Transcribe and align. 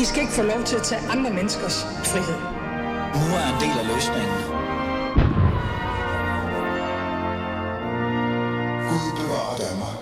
I 0.00 0.04
skal 0.04 0.20
ikke 0.20 0.32
få 0.32 0.42
lov 0.42 0.64
til 0.64 0.76
at 0.76 0.82
tage 0.82 1.00
andre 1.10 1.30
menneskers 1.30 1.84
frihed. 1.84 2.38
Nu 3.20 3.26
er 3.40 3.46
en 3.54 3.58
del 3.64 3.76
af 3.82 3.86
løsningen. 3.94 4.36
Gud 8.88 9.10
bevarer 9.20 9.56
Danmark. 9.64 9.96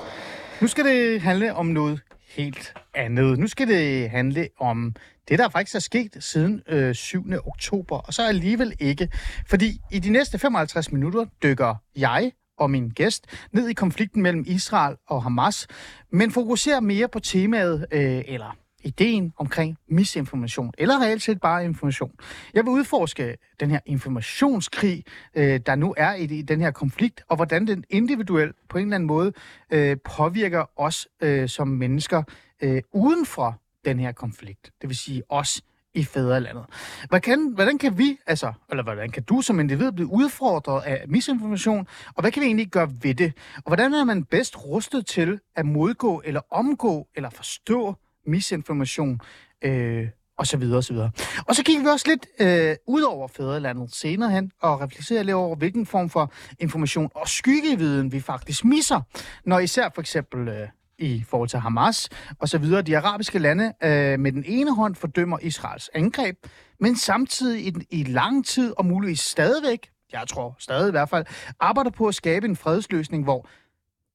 Nu 0.60 0.66
skal 0.66 0.84
det 0.84 1.20
handle 1.20 1.54
om 1.54 1.66
noget 1.66 2.00
helt 2.28 2.74
andet. 2.94 3.38
Nu 3.38 3.46
skal 3.46 3.68
det 3.68 4.10
handle 4.10 4.48
om 4.60 4.94
det, 5.28 5.38
der 5.38 5.48
faktisk 5.48 5.74
er 5.74 5.80
sket 5.80 6.16
siden 6.20 6.62
øh, 6.68 6.94
7. 6.94 7.24
oktober, 7.46 7.98
og 7.98 8.14
så 8.14 8.26
alligevel 8.26 8.76
ikke. 8.80 9.08
Fordi 9.46 9.80
i 9.90 9.98
de 9.98 10.10
næste 10.10 10.38
55 10.38 10.92
minutter 10.92 11.24
dykker 11.42 11.74
jeg 11.96 12.32
og 12.58 12.70
min 12.70 12.88
gæst 12.88 13.26
ned 13.52 13.68
i 13.68 13.72
konflikten 13.72 14.22
mellem 14.22 14.44
Israel 14.46 14.96
og 15.08 15.22
Hamas, 15.22 15.66
men 16.12 16.30
fokuserer 16.30 16.80
mere 16.80 17.08
på 17.08 17.20
temaet, 17.20 17.86
øh, 17.92 18.22
eller 18.26 18.56
ideen 18.84 19.32
omkring 19.36 19.76
misinformation, 19.88 20.72
eller 20.78 21.00
reelt 21.00 21.22
set 21.22 21.40
bare 21.40 21.64
information. 21.64 22.12
Jeg 22.54 22.64
vil 22.64 22.70
udforske 22.70 23.36
den 23.60 23.70
her 23.70 23.80
informationskrig, 23.86 25.04
øh, 25.34 25.60
der 25.66 25.74
nu 25.74 25.94
er 25.96 26.14
i, 26.14 26.24
i 26.24 26.42
den 26.42 26.60
her 26.60 26.70
konflikt, 26.70 27.22
og 27.28 27.36
hvordan 27.36 27.66
den 27.66 27.84
individuelt 27.90 28.56
på 28.68 28.78
en 28.78 28.84
eller 28.84 28.94
anden 28.94 29.06
måde 29.06 29.32
øh, 29.70 29.96
påvirker 30.04 30.64
os 30.76 31.08
øh, 31.22 31.48
som 31.48 31.68
mennesker 31.68 32.22
øh, 32.62 32.82
uden 32.92 33.26
for 33.26 33.60
den 33.84 34.00
her 34.00 34.12
konflikt. 34.12 34.70
Det 34.80 34.88
vil 34.88 34.96
sige 34.96 35.22
os 35.28 35.62
i 35.94 36.04
fædrelandet. 36.04 36.64
Hvordan, 37.08 37.52
hvordan 37.54 37.78
kan 37.78 37.98
vi, 37.98 38.18
altså, 38.26 38.52
eller 38.70 38.82
hvordan 38.82 39.10
kan 39.10 39.22
du 39.22 39.40
som 39.40 39.60
individ 39.60 39.92
blive 39.92 40.12
udfordret 40.12 40.82
af 40.82 41.04
misinformation, 41.08 41.86
og 42.14 42.20
hvad 42.20 42.32
kan 42.32 42.40
vi 42.40 42.46
egentlig 42.46 42.68
gøre 42.68 42.90
ved 43.02 43.14
det? 43.14 43.32
Og 43.56 43.62
hvordan 43.66 43.94
er 43.94 44.04
man 44.04 44.24
bedst 44.24 44.64
rustet 44.64 45.06
til 45.06 45.40
at 45.56 45.66
modgå 45.66 46.22
eller 46.24 46.40
omgå 46.50 47.08
eller 47.16 47.30
forstå 47.30 47.94
misinformation, 48.26 49.20
øh, 49.64 50.08
og 50.38 50.46
så 50.46 50.56
videre, 50.56 50.76
og 50.76 50.84
så 50.84 50.92
videre. 50.92 51.10
Og 51.46 51.56
så 51.56 51.62
kigger 51.62 51.82
vi 51.82 51.88
også 51.88 52.08
lidt 52.08 52.26
øh, 52.40 52.76
ud 52.86 53.02
over 53.02 53.28
fædrelandet 53.28 53.94
senere 53.94 54.30
hen, 54.30 54.52
og 54.60 54.80
reflekterer 54.80 55.22
lidt 55.22 55.34
over, 55.34 55.56
hvilken 55.56 55.86
form 55.86 56.10
for 56.10 56.32
information 56.58 57.10
og 57.14 57.28
skyggeviden 57.28 58.12
vi 58.12 58.20
faktisk 58.20 58.64
misser, 58.64 59.00
når 59.44 59.58
især 59.58 59.88
for 59.94 60.00
eksempel 60.00 60.48
øh, 60.48 60.68
i 60.98 61.24
forhold 61.28 61.48
til 61.48 61.58
Hamas 61.58 62.08
og 62.38 62.48
så 62.48 62.58
videre, 62.58 62.82
de 62.82 62.98
arabiske 62.98 63.38
lande 63.38 63.72
øh, 63.82 64.18
med 64.20 64.32
den 64.32 64.44
ene 64.46 64.74
hånd 64.74 64.94
fordømmer 64.94 65.38
Israels 65.42 65.90
angreb, 65.94 66.36
men 66.80 66.96
samtidig 66.96 67.66
i, 67.66 67.72
i 67.90 68.04
lang 68.04 68.46
tid 68.46 68.74
og 68.78 68.86
muligvis 68.86 69.20
stadigvæk, 69.20 69.90
jeg 70.12 70.24
tror 70.28 70.56
stadig 70.58 70.88
i 70.88 70.90
hvert 70.90 71.08
fald, 71.08 71.26
arbejder 71.60 71.90
på 71.90 72.06
at 72.06 72.14
skabe 72.14 72.46
en 72.46 72.56
fredsløsning, 72.56 73.24
hvor 73.24 73.48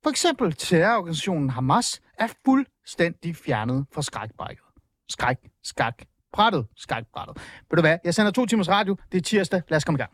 for 0.04 0.10
eksempel 0.10 0.54
terrororganisationen 0.54 1.50
Hamas 1.50 2.02
er 2.20 2.28
fuldstændig 2.46 3.36
fjernet 3.36 3.86
fra 3.94 4.02
skrækbrækket. 4.02 4.64
Skræk, 5.10 5.38
skak, 5.64 5.96
brættet, 6.34 6.66
skrækbrættet. 6.76 7.38
Ved 7.70 7.76
du 7.76 7.82
hvad, 7.82 7.98
jeg 8.04 8.14
sender 8.14 8.32
to 8.32 8.46
timers 8.46 8.70
radio, 8.70 8.98
det 9.12 9.18
er 9.18 9.22
tirsdag, 9.22 9.62
lad 9.70 9.78
os 9.78 9.84
komme 9.84 9.98
i 9.98 10.02
gang. 10.02 10.12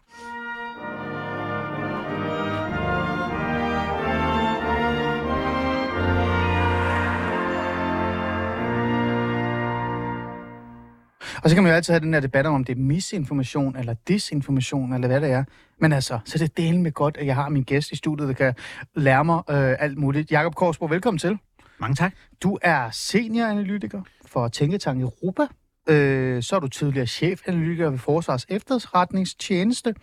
Og 11.44 11.50
så 11.50 11.56
kan 11.56 11.64
man 11.64 11.72
jo 11.72 11.76
altid 11.76 11.94
have 11.94 12.00
den 12.00 12.14
her 12.14 12.22
debat 12.22 12.46
om, 12.46 12.54
om 12.54 12.64
det 12.64 12.78
er 12.78 12.82
misinformation, 12.82 13.76
eller 13.76 13.94
disinformation, 14.08 14.94
eller 14.94 15.08
hvad 15.08 15.22
det 15.22 15.32
er. 15.32 15.44
Men 15.82 15.94
altså, 15.94 16.20
så 16.26 16.38
det 16.38 16.44
er 16.46 16.54
delen 16.58 16.84
med 16.84 16.92
godt, 16.92 17.18
at 17.18 17.26
jeg 17.26 17.36
har 17.36 17.50
min 17.50 17.64
gæst 17.64 17.92
i 17.92 17.96
studiet, 17.96 18.28
der 18.28 18.34
kan 18.34 18.54
lære 18.96 19.26
mig 19.26 19.42
øh, 19.50 19.76
alt 19.80 19.98
muligt. 19.98 20.32
Jakob 20.32 20.56
Korsbro, 20.56 20.86
velkommen 20.86 21.20
til. 21.20 21.38
Mange 21.80 21.96
tak. 21.96 22.14
Du 22.44 22.58
er 22.62 22.90
senioranalytiker 22.92 24.02
for 24.26 24.48
Tænketank 24.48 25.02
Europa. 25.02 25.48
Øh, 25.90 26.44
så 26.44 26.56
er 26.56 26.60
du 26.60 26.68
tidligere 26.68 27.08
chefanalytiker 27.08 27.90
ved 27.90 27.98
Forsvars 27.98 28.46
Efterretningstjeneste. 28.50 29.96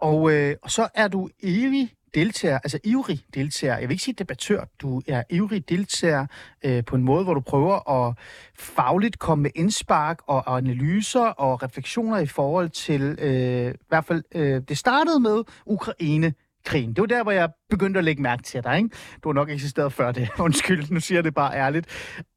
Og, 0.00 0.32
øh, 0.32 0.54
og 0.62 0.70
så 0.70 0.88
er 0.94 1.08
du 1.08 1.28
evig 1.42 1.92
deltager, 2.14 2.58
altså 2.58 2.78
ivrig 2.84 3.24
deltager, 3.34 3.78
jeg 3.78 3.88
vil 3.88 3.94
ikke 3.94 4.04
sige 4.04 4.14
debattør, 4.18 4.64
du 4.82 5.02
er 5.08 5.22
ivrig 5.30 5.68
deltager 5.68 6.26
øh, 6.64 6.84
på 6.84 6.96
en 6.96 7.02
måde, 7.02 7.24
hvor 7.24 7.34
du 7.34 7.40
prøver 7.40 8.06
at 8.08 8.14
fagligt 8.58 9.18
komme 9.18 9.42
med 9.42 9.50
indspark 9.54 10.18
og, 10.26 10.42
og 10.46 10.56
analyser 10.56 11.26
og 11.26 11.62
refleksioner 11.62 12.18
i 12.18 12.26
forhold 12.26 12.68
til, 12.68 13.16
øh, 13.18 13.74
i 13.74 13.86
hvert 13.88 14.04
fald, 14.04 14.22
øh, 14.34 14.62
det 14.68 14.78
startede 14.78 15.20
med 15.20 15.42
Ukraine, 15.66 16.34
krigen. 16.64 16.92
Det 16.92 17.00
var 17.00 17.06
der, 17.06 17.22
hvor 17.22 17.32
jeg 17.32 17.50
begyndte 17.70 17.98
at 17.98 18.04
lægge 18.04 18.22
mærke 18.22 18.42
til 18.42 18.64
dig, 18.64 18.76
ikke? 18.76 18.90
Du 19.24 19.28
har 19.28 19.34
nok 19.34 19.50
eksisteret 19.50 19.92
før 19.92 20.12
det. 20.12 20.28
Undskyld, 20.38 20.90
nu 20.90 21.00
siger 21.00 21.16
jeg 21.18 21.24
det 21.24 21.34
bare 21.34 21.54
ærligt. 21.54 21.86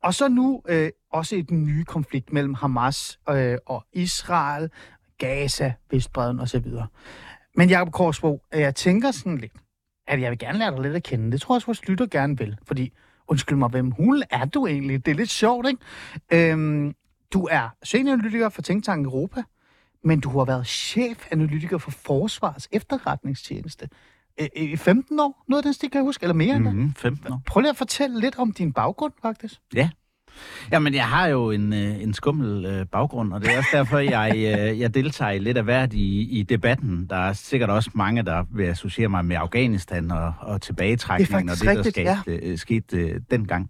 Og 0.03 0.13
så 0.13 0.27
nu 0.27 0.61
øh, 0.69 0.89
også 1.11 1.35
et 1.35 1.51
nye 1.51 1.83
konflikt 1.83 2.33
mellem 2.33 2.53
Hamas 2.53 3.19
øh, 3.29 3.57
og 3.65 3.85
Israel, 3.93 4.69
Gaza, 5.17 5.73
Vestbreden 5.91 6.39
osv. 6.39 6.65
Men 7.55 7.69
Jacob 7.69 7.91
Korsbro, 7.91 8.41
jeg 8.53 8.75
tænker 8.75 9.11
sådan 9.11 9.37
lidt, 9.37 9.53
at 10.07 10.21
jeg 10.21 10.31
vil 10.31 10.39
gerne 10.39 10.59
lære 10.59 10.71
dig 10.71 10.79
lidt 10.79 10.95
at 10.95 11.03
kende. 11.03 11.31
Det 11.31 11.41
tror 11.41 11.53
jeg 11.53 11.57
også, 11.57 11.67
vores 11.67 11.87
lytter 11.87 12.05
gerne 12.05 12.37
vil. 12.37 12.57
Fordi, 12.63 12.93
undskyld 13.27 13.57
mig, 13.57 13.69
hvem 13.69 13.91
hulen 13.91 14.23
er 14.29 14.45
du 14.45 14.67
egentlig? 14.67 15.05
Det 15.05 15.11
er 15.11 15.15
lidt 15.15 15.29
sjovt, 15.29 15.67
ikke? 15.67 16.51
Øhm, 16.51 16.95
du 17.33 17.47
er 17.51 17.69
senioranalytiker 17.83 18.49
for 18.49 18.61
Tænketank 18.61 19.05
Europa, 19.05 19.43
men 20.03 20.19
du 20.19 20.29
har 20.29 20.45
været 20.45 20.67
chefanalytiker 20.67 21.77
for 21.77 21.91
Forsvars 21.91 22.67
efterretningstjeneste 22.71 23.89
i 24.55 24.75
15 24.75 25.19
år. 25.19 25.43
Noget 25.47 25.59
af 25.59 25.63
den 25.63 25.73
stil, 25.73 25.89
kan 25.89 25.99
jeg 25.99 26.05
huske, 26.05 26.23
eller 26.23 26.33
mere 26.33 26.59
mm-hmm, 26.59 26.79
end 26.81 26.93
15 26.95 27.33
år. 27.33 27.41
Prøv 27.45 27.61
lige 27.61 27.69
at 27.69 27.77
fortælle 27.77 28.19
lidt 28.19 28.37
om 28.37 28.51
din 28.51 28.73
baggrund, 28.73 29.13
faktisk. 29.21 29.59
Ja. 29.75 29.89
Jamen, 30.71 30.93
jeg 30.93 31.05
har 31.05 31.27
jo 31.27 31.51
en, 31.51 31.73
øh, 31.73 32.03
en 32.03 32.13
skummel 32.13 32.65
øh, 32.65 32.85
baggrund, 32.85 33.33
og 33.33 33.41
det 33.41 33.53
er 33.53 33.57
også 33.57 33.69
derfor, 33.73 33.97
jeg, 34.17 34.31
øh, 34.35 34.79
jeg 34.79 34.93
deltager 34.93 35.39
lidt 35.39 35.57
af 35.57 35.63
hvert 35.63 35.93
i, 35.93 36.39
i 36.39 36.43
debatten. 36.43 37.07
Der 37.09 37.15
er 37.15 37.33
sikkert 37.33 37.69
også 37.69 37.89
mange, 37.93 38.23
der 38.23 38.43
vil 38.53 38.63
associere 38.63 39.09
mig 39.09 39.25
med 39.25 39.35
Afghanistan 39.35 40.11
og, 40.11 40.33
og 40.39 40.61
tilbagetrækning, 40.61 41.51
og 41.51 41.57
det, 41.57 41.65
der 41.65 41.83
skete, 41.83 42.01
ja. 42.01 42.19
øh, 42.27 42.57
skete 42.57 42.97
øh, 42.97 43.21
dengang. 43.31 43.69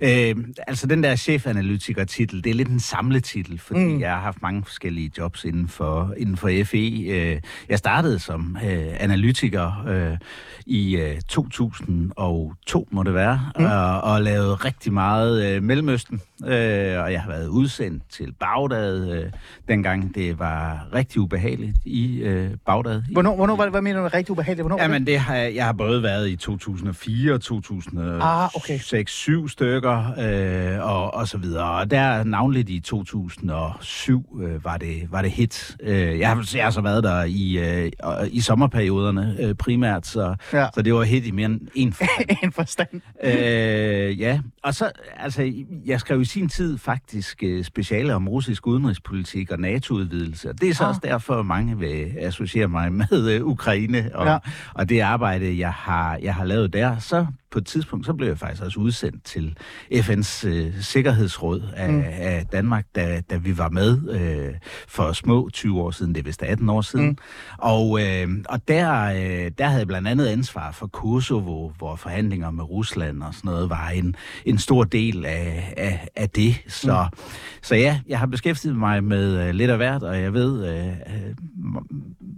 Øh, 0.00 0.36
altså, 0.66 0.86
den 0.86 1.02
der 1.02 1.16
chefanalytiker-titel, 1.16 2.44
det 2.44 2.50
er 2.50 2.54
lidt 2.54 2.68
en 2.68 2.80
samletitel, 2.80 3.58
fordi 3.58 3.84
mm. 3.84 4.00
jeg 4.00 4.10
har 4.10 4.20
haft 4.20 4.42
mange 4.42 4.64
forskellige 4.64 5.10
jobs 5.18 5.44
inden 5.44 5.68
for, 5.68 6.14
inden 6.16 6.36
for 6.36 6.50
FE. 6.64 7.04
Øh, 7.08 7.40
jeg 7.68 7.78
startede 7.78 8.18
som 8.18 8.56
øh, 8.64 8.86
analytiker 9.00 9.84
øh, 9.88 10.18
i 10.66 10.96
øh, 10.96 11.20
2002, 11.28 12.88
må 12.90 13.02
det 13.02 13.14
være, 13.14 13.40
mm. 13.58 13.64
og, 13.64 14.00
og 14.00 14.22
lavede 14.22 14.54
rigtig 14.54 14.92
meget 14.92 15.46
øh, 15.46 15.62
mellem 15.62 15.93
Mellemøsten, 15.94 16.20
øh, 16.44 17.02
og 17.02 17.12
jeg 17.12 17.22
har 17.22 17.28
været 17.28 17.48
udsendt 17.48 18.02
til 18.10 18.34
Bagdad, 18.40 19.12
øh, 19.12 19.30
dengang 19.68 20.14
det 20.14 20.38
var 20.38 20.86
rigtig 20.94 21.20
ubehageligt 21.20 21.76
i 21.84 22.18
øh, 22.18 22.50
Bagdad. 22.66 23.02
Hvornår, 23.12 23.36
hvornår 23.36 23.56
hvad, 23.56 23.70
hvad 23.70 23.82
mener 23.82 24.00
du 24.00 24.08
rigtig 24.08 24.30
ubehageligt? 24.30 24.62
Hvornår 24.62 24.82
Jamen, 24.82 25.06
det 25.06 25.18
har, 25.18 25.36
jeg 25.36 25.64
har 25.64 25.72
både 25.72 26.02
været 26.02 26.28
i 26.28 26.36
2004 26.36 27.34
og 27.34 27.40
2006, 27.40 28.22
ah, 28.22 28.48
okay. 28.54 29.04
7 29.06 29.48
stykker, 29.48 30.14
øh, 30.18 30.86
og, 30.90 31.14
og 31.14 31.28
så 31.28 31.38
videre. 31.38 31.70
Og 31.70 31.90
der 31.90 32.24
navnligt 32.24 32.70
i 32.70 32.80
2007 32.80 34.40
øh, 34.42 34.64
var, 34.64 34.76
det, 34.76 35.08
var 35.10 35.22
det 35.22 35.30
hit. 35.30 35.76
Øh, 35.80 36.18
jeg, 36.18 36.28
har, 36.28 36.50
jeg 36.54 36.64
har 36.64 36.70
så 36.70 36.80
været 36.80 37.04
der 37.04 37.24
i, 37.24 37.58
øh, 37.58 37.92
i 38.28 38.40
sommerperioderne 38.40 39.36
øh, 39.40 39.54
primært, 39.54 40.06
så, 40.06 40.34
ja. 40.52 40.66
så 40.74 40.82
det 40.82 40.94
var 40.94 41.02
hit 41.02 41.26
i 41.26 41.30
mere 41.30 41.46
end 41.46 41.60
en 41.74 41.92
forstand. 41.92 42.38
en 42.42 42.52
forstand. 42.52 43.00
øh, 43.24 44.20
ja, 44.20 44.40
og 44.62 44.74
så, 44.74 44.90
altså, 45.16 45.52
jeg 45.86 46.00
skrev 46.00 46.20
i 46.20 46.24
sin 46.24 46.48
tid 46.48 46.78
faktisk 46.78 47.42
uh, 47.46 47.64
speciale 47.64 48.14
om 48.14 48.28
russisk 48.28 48.66
udenrigspolitik 48.66 49.50
og 49.50 49.60
NATO-udvidelse. 49.60 50.52
Det 50.52 50.68
er 50.68 50.74
så 50.74 50.84
ah. 50.84 50.88
også 50.88 51.00
derfor, 51.04 51.42
mange 51.42 51.78
vil 51.78 52.14
associere 52.18 52.68
mig 52.68 52.92
med 52.92 53.40
uh, 53.40 53.46
Ukraine 53.46 54.10
og, 54.14 54.26
ja. 54.26 54.38
og 54.74 54.88
det 54.88 55.00
arbejde, 55.00 55.58
jeg 55.58 55.72
har, 55.72 56.18
jeg 56.22 56.34
har 56.34 56.44
lavet 56.44 56.72
der. 56.72 56.98
Så 56.98 57.26
på 57.54 57.58
et 57.58 57.66
tidspunkt, 57.66 58.06
så 58.06 58.12
blev 58.12 58.28
jeg 58.28 58.38
faktisk 58.38 58.62
også 58.62 58.80
udsendt 58.80 59.24
til 59.24 59.56
FN's 59.92 60.46
øh, 60.46 60.74
Sikkerhedsråd 60.80 61.62
af, 61.76 61.92
mm. 61.92 62.02
af 62.06 62.46
Danmark, 62.52 62.86
da, 62.94 63.22
da 63.30 63.36
vi 63.36 63.58
var 63.58 63.68
med 63.68 64.10
øh, 64.10 64.54
for 64.88 65.12
små 65.12 65.50
20 65.52 65.80
år 65.80 65.90
siden, 65.90 66.14
det 66.14 66.20
er 66.20 66.24
vist 66.24 66.42
18 66.42 66.68
år 66.68 66.80
siden. 66.80 67.06
Mm. 67.06 67.16
Og, 67.58 68.00
øh, 68.02 68.28
og 68.48 68.68
der, 68.68 69.04
øh, 69.04 69.50
der 69.58 69.66
havde 69.66 69.78
jeg 69.78 69.86
blandt 69.86 70.08
andet 70.08 70.26
ansvar 70.26 70.70
for 70.70 70.86
Kosovo, 70.86 71.70
hvor 71.78 71.96
forhandlinger 71.96 72.50
med 72.50 72.64
Rusland 72.64 73.22
og 73.22 73.34
sådan 73.34 73.50
noget 73.50 73.70
var 73.70 73.88
en, 73.88 74.16
en 74.44 74.58
stor 74.58 74.84
del 74.84 75.24
af, 75.24 75.74
af, 75.76 76.08
af 76.16 76.30
det. 76.30 76.54
Så, 76.68 77.06
mm. 77.12 77.18
så 77.62 77.74
ja, 77.74 78.00
jeg 78.08 78.18
har 78.18 78.26
beskæftiget 78.26 78.76
mig 78.76 79.04
med 79.04 79.48
øh, 79.48 79.54
lidt 79.54 79.70
af 79.70 79.76
hvert, 79.76 80.02
og 80.02 80.20
jeg 80.20 80.32
ved 80.32 80.68
øh, 80.68 80.88
øh 80.88 81.34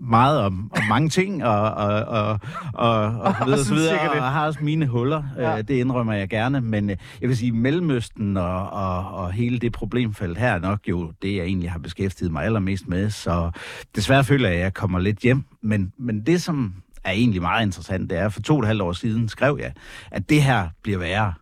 meget 0.08 0.40
om, 0.40 0.70
om 0.76 0.82
mange 0.88 1.08
ting, 1.08 1.44
og, 1.44 1.70
og, 1.70 2.04
og, 2.04 2.38
og, 2.74 3.00
og, 3.04 3.34
og 3.40 3.46
videre, 3.46 3.64
så 3.64 3.74
videre, 3.74 4.10
og 4.10 4.32
har 4.32 4.46
også 4.46 4.58
mine 4.62 4.86
huller, 5.06 5.22
ja. 5.36 5.58
øh, 5.58 5.68
det 5.68 5.74
indrømmer 5.74 6.12
jeg 6.12 6.28
gerne, 6.28 6.60
men 6.60 6.90
øh, 6.90 6.96
jeg 7.20 7.28
vil 7.28 7.36
sige, 7.36 7.52
Mellemøsten 7.52 8.36
og, 8.36 8.70
og, 8.70 9.14
og 9.14 9.32
hele 9.32 9.58
det 9.58 9.72
problemfelt 9.72 10.38
her 10.38 10.52
er 10.54 10.58
nok 10.58 10.80
jo 10.88 11.12
det, 11.22 11.36
jeg 11.36 11.44
egentlig 11.44 11.70
har 11.70 11.78
beskæftiget 11.78 12.32
mig 12.32 12.44
allermest 12.44 12.88
med, 12.88 13.10
så 13.10 13.50
desværre 13.96 14.24
føler 14.24 14.48
jeg, 14.48 14.58
at 14.58 14.62
jeg 14.62 14.74
kommer 14.74 14.98
lidt 14.98 15.18
hjem, 15.18 15.44
men, 15.62 15.92
men 15.98 16.26
det, 16.26 16.42
som 16.42 16.74
er 17.04 17.10
egentlig 17.10 17.42
meget 17.42 17.66
interessant, 17.66 18.10
det 18.10 18.18
er, 18.18 18.28
for 18.28 18.40
to 18.40 18.54
og 18.54 18.60
et 18.60 18.66
halvt 18.66 18.82
år 18.82 18.92
siden 18.92 19.28
skrev 19.28 19.58
jeg, 19.60 19.72
at 20.10 20.28
det 20.28 20.42
her 20.42 20.68
bliver 20.82 20.98
værre. 20.98 21.32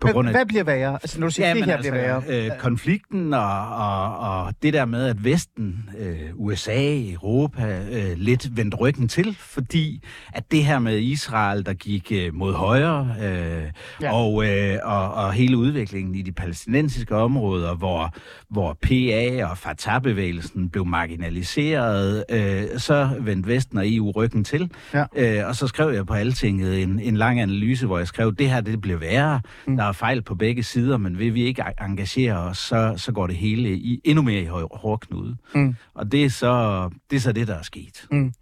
På 0.00 0.08
grund 0.08 0.28
af 0.28 0.34
Hvad 0.34 0.46
bliver 0.46 0.64
værre? 0.64 0.92
Altså, 0.92 1.20
når 1.20 1.26
du 1.26 1.32
siger, 1.32 1.48
ja, 1.48 1.54
det 1.54 1.64
her 1.64 1.76
altså, 1.76 1.90
bliver 1.90 2.20
værre. 2.20 2.46
Øh, 2.46 2.58
konflikten 2.58 3.34
og, 3.34 3.68
og, 3.68 4.18
og 4.18 4.54
det 4.62 4.72
der 4.72 4.84
med, 4.84 5.06
at 5.06 5.24
Vesten, 5.24 5.90
øh, 5.98 6.16
USA, 6.34 7.10
Europa, 7.12 7.80
øh, 7.92 8.12
lidt 8.16 8.56
vendte 8.56 8.76
ryggen 8.76 9.08
til, 9.08 9.36
fordi 9.40 10.04
at 10.32 10.50
det 10.50 10.64
her 10.64 10.78
med 10.78 10.98
Israel, 10.98 11.66
der 11.66 11.72
gik 11.72 12.12
øh, 12.12 12.34
mod 12.34 12.54
højre, 12.54 13.14
øh, 13.22 13.62
ja. 14.00 14.12
og, 14.12 14.46
øh, 14.48 14.78
og, 14.82 15.14
og 15.14 15.32
hele 15.32 15.56
udviklingen 15.56 16.14
i 16.14 16.22
de 16.22 16.32
palæstinensiske 16.32 17.16
områder, 17.16 17.74
hvor, 17.74 18.14
hvor 18.50 18.78
PA 18.82 19.46
og 19.46 19.58
Fatah-bevægelsen 19.58 20.68
blev 20.68 20.86
marginaliseret, 20.86 22.24
øh, 22.30 22.62
så 22.78 23.08
vendte 23.20 23.48
Vesten 23.48 23.78
og 23.78 23.84
EU 23.86 24.10
ryggen 24.10 24.44
til. 24.44 24.70
Ja. 24.94 25.04
Øh, 25.16 25.48
og 25.48 25.56
så 25.56 25.66
skrev 25.66 25.90
jeg 25.90 26.06
på 26.06 26.14
Altinget 26.14 26.82
en, 26.82 27.00
en 27.00 27.16
lang 27.16 27.40
analyse, 27.40 27.86
hvor 27.86 27.98
jeg 27.98 28.06
skrev, 28.06 28.34
det 28.34 28.50
her 28.50 28.60
det 28.60 28.80
bliver 28.80 28.98
værre. 28.98 29.40
Mm. 29.66 29.76
Der 29.76 29.89
er 29.90 29.94
fejl 29.94 30.22
på 30.22 30.34
begge 30.34 30.62
sider, 30.62 30.96
men 30.96 31.18
vil 31.18 31.34
vi 31.34 31.42
ikke 31.42 31.62
engagere 31.80 32.36
os, 32.36 32.58
så, 32.58 32.94
så 32.96 33.12
går 33.12 33.26
det 33.26 33.36
hele 33.36 33.70
i, 33.70 34.00
endnu 34.04 34.22
mere 34.22 34.42
i 34.42 34.46
hårdknude. 34.72 35.36
Mm. 35.54 35.74
Og 35.94 36.12
det 36.12 36.24
er, 36.24 36.30
så, 36.30 36.90
det 37.10 37.16
er 37.16 37.20
så 37.20 37.32
det, 37.32 37.48
der 37.48 37.54
er 37.54 37.62
sket. 37.62 38.06
Mm. 38.10 38.32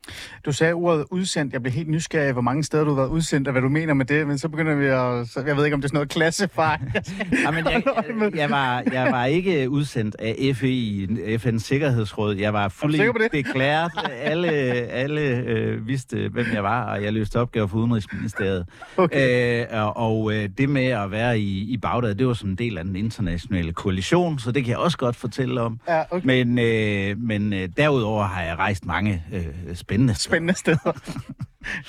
Du 0.44 0.52
sagde 0.52 0.72
ordet 0.72 1.04
udsendt. 1.10 1.52
Jeg 1.52 1.62
blev 1.62 1.72
helt 1.72 1.88
nysgerrig, 1.88 2.32
hvor 2.32 2.42
mange 2.42 2.64
steder 2.64 2.84
du 2.84 2.90
har 2.90 2.96
været 2.96 3.08
udsendt, 3.08 3.48
og 3.48 3.52
hvad 3.52 3.62
du 3.62 3.68
mener 3.68 3.94
med 3.94 4.04
det, 4.04 4.26
men 4.26 4.38
så 4.38 4.48
begynder 4.48 4.74
vi 4.74 4.86
at... 4.86 5.28
Så, 5.28 5.42
jeg 5.46 5.56
ved 5.56 5.64
ikke, 5.64 5.74
om 5.74 5.80
det 5.80 5.86
er 5.86 5.88
sådan 5.88 5.96
noget 5.96 6.08
klassefejl. 6.08 6.80
ja, 7.44 7.50
men 7.50 7.64
jeg, 7.64 7.82
jeg, 8.20 8.36
jeg, 8.36 8.50
var, 8.50 8.82
jeg 8.92 9.12
var 9.12 9.24
ikke 9.24 9.70
udsendt 9.70 10.16
af 10.18 10.56
FE, 10.56 11.08
FN's 11.36 11.58
Sikkerhedsråd. 11.58 12.36
Jeg 12.36 12.52
var 12.52 12.68
fuldt 12.68 13.32
deklæret. 13.32 13.92
Alle, 14.22 14.48
alle 14.48 15.20
øh, 15.20 15.86
vidste, 15.86 16.28
hvem 16.28 16.46
jeg 16.52 16.62
var, 16.62 16.84
og 16.84 17.04
jeg 17.04 17.12
løste 17.12 17.40
opgaver 17.40 17.66
for 17.66 17.78
Udenrigsministeriet. 17.78 18.66
Okay. 18.96 19.66
Øh, 19.70 19.84
og 19.96 20.08
og 20.08 20.32
øh, 20.32 20.48
det 20.58 20.68
med 20.68 20.86
at 20.86 21.10
være 21.10 21.37
i, 21.38 21.72
i 21.72 21.76
Bagdad, 21.76 22.14
det 22.14 22.26
var 22.26 22.34
som 22.34 22.48
en 22.48 22.54
del 22.54 22.78
af 22.78 22.84
den 22.84 22.96
internationale 22.96 23.72
koalition, 23.72 24.38
så 24.38 24.52
det 24.52 24.64
kan 24.64 24.70
jeg 24.70 24.78
også 24.78 24.98
godt 24.98 25.16
fortælle 25.16 25.60
om. 25.60 25.80
Ja, 25.88 26.02
okay. 26.10 26.26
Men, 26.26 26.58
øh, 26.58 27.18
men 27.18 27.52
øh, 27.52 27.68
derudover 27.76 28.24
har 28.24 28.42
jeg 28.42 28.58
rejst 28.58 28.84
mange 28.84 29.24
øh, 29.32 29.76
spændende 29.76 30.14
steder. 30.14 30.30
Spændende 30.30 30.54
steder. 30.54 30.92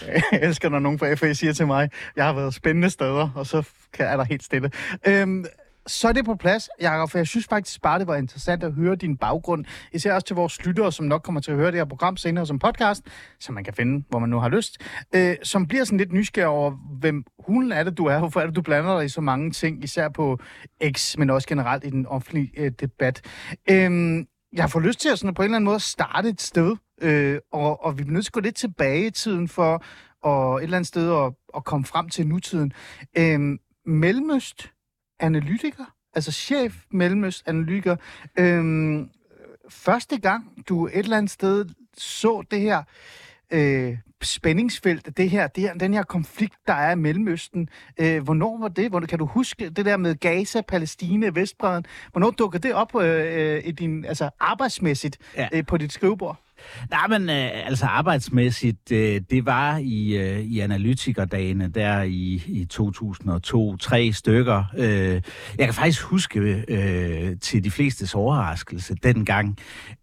jeg 0.31 0.40
elsker, 0.42 0.69
når 0.69 0.80
nogen 0.80 1.00
fra 1.00 1.13
FA 1.13 1.34
siger 1.34 1.54
til 1.54 1.68
mig, 1.68 1.90
jeg 2.16 2.25
har 2.25 2.34
været 2.34 2.54
spændende 2.54 2.90
steder, 2.90 3.30
og 3.36 3.46
så 3.46 3.63
er 4.00 4.18
der 4.18 4.24
helt 4.24 4.44
stille. 4.44 4.72
Øhm, 5.07 5.46
så 5.89 6.07
er 6.07 6.12
det 6.12 6.25
på 6.25 6.36
plads, 6.36 6.69
Jacob, 6.81 7.09
for 7.09 7.18
jeg 7.18 7.27
synes 7.27 7.47
faktisk 7.47 7.81
bare, 7.81 8.00
det 8.00 8.07
var 8.07 8.15
interessant 8.15 8.63
at 8.63 8.74
høre 8.74 8.95
din 8.95 9.18
baggrund. 9.18 9.65
Især 9.94 10.13
også 10.13 10.27
til 10.27 10.36
vores 10.36 10.65
lyttere, 10.65 10.91
som 10.91 11.06
nok 11.06 11.21
kommer 11.21 11.41
til 11.41 11.51
at 11.51 11.57
høre 11.57 11.71
det 11.71 11.75
her 11.75 11.86
program 11.86 12.18
senere 12.18 12.45
som 12.45 12.59
podcast, 12.59 13.03
som 13.39 13.56
man 13.56 13.63
kan 13.63 13.74
finde, 13.74 14.06
hvor 14.09 14.19
man 14.19 14.30
nu 14.30 14.39
har 14.39 14.50
lyst, 14.50 14.77
øh, 15.15 15.36
som 15.44 15.68
bliver 15.68 15.83
sådan 15.83 15.97
lidt 15.97 16.13
nysgerrig 16.13 16.47
over, 16.47 16.71
hvem 17.00 17.24
hulen 17.39 17.71
er 17.71 17.83
det, 17.83 17.97
du 17.97 18.06
er, 18.06 18.19
hvorfor 18.19 18.39
er 18.39 18.45
det, 18.45 18.56
du 18.56 18.62
blander 18.62 18.97
dig 18.97 19.06
i 19.06 19.09
så 19.09 19.21
mange 19.21 19.51
ting, 19.51 19.83
især 19.83 20.09
på 20.09 20.39
X, 20.91 21.18
men 21.18 21.30
også 21.30 21.47
generelt 21.47 21.86
i 21.86 21.89
den 21.89 22.06
offentlige 22.06 22.51
øh, 22.57 22.71
debat. 22.80 23.21
Øh, 23.69 24.25
jeg 24.53 24.69
får 24.69 24.80
lyst 24.80 25.00
til 25.00 25.09
at 25.09 25.19
sådan, 25.19 25.33
på 25.33 25.41
en 25.41 25.45
eller 25.45 25.56
anden 25.56 25.65
måde 25.65 25.80
starte 25.80 26.30
et 26.30 26.41
sted, 26.41 26.75
øh, 27.01 27.39
og, 27.51 27.86
og 27.86 27.97
vi 27.97 28.03
bliver 28.03 28.13
nødt 28.13 28.25
til 28.25 28.30
at 28.30 28.33
gå 28.33 28.39
lidt 28.39 28.56
tilbage 28.56 29.06
i 29.06 29.12
tiden 29.12 29.47
for 29.47 29.83
at 30.27 30.59
et 30.59 30.63
eller 30.63 30.77
andet 30.77 30.88
sted 30.88 31.25
at, 31.25 31.33
at 31.56 31.63
komme 31.65 31.86
frem 31.86 32.09
til 32.09 32.27
nutiden. 32.27 32.74
Øh, 33.18 33.39
Mellemøst 33.86 34.71
analytiker, 35.19 35.86
altså 36.13 36.31
chef 36.31 36.75
Mellemøst 36.92 37.48
analytiker. 37.48 37.95
Øh, 38.39 39.06
første 39.69 40.19
gang, 40.19 40.63
du 40.69 40.88
et 40.88 40.98
eller 40.98 41.18
andet 41.18 41.31
sted 41.31 41.66
så 41.98 42.44
det 42.51 42.62
her 42.62 42.83
øh, 43.51 43.98
spændingsfelt, 44.21 45.18
det 45.18 45.30
her, 45.30 45.48
det 45.48 45.63
her, 45.63 45.74
den 45.74 45.94
her 45.94 46.04
konflikt, 46.04 46.56
der 46.68 46.74
er 46.74 46.92
i 46.92 46.95
Mellemøsten. 46.95 47.69
Øh, 48.00 48.24
hvornår 48.24 48.57
var 48.60 48.68
det? 48.68 48.89
Hvornår, 48.89 49.07
kan 49.07 49.19
du 49.19 49.25
huske 49.25 49.69
det 49.69 49.86
der 49.86 49.98
med 49.98 50.16
Gaza, 50.16 50.62
Palæstina, 50.62 51.30
Vestbreden? 51.33 51.86
Hvornår 52.12 52.31
dukker 52.31 52.60
det 52.60 52.74
op 52.74 52.95
øh, 52.95 53.62
i 53.65 53.72
din, 53.72 54.06
altså 54.06 54.30
arbejdsmæssigt 54.39 55.18
ja. 55.36 55.48
øh, 55.54 55.65
på 55.65 55.77
dit 55.77 55.94
skrivebord? 55.94 56.39
Nej, 56.91 57.07
men 57.07 57.29
øh, 57.29 57.67
altså 57.67 57.85
arbejdsmæssigt, 57.85 58.91
øh, 58.91 59.21
det 59.29 59.45
var 59.45 59.77
i, 59.77 60.17
øh, 60.17 60.39
i 60.39 60.59
analytikerdagene 60.59 61.67
der 61.67 62.01
i, 62.01 62.44
i 62.47 62.65
2002, 62.65 63.77
tre 63.77 64.11
stykker. 64.13 64.63
Øh, 64.77 65.21
jeg 65.57 65.67
kan 65.67 65.73
faktisk 65.73 66.01
huske 66.01 66.39
øh, 66.67 67.38
til 67.41 67.63
de 67.63 67.71
fleste 67.71 68.15
overraskelse 68.15 68.95
dengang 69.03 69.57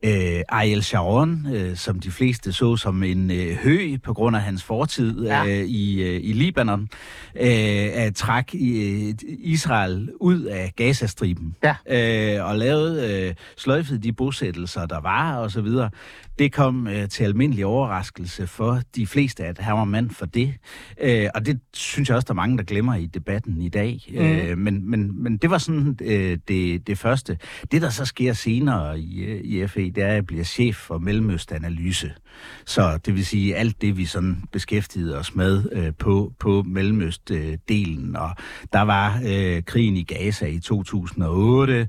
øh, 0.04 0.40
Ariel 0.48 0.82
Sharon, 0.82 1.46
øh, 1.54 1.76
som 1.76 2.00
de 2.00 2.10
fleste 2.10 2.52
så 2.52 2.76
som 2.76 3.02
en 3.02 3.30
øh, 3.30 3.56
hø 3.56 3.96
på 4.02 4.14
grund 4.14 4.36
af 4.36 4.42
hans 4.42 4.62
fortid 4.62 5.24
ja. 5.24 5.46
øh, 5.46 5.64
i, 5.64 6.02
øh, 6.02 6.20
i 6.22 6.32
Libanon, 6.32 6.88
øh, 7.36 7.88
at 7.92 8.14
træk 8.14 8.54
øh, 8.54 9.14
Israel 9.38 10.10
ud 10.20 10.42
af 10.42 10.72
Gazastriben 10.76 11.56
ja. 11.62 11.74
øh, 12.38 12.48
og 12.48 12.56
lavede 12.56 13.26
øh, 13.28 13.34
sløjfede 13.56 13.98
de 13.98 14.12
bosættelser, 14.12 14.86
der 14.86 15.00
var 15.00 15.36
og 15.36 15.50
så 15.50 15.60
videre. 15.60 15.90
Det 16.38 16.45
kom 16.52 16.86
øh, 16.86 17.08
til 17.08 17.24
almindelig 17.24 17.66
overraskelse 17.66 18.46
for 18.46 18.80
de 18.96 19.06
fleste, 19.06 19.44
at 19.44 19.58
han 19.58 19.74
var 19.74 19.84
mand 19.84 20.10
for 20.10 20.26
det. 20.26 20.54
Øh, 21.00 21.28
og 21.34 21.46
det 21.46 21.60
synes 21.74 22.08
jeg 22.08 22.16
også, 22.16 22.26
der 22.26 22.32
er 22.32 22.36
mange, 22.36 22.58
der 22.58 22.64
glemmer 22.64 22.94
i 22.94 23.06
debatten 23.06 23.62
i 23.62 23.68
dag. 23.68 24.00
Mm. 24.10 24.16
Øh, 24.18 24.58
men, 24.58 24.90
men, 24.90 25.22
men 25.22 25.36
det 25.36 25.50
var 25.50 25.58
sådan 25.58 25.98
øh, 26.02 26.38
det, 26.48 26.86
det 26.86 26.98
første. 26.98 27.38
Det, 27.72 27.82
der 27.82 27.90
så 27.90 28.04
sker 28.04 28.32
senere 28.32 29.00
i, 29.00 29.24
øh, 29.24 29.40
i 29.40 29.66
FE, 29.66 29.90
det 29.90 29.98
er, 29.98 30.08
at 30.08 30.14
jeg 30.14 30.26
bliver 30.26 30.44
chef 30.44 30.76
for 30.76 30.98
Mellemøstanalyse. 30.98 32.12
Så 32.64 32.98
det 33.06 33.14
vil 33.14 33.26
sige, 33.26 33.56
alt 33.56 33.82
det, 33.82 33.96
vi 33.96 34.04
sådan 34.04 34.42
beskæftigede 34.52 35.18
os 35.18 35.34
med 35.34 35.62
øh, 35.72 35.92
på, 35.98 36.32
på 36.38 36.64
Mellemøst-delen. 36.66 38.16
Øh, 38.16 38.22
og 38.22 38.30
der 38.72 38.82
var 38.82 39.20
øh, 39.26 39.62
krigen 39.62 39.96
i 39.96 40.02
Gaza 40.02 40.46
i 40.46 40.58
2008. 40.58 41.88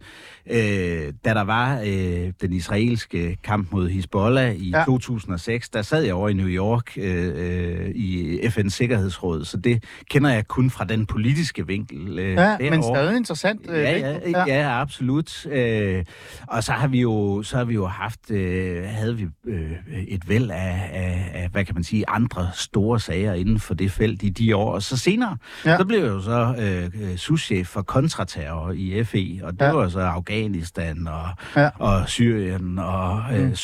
Øh, 0.49 1.13
da 1.25 1.33
der 1.33 1.41
var 1.41 1.81
øh, 1.85 2.33
den 2.41 2.53
israelske 2.53 3.37
kamp 3.43 3.71
mod 3.71 3.89
Hezbollah 3.89 4.46
i 4.51 4.69
ja. 4.69 4.83
2006, 4.83 5.69
der 5.69 5.81
sad 5.81 6.03
jeg 6.03 6.13
over 6.13 6.29
i 6.29 6.33
New 6.33 6.47
York 6.47 6.97
øh, 6.97 7.33
øh 7.35 7.89
i 7.95 8.39
FN's 8.39 8.69
Sikkerhedsråd, 8.69 9.45
så 9.45 9.57
det 9.57 9.83
kender 10.09 10.29
jeg 10.29 10.47
kun 10.47 10.69
fra 10.69 10.85
den 10.85 11.05
politiske 11.05 11.67
vinkel. 11.67 12.19
Øh, 12.19 12.25
ja, 12.25 12.33
derovre. 12.33 12.69
men 12.69 12.83
stadig 12.83 13.17
interessant. 13.17 13.61
Øh, 13.69 13.83
ja, 13.83 13.97
ja, 13.97 14.19
ja, 14.29 14.43
ja, 14.45 14.81
absolut. 14.81 15.45
Øh, 15.45 16.05
og 16.47 16.63
så 16.63 16.71
har 16.71 16.87
vi 16.87 17.01
jo, 17.01 17.43
så 17.43 17.57
har 17.57 17.63
vi 17.63 17.73
jo 17.73 17.87
haft, 17.87 18.31
øh, 18.31 18.83
havde 18.83 19.17
vi 19.17 19.27
øh, 19.47 19.71
et 20.07 20.29
væld 20.29 20.51
af, 20.51 20.89
af, 20.93 21.31
af, 21.33 21.49
hvad 21.51 21.65
kan 21.65 21.75
man 21.75 21.83
sige, 21.83 22.09
andre 22.09 22.49
store 22.53 22.99
sager 22.99 23.33
inden 23.33 23.59
for 23.59 23.73
det 23.73 23.91
felt 23.91 24.23
i 24.23 24.29
de 24.29 24.55
år. 24.55 24.71
Og 24.71 24.83
så 24.83 24.97
senere, 24.97 25.37
ja. 25.65 25.77
så 25.77 25.85
blev 25.85 25.99
jeg 25.99 26.07
jo 26.07 26.21
så 26.21 26.55
øh, 26.59 27.17
souschef 27.17 27.67
for 27.67 27.81
kontraterror 27.81 28.71
i 28.71 29.03
FE, 29.03 29.39
og 29.43 29.53
det 29.53 29.65
ja. 29.65 29.71
var 29.71 29.89
så 29.89 29.99
Afghanistan 29.99 31.07
og, 31.07 31.29
ja. 31.55 31.69
og 31.79 32.09
Syrien 32.09 32.79
og 32.79 33.23
øh, 33.33 33.47
mm. 33.47 33.55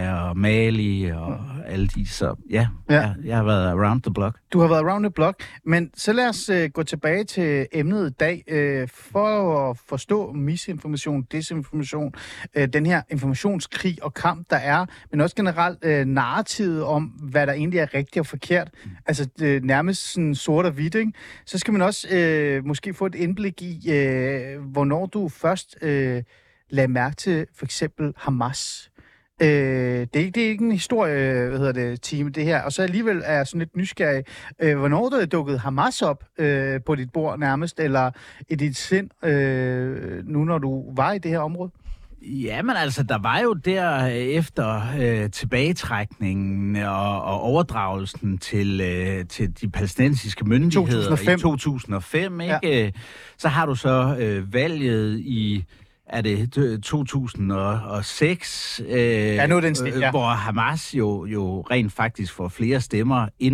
Somalia 0.00 0.28
og 0.28 0.36
Mali 0.36 1.10
og 1.10 1.30
mm. 1.30 1.60
alle 1.66 1.86
de. 1.86 2.06
Så 2.06 2.34
ja, 2.50 2.68
ja. 2.90 2.94
Jeg, 2.94 3.14
jeg 3.24 3.36
har 3.36 3.44
været 3.44 3.66
around 3.66 4.02
the 4.02 4.14
block. 4.14 4.38
Du 4.52 4.60
har 4.60 4.68
været 4.68 4.80
around 4.80 5.04
the 5.04 5.10
block. 5.10 5.42
Men 5.64 5.90
så 5.94 6.12
lad 6.12 6.28
os 6.28 6.48
øh, 6.48 6.70
gå 6.70 6.82
tilbage 6.82 7.24
til 7.24 7.66
emnet 7.72 8.10
i 8.10 8.12
dag. 8.12 8.44
Øh, 8.48 8.88
for 8.88 9.70
at 9.70 9.78
forstå 9.88 10.32
misinformation, 10.32 11.22
desinformation, 11.22 12.14
øh, 12.54 12.68
den 12.68 12.86
her 12.86 13.02
informationskrig 13.10 13.98
og 14.02 14.14
kamp, 14.14 14.50
der 14.50 14.56
er, 14.56 14.86
men 15.10 15.20
også 15.20 15.36
generelt 15.36 15.78
øh, 15.82 16.06
narrativet 16.06 16.84
om, 16.84 17.02
hvad 17.04 17.46
der 17.46 17.52
egentlig 17.52 17.80
er 17.80 17.94
rigtigt 17.94 18.20
og 18.20 18.26
forkert. 18.26 18.70
Mm. 18.84 18.90
Altså 19.06 19.28
øh, 19.42 19.62
nærmest 19.62 20.12
sådan 20.12 20.34
sort 20.34 20.66
og 20.66 20.72
hvidt, 20.72 20.94
ikke? 20.94 21.12
Så 21.46 21.58
skal 21.58 21.72
man 21.72 21.82
også 21.82 22.08
øh, 22.10 22.66
måske 22.66 22.94
få 22.94 23.06
et 23.06 23.14
indblik 23.14 23.62
i, 23.62 23.92
øh, 23.92 24.60
hvornår 24.60 25.06
du 25.06 25.28
først 25.28 25.76
øh, 25.82 26.22
lagde 26.70 26.88
mærke 26.88 27.16
til 27.16 27.46
for 27.54 27.64
eksempel 27.64 28.12
Hamas. 28.16 28.90
Øh, 29.42 29.48
det, 29.48 30.16
er 30.16 30.18
ikke, 30.18 30.30
det 30.30 30.44
er 30.44 30.48
ikke 30.48 30.64
en 30.64 30.72
historie, 30.72 31.48
hvad 31.48 31.58
hedder 31.58 31.72
det, 31.72 32.02
team, 32.02 32.32
det 32.32 32.44
her. 32.44 32.62
Og 32.62 32.72
så 32.72 32.82
alligevel 32.82 33.22
er 33.24 33.36
jeg 33.36 33.46
sådan 33.46 33.58
lidt 33.58 33.76
nysgerrig. 33.76 34.24
Øh, 34.62 34.78
hvornår 34.78 35.08
der 35.08 35.20
er 35.20 35.26
dukket 35.26 35.60
Hamas 35.60 36.02
op 36.02 36.24
øh, 36.38 36.80
på 36.86 36.94
dit 36.94 37.12
bord 37.12 37.38
nærmest, 37.38 37.80
eller 37.80 38.10
i 38.48 38.54
dit 38.54 38.76
sind, 38.76 39.24
øh, 39.24 40.26
nu 40.28 40.44
når 40.44 40.58
du 40.58 40.94
var 40.94 41.12
i 41.12 41.18
det 41.18 41.30
her 41.30 41.38
område? 41.38 41.70
Ja, 42.22 42.62
men 42.62 42.76
altså, 42.76 43.02
der 43.02 43.18
var 43.18 43.38
jo 43.38 43.52
der 43.52 44.04
øh, 44.04 44.12
efter 44.12 44.82
øh, 45.00 45.30
tilbagetrækningen 45.30 46.76
og, 46.76 47.22
og 47.22 47.40
overdragelsen 47.40 48.38
til, 48.38 48.80
øh, 48.80 49.26
til 49.26 49.60
de 49.60 49.68
palæstinensiske 49.68 50.44
myndigheder 50.44 50.80
2005. 50.86 51.38
i 51.38 51.40
2005, 51.40 52.40
ikke? 52.40 52.58
Ja. 52.62 52.90
Så 53.38 53.48
har 53.48 53.66
du 53.66 53.74
så 53.74 54.16
øh, 54.20 54.54
valget 54.54 55.18
i 55.18 55.64
er 56.12 56.20
det 56.20 56.58
t- 56.58 56.80
2006, 56.80 58.80
øh, 58.88 58.98
Ja, 58.98 59.46
nu 59.46 59.56
er 59.56 59.60
den 59.60 59.74
stil, 59.74 59.94
ja. 59.98 60.10
hvor 60.10 60.28
Hamas 60.28 60.94
jo, 60.94 61.26
jo 61.26 61.60
rent 61.60 61.92
faktisk 61.92 62.32
får 62.32 62.48
flere 62.48 62.80
stemmer 62.80 63.28
øh, 63.40 63.52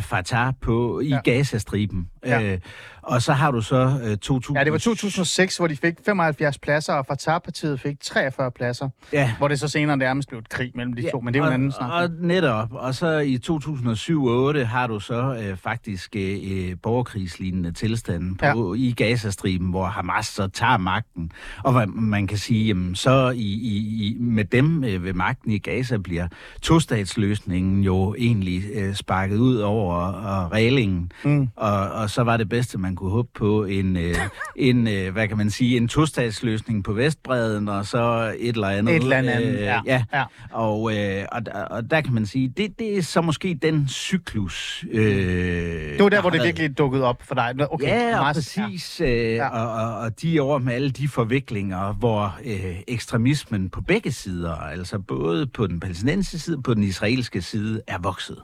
Fatah 0.00 0.52
på, 0.60 1.00
i 1.00 1.08
Ja. 1.08 1.14
ja. 1.14 1.20
Gazastriben. 1.32 2.08
Ja. 2.26 2.42
Øh, 2.52 2.58
og 3.02 3.22
så 3.22 3.32
har 3.32 3.50
du 3.50 3.60
så 3.60 4.00
øh, 4.04 4.16
2000... 4.16 4.58
Ja, 4.58 4.64
det 4.64 4.72
var 4.72 4.78
2006, 4.78 5.56
hvor 5.56 5.66
de 5.66 5.76
fik 5.76 5.94
75 6.06 6.58
pladser, 6.58 6.92
og 6.92 7.06
Fatah-partiet 7.06 7.80
fik 7.80 7.96
43 8.00 8.50
pladser, 8.50 8.88
Ja. 9.12 9.32
hvor 9.38 9.48
det 9.48 9.60
så 9.60 9.68
senere 9.68 9.96
nærmest 9.96 10.28
blev 10.28 10.38
et 10.38 10.48
krig 10.48 10.72
mellem 10.74 10.92
de 10.92 11.10
to, 11.10 11.20
men 11.20 11.34
det 11.34 11.40
er 11.40 11.44
jo 11.44 11.48
en 11.48 11.54
anden 11.54 11.72
snak. 11.72 11.90
Og 11.92 12.10
netop. 12.20 12.68
Og 12.72 12.94
så 12.94 13.18
i 13.18 13.38
2007-2008 13.50 14.64
har 14.64 14.86
du 14.86 15.00
så 15.00 15.36
øh, 15.42 15.56
faktisk 15.56 16.16
øh, 16.16 16.76
borgerkrigslignende 16.82 17.72
tilstanden 17.72 18.36
på, 18.36 18.74
ja. 18.74 18.80
i 18.82 18.92
Gazastriben, 18.96 19.70
hvor 19.70 19.86
Hamas 19.86 20.26
så 20.26 20.48
tager 20.48 20.76
magten. 20.76 21.30
Og 21.64 21.72
hvad 21.72 21.86
man 21.86 22.26
kan 22.26 22.38
sige, 22.38 22.66
jamen, 22.66 22.94
så 22.94 23.30
i, 23.30 23.40
i, 23.42 24.06
i, 24.06 24.16
med 24.20 24.44
dem 24.44 24.84
øh, 24.84 25.04
ved 25.04 25.12
magten 25.12 25.50
i 25.50 25.58
Gaza 25.58 25.96
bliver 25.96 26.28
tostatsløsningen 26.62 27.82
jo 27.84 28.14
egentlig 28.18 28.62
øh, 28.74 28.94
sparket 28.94 29.36
ud 29.38 29.56
over 29.56 29.77
og 29.80 30.52
reglingen. 30.52 31.12
Mm. 31.24 31.48
Og, 31.56 31.90
og 31.90 32.10
så 32.10 32.22
var 32.22 32.36
det 32.36 32.48
bedste, 32.48 32.78
man 32.78 32.96
kunne 32.96 33.10
håbe 33.10 33.28
på 33.34 33.64
en, 33.64 33.96
øh, 33.96 34.14
en 34.56 34.88
øh, 34.88 35.12
hvad 35.12 35.28
kan 35.28 35.36
man 35.36 35.50
sige, 35.50 35.76
en 35.76 35.88
tostatsløsning 35.88 36.84
på 36.84 36.92
Vestbreden, 36.92 37.68
og 37.68 37.86
så 37.86 38.34
et 38.38 38.54
eller 38.54 38.68
andet. 38.68 38.96
Et 38.96 39.02
eller 39.02 39.16
andet, 39.16 39.60
ja. 39.60 39.80
ja. 39.86 40.04
Ja. 40.12 40.24
Og, 40.52 40.96
øh, 40.96 41.24
og, 41.32 41.42
og 41.70 41.90
der 41.90 42.00
kan 42.00 42.14
man 42.14 42.26
sige, 42.26 42.48
det, 42.56 42.78
det 42.78 42.98
er 42.98 43.02
så 43.02 43.20
måske 43.20 43.58
den 43.62 43.88
cyklus. 43.88 44.84
Øh, 44.90 45.92
Det 45.92 46.02
var 46.02 46.08
der, 46.08 46.20
hvor 46.20 46.30
det 46.30 46.42
virkelig 46.42 46.78
dukkede 46.78 47.04
op 47.04 47.22
for 47.22 47.34
dig. 47.34 47.54
Okay, 47.70 47.86
Ja, 47.86 48.28
og 48.28 48.34
præcis. 48.34 49.00
Øh, 49.00 49.08
Ja. 49.08 49.48
og, 49.48 49.72
og, 49.88 49.98
og 49.98 50.22
de 50.22 50.42
år 50.42 50.58
med 50.58 50.72
alle 50.72 50.90
de 50.90 51.08
forviklinger, 51.08 51.92
hvor 51.92 52.36
øh, 52.44 52.76
ekstremismen 52.88 53.70
på 53.70 53.80
begge 53.80 54.12
sider, 54.12 54.54
altså 54.54 54.98
både 54.98 55.46
på 55.46 55.66
den 55.66 55.80
palæstinensiske 55.80 56.38
side 56.44 56.56
og 56.56 56.62
på 56.62 56.74
den 56.74 56.82
israelske 56.82 57.42
side, 57.42 57.80
er 57.86 57.98
vokset. 57.98 58.38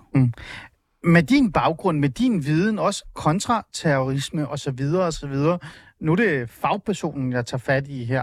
Med 1.04 1.22
din 1.22 1.52
baggrund, 1.52 1.98
med 1.98 2.08
din 2.08 2.44
viden, 2.44 2.78
også 2.78 3.04
kontraterrorisme 3.14 4.48
og 4.48 4.58
så 4.58 4.70
videre 4.70 5.06
og 5.06 5.12
så 5.12 5.26
videre. 5.26 5.58
Nu 6.00 6.12
er 6.12 6.16
det 6.16 6.50
fagpersonen, 6.50 7.32
jeg 7.32 7.46
tager 7.46 7.58
fat 7.58 7.88
i 7.88 8.04
her. 8.04 8.22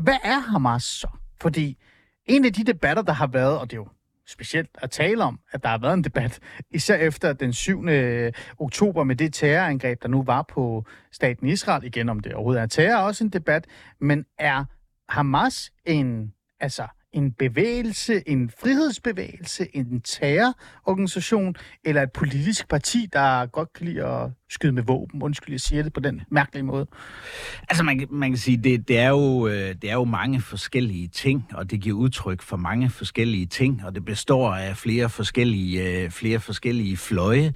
Hvad 0.00 0.16
er 0.24 0.38
Hamas 0.38 0.82
så? 0.82 1.08
Fordi 1.40 1.78
en 2.26 2.44
af 2.44 2.52
de 2.52 2.64
debatter, 2.64 3.02
der 3.02 3.12
har 3.12 3.26
været, 3.26 3.58
og 3.58 3.70
det 3.70 3.76
er 3.76 3.80
jo 3.80 3.88
specielt 4.26 4.70
at 4.74 4.90
tale 4.90 5.24
om, 5.24 5.40
at 5.52 5.62
der 5.62 5.68
har 5.68 5.78
været 5.78 5.94
en 5.94 6.04
debat, 6.04 6.40
især 6.70 6.96
efter 6.96 7.32
den 7.32 7.52
7. 7.52 7.84
Øh, 7.84 8.32
oktober 8.58 9.04
med 9.04 9.16
det 9.16 9.34
terrorangreb, 9.34 10.02
der 10.02 10.08
nu 10.08 10.22
var 10.22 10.42
på 10.42 10.84
staten 11.12 11.46
Israel, 11.46 11.84
igen 11.84 12.08
om 12.08 12.20
det 12.20 12.34
overhovedet 12.34 12.62
er 12.62 12.66
terror, 12.66 13.02
også 13.02 13.24
en 13.24 13.30
debat, 13.30 13.66
men 14.00 14.24
er 14.38 14.64
Hamas 15.08 15.72
en, 15.84 16.32
altså 16.60 16.86
en 17.12 17.32
bevægelse, 17.32 18.28
en 18.28 18.50
frihedsbevægelse, 18.60 19.76
en 19.76 20.00
terrororganisation, 20.00 21.54
eller 21.84 22.02
et 22.02 22.12
politisk 22.12 22.68
parti, 22.68 23.06
der 23.12 23.46
godt 23.46 23.72
kan 23.72 23.86
lide 23.86 24.04
at 24.04 24.30
skyde 24.50 24.72
med 24.72 24.82
våben? 24.82 25.22
Undskyld, 25.22 25.52
jeg 25.52 25.60
siger 25.60 25.82
det 25.82 25.92
på 25.92 26.00
den 26.00 26.20
mærkelige 26.30 26.64
måde. 26.64 26.86
Altså 27.68 27.84
man, 27.84 28.06
man 28.10 28.30
kan 28.30 28.38
sige, 28.38 28.56
det, 28.56 28.88
det, 28.88 28.98
er 28.98 29.08
jo, 29.08 29.46
øh, 29.46 29.74
det 29.82 29.90
er 29.90 29.94
jo 29.94 30.04
mange 30.04 30.40
forskellige 30.40 31.08
ting, 31.08 31.44
og 31.54 31.70
det 31.70 31.80
giver 31.80 31.96
udtryk 31.96 32.42
for 32.42 32.56
mange 32.56 32.90
forskellige 32.90 33.46
ting, 33.46 33.84
og 33.84 33.94
det 33.94 34.04
består 34.04 34.54
af 34.54 34.76
flere 34.76 35.08
forskellige, 35.08 36.02
øh, 36.02 36.10
flere 36.10 36.40
forskellige 36.40 36.96
fløje. 36.96 37.54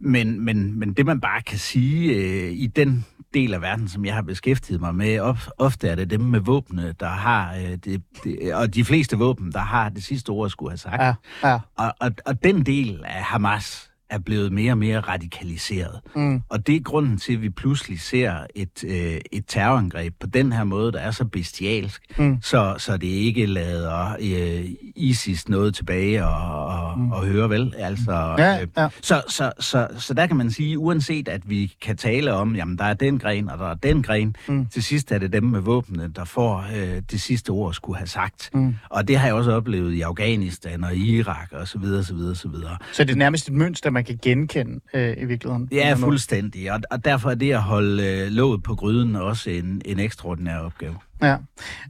Men, 0.00 0.40
men, 0.40 0.78
men 0.78 0.92
det 0.92 1.06
man 1.06 1.20
bare 1.20 1.42
kan 1.42 1.58
sige 1.58 2.14
øh, 2.14 2.52
i 2.52 2.66
den 2.66 3.06
del 3.36 3.54
af 3.54 3.62
verden, 3.62 3.88
som 3.88 4.04
jeg 4.04 4.14
har 4.14 4.22
beskæftiget 4.22 4.80
mig 4.80 4.94
med, 4.94 5.20
of, 5.20 5.48
ofte 5.58 5.88
er 5.88 5.94
det 5.94 6.10
dem 6.10 6.20
med 6.20 6.40
våbne, 6.40 6.94
der 7.00 7.08
har, 7.08 7.54
øh, 7.54 7.70
det, 7.84 8.02
det, 8.24 8.54
og 8.54 8.74
de 8.74 8.84
fleste 8.84 9.18
våben, 9.18 9.52
der 9.52 9.60
har 9.60 9.88
det 9.88 10.04
sidste 10.04 10.30
ord, 10.30 10.50
skulle 10.50 10.70
have 10.70 10.78
sagt. 10.78 11.02
Ja, 11.02 11.14
ja. 11.48 11.58
Og, 11.76 11.94
og, 12.00 12.10
og 12.26 12.44
den 12.44 12.66
del 12.66 13.04
af 13.04 13.22
Hamas 13.22 13.85
er 14.10 14.18
blevet 14.18 14.52
mere 14.52 14.72
og 14.72 14.78
mere 14.78 15.00
radikaliseret. 15.00 16.00
Mm. 16.16 16.42
Og 16.48 16.66
det 16.66 16.76
er 16.76 16.80
grunden 16.80 17.18
til, 17.18 17.32
at 17.32 17.42
vi 17.42 17.50
pludselig 17.50 18.00
ser 18.00 18.34
et, 18.54 18.84
øh, 18.84 19.20
et 19.32 19.44
terrorangreb 19.48 20.14
på 20.20 20.26
den 20.26 20.52
her 20.52 20.64
måde, 20.64 20.92
der 20.92 20.98
er 21.00 21.10
så 21.10 21.24
bestialsk, 21.24 22.02
Mm. 22.18 22.38
så, 22.42 22.74
så 22.78 22.96
det 22.96 23.06
ikke 23.06 23.46
lader 23.46 24.16
øh, 24.20 24.64
ISIS 24.96 25.48
noget 25.48 25.74
tilbage 25.74 26.24
og, 26.26 26.66
og, 26.66 26.98
mm. 26.98 27.12
og 27.12 27.26
høre 27.26 27.50
vel. 27.50 27.74
Altså, 27.78 28.12
Ja, 28.38 28.62
øh, 28.62 28.68
ja. 28.76 28.88
Så, 29.02 29.22
så, 29.28 29.52
så, 29.60 29.88
så 29.98 30.14
der 30.14 30.26
kan 30.26 30.36
man 30.36 30.50
sige, 30.50 30.78
uanset 30.78 31.28
at 31.28 31.50
vi 31.50 31.74
kan 31.82 31.96
tale 31.96 32.32
om, 32.32 32.56
jamen 32.56 32.78
der 32.78 32.84
er 32.84 32.94
den 32.94 33.18
gren, 33.18 33.50
og 33.50 33.58
der 33.58 33.66
er 33.70 33.74
den 33.74 34.02
gren, 34.02 34.36
Mm. 34.48 34.66
til 34.66 34.82
sidst 34.82 35.12
er 35.12 35.18
det 35.18 35.32
dem 35.32 35.42
med 35.44 35.60
våbnene, 35.60 36.12
der 36.16 36.24
får 36.24 36.64
øh, 36.76 37.02
det 37.10 37.20
sidste 37.20 37.50
ord 37.50 37.74
skulle 37.74 37.96
have 37.98 38.06
sagt. 38.06 38.50
Mm. 38.54 38.74
Og 38.90 39.08
det 39.08 39.18
har 39.18 39.26
jeg 39.26 39.34
også 39.34 39.52
oplevet 39.52 39.92
i 39.94 40.00
Afghanistan 40.00 40.84
og 40.84 40.96
Irak 40.96 41.48
og 41.52 41.68
så 41.68 41.78
videre, 41.78 42.04
så 42.04 42.14
videre, 42.14 42.34
så 42.34 42.48
videre. 42.48 42.76
Så 42.92 43.04
det 43.04 43.12
er 43.12 43.16
nærmest 43.16 43.48
et 43.48 43.54
mønster, 43.54 43.90
man 43.96 44.04
kan 44.04 44.18
genkende 44.22 44.80
øh, 44.94 45.16
i 45.22 45.24
virkeligheden. 45.24 45.68
Ja, 45.72 45.94
fuldstændig. 45.94 46.72
Og, 46.72 46.80
og 46.90 47.04
derfor 47.04 47.30
er 47.30 47.34
det 47.34 47.52
at 47.52 47.62
holde 47.62 48.06
øh, 48.06 48.28
låget 48.30 48.62
på 48.62 48.74
gryden 48.74 49.16
også 49.16 49.50
en, 49.50 49.82
en 49.84 49.98
ekstraordinær 49.98 50.58
opgave. 50.58 50.96
Ja. 51.22 51.36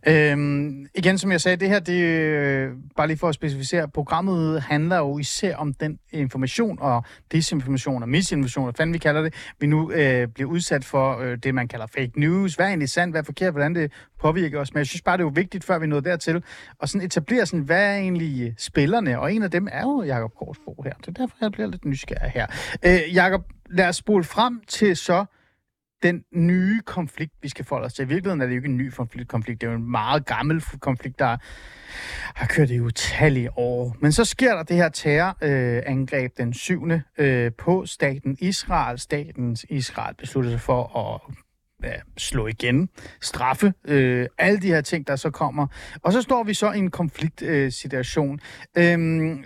Øhm, 0.07 0.87
igen, 0.95 1.19
som 1.19 1.33
jeg 1.33 1.41
sagde, 1.41 1.57
det 1.57 1.69
her, 1.69 1.79
det 1.79 2.03
øh, 2.03 2.73
bare 2.97 3.07
lige 3.07 3.19
for 3.19 3.29
at 3.29 3.35
specificere, 3.35 3.89
programmet 3.89 4.63
handler 4.63 4.97
jo 4.97 5.19
især 5.19 5.57
om 5.57 5.75
den 5.75 5.99
information 6.13 6.79
og 6.81 7.05
desinformation 7.33 8.03
og 8.03 8.09
misinformation, 8.09 8.65
hvad 8.65 8.75
fanden 8.75 8.95
vi 8.95 8.99
kalder 8.99 9.23
det, 9.23 9.35
vi 9.61 9.67
nu 9.67 9.93
øh, 9.93 10.29
bliver 10.29 10.51
udsat 10.51 10.85
for 10.85 11.19
øh, 11.19 11.39
det, 11.39 11.55
man 11.55 11.69
kalder 11.69 11.87
fake 11.87 12.13
news. 12.17 12.55
Hvad 12.55 12.67
er 12.67 12.71
egentlig 12.71 12.89
sandt, 12.89 13.13
hvad 13.13 13.21
er 13.21 13.25
forkert, 13.25 13.53
hvordan 13.53 13.75
det 13.75 13.93
påvirker 14.21 14.61
os. 14.61 14.75
Men 14.75 14.79
jeg 14.79 14.87
synes 14.87 15.03
bare, 15.03 15.17
det 15.17 15.23
er 15.23 15.27
jo 15.27 15.33
vigtigt, 15.35 15.65
før 15.65 15.79
vi 15.79 15.87
nåede 15.87 16.05
dertil, 16.05 16.43
at 16.83 16.89
sådan 16.89 17.07
etablere 17.07 17.47
sådan, 17.47 17.65
hvad 17.65 17.85
er 17.85 17.97
egentlig 17.97 18.47
øh, 18.47 18.53
spillerne, 18.59 19.21
og 19.21 19.35
en 19.35 19.43
af 19.43 19.51
dem 19.51 19.69
er 19.73 19.83
jo 19.83 20.03
Jakob 20.03 20.35
Korsbo 20.35 20.83
her. 20.85 20.93
Det 20.93 21.09
er 21.09 21.13
derfor, 21.13 21.37
jeg 21.41 21.53
bliver 21.53 21.69
lidt 21.69 21.85
nysgerrig 21.85 22.31
her. 22.31 22.47
Øh, 22.83 23.15
Jakob, 23.15 23.43
lad 23.71 23.89
os 23.89 23.97
spole 23.97 24.25
frem 24.25 24.61
til 24.69 24.97
så 24.97 25.25
den 26.07 26.25
nye 26.35 26.81
konflikt, 26.87 27.33
vi 27.43 27.49
skal 27.49 27.65
forholde 27.65 27.87
os 27.87 27.95
til. 27.95 28.03
I 28.03 28.09
virkeligheden 28.09 28.41
er 28.41 28.47
det 28.47 28.53
jo 28.53 28.57
ikke 28.57 28.69
en 28.69 28.77
ny 28.77 28.91
konflikt, 28.91 29.29
konflikt. 29.29 29.61
det 29.61 29.67
er 29.67 29.71
jo 29.71 29.77
en 29.77 29.91
meget 29.91 30.27
gammel 30.27 30.65
konflikt, 30.81 31.19
der 31.19 31.37
har 32.35 32.47
kørt 32.47 32.71
i 32.71 32.81
utallige 32.81 33.59
år. 33.59 33.97
Men 34.01 34.13
så 34.13 34.25
sker 34.25 34.55
der 34.55 34.63
det 34.63 34.77
her 34.77 34.89
terrorangreb 34.89 35.77
øh, 35.77 35.83
angreb 35.87 36.39
den 36.39 36.55
7. 36.55 36.89
Øh, 37.19 37.53
på 37.59 37.87
staten 37.87 38.37
Israel. 38.41 38.99
Staten 38.99 39.57
Israel 39.69 40.15
beslutter 40.15 40.51
sig 40.51 40.61
for 40.61 40.99
at 40.99 41.35
ja, 41.85 41.97
slå 42.17 42.47
igen, 42.47 42.89
straffe, 43.23 43.73
øh, 43.85 44.27
alle 44.39 44.61
de 44.61 44.67
her 44.67 44.81
ting, 44.81 45.07
der 45.07 45.17
så 45.17 45.31
kommer. 45.31 45.67
Og 46.03 46.13
så 46.13 46.23
står 46.23 46.45
vi 46.45 46.55
så 46.55 46.73
i 46.73 46.79
en 46.79 46.91
konfliktsituation. 46.91 47.65
Øh, 47.65 47.73
situation. 47.73 48.41
øhm, 48.79 49.45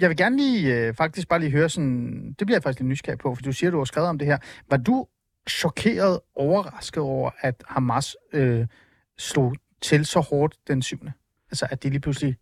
jeg 0.00 0.08
vil 0.08 0.16
gerne 0.16 0.36
lige, 0.36 0.76
øh, 0.76 0.94
faktisk 0.94 1.28
bare 1.28 1.40
lige 1.40 1.50
høre 1.50 1.68
sådan, 1.68 2.34
det 2.38 2.46
bliver 2.46 2.56
jeg 2.56 2.62
faktisk 2.62 2.80
lidt 2.80 2.88
nysgerrig 2.88 3.18
på, 3.18 3.34
for 3.34 3.42
du 3.42 3.52
siger, 3.52 3.70
du 3.70 3.78
har 3.78 3.84
skrevet 3.84 4.08
om 4.08 4.18
det 4.18 4.28
her. 4.28 4.38
Var 4.70 4.76
du 4.76 5.06
chokeret, 5.48 6.20
overrasket 6.36 7.02
over, 7.02 7.30
at 7.40 7.62
Hamas 7.68 8.16
øh, 8.32 8.66
slog 9.18 9.54
til 9.82 10.06
så 10.06 10.20
hårdt 10.20 10.56
den 10.68 10.82
7. 10.82 10.98
Altså, 11.50 11.66
at 11.70 11.82
de 11.82 11.90
lige 11.90 12.00
pludselig... 12.00 12.36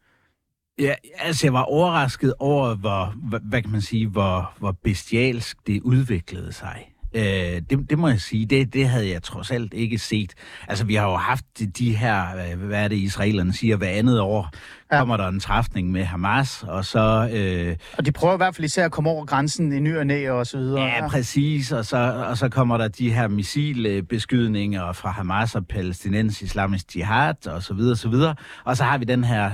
Ja, 0.78 0.94
altså 1.18 1.46
jeg 1.46 1.52
var 1.52 1.62
overrasket 1.62 2.34
over, 2.38 2.74
hvor, 2.74 3.14
hvad, 3.28 3.40
hvad 3.40 3.62
kan 3.62 3.70
man 3.70 3.80
sige, 3.80 4.06
hvor, 4.06 4.54
hvor 4.58 4.72
bestialsk 4.72 5.66
det 5.66 5.82
udviklede 5.82 6.52
sig. 6.52 6.92
Øh, 7.14 7.22
det, 7.70 7.90
det 7.90 7.98
må 7.98 8.08
jeg 8.08 8.20
sige, 8.20 8.46
det, 8.46 8.74
det 8.74 8.88
havde 8.88 9.10
jeg 9.10 9.22
trods 9.22 9.50
alt 9.50 9.74
ikke 9.74 9.98
set. 9.98 10.34
Altså 10.68 10.84
vi 10.84 10.94
har 10.94 11.10
jo 11.10 11.16
haft 11.16 11.44
de, 11.78 11.96
her, 11.96 12.24
øh, 12.52 12.60
hvad 12.66 12.84
er 12.84 12.88
det 12.88 12.96
israelerne 12.96 13.52
siger, 13.52 13.76
hver 13.76 13.88
andet 13.88 14.20
år 14.20 14.50
Ja. 14.92 14.98
kommer 14.98 15.16
der 15.16 15.28
en 15.28 15.40
træfning 15.40 15.90
med 15.90 16.04
Hamas, 16.04 16.64
og 16.68 16.84
så... 16.84 17.28
Øh, 17.32 17.76
Og 17.98 18.06
de 18.06 18.12
prøver 18.12 18.34
i 18.34 18.36
hvert 18.36 18.54
fald 18.56 18.64
især 18.64 18.84
at 18.84 18.92
komme 18.92 19.10
over 19.10 19.24
grænsen 19.24 19.72
i 19.72 19.80
ny 19.80 19.96
og 19.96 20.06
næ 20.06 20.30
og 20.30 20.46
så 20.46 20.58
videre. 20.58 20.82
Ja, 20.84 21.08
præcis. 21.08 21.72
Og 21.72 21.84
så, 21.84 22.24
og 22.28 22.38
så 22.38 22.48
kommer 22.48 22.76
der 22.76 22.88
de 22.88 23.12
her 23.12 23.28
missilbeskydninger 23.28 24.92
fra 24.92 25.10
Hamas 25.10 25.54
og 25.54 25.66
palæstinens 25.66 26.42
islamisk 26.42 26.96
jihad 26.96 27.46
og 27.46 27.62
så 27.62 27.74
videre, 27.74 27.96
så 27.96 28.08
videre. 28.08 28.34
Og 28.64 28.76
så 28.76 28.84
har 28.84 28.98
vi 28.98 29.04
den 29.04 29.24
her 29.24 29.50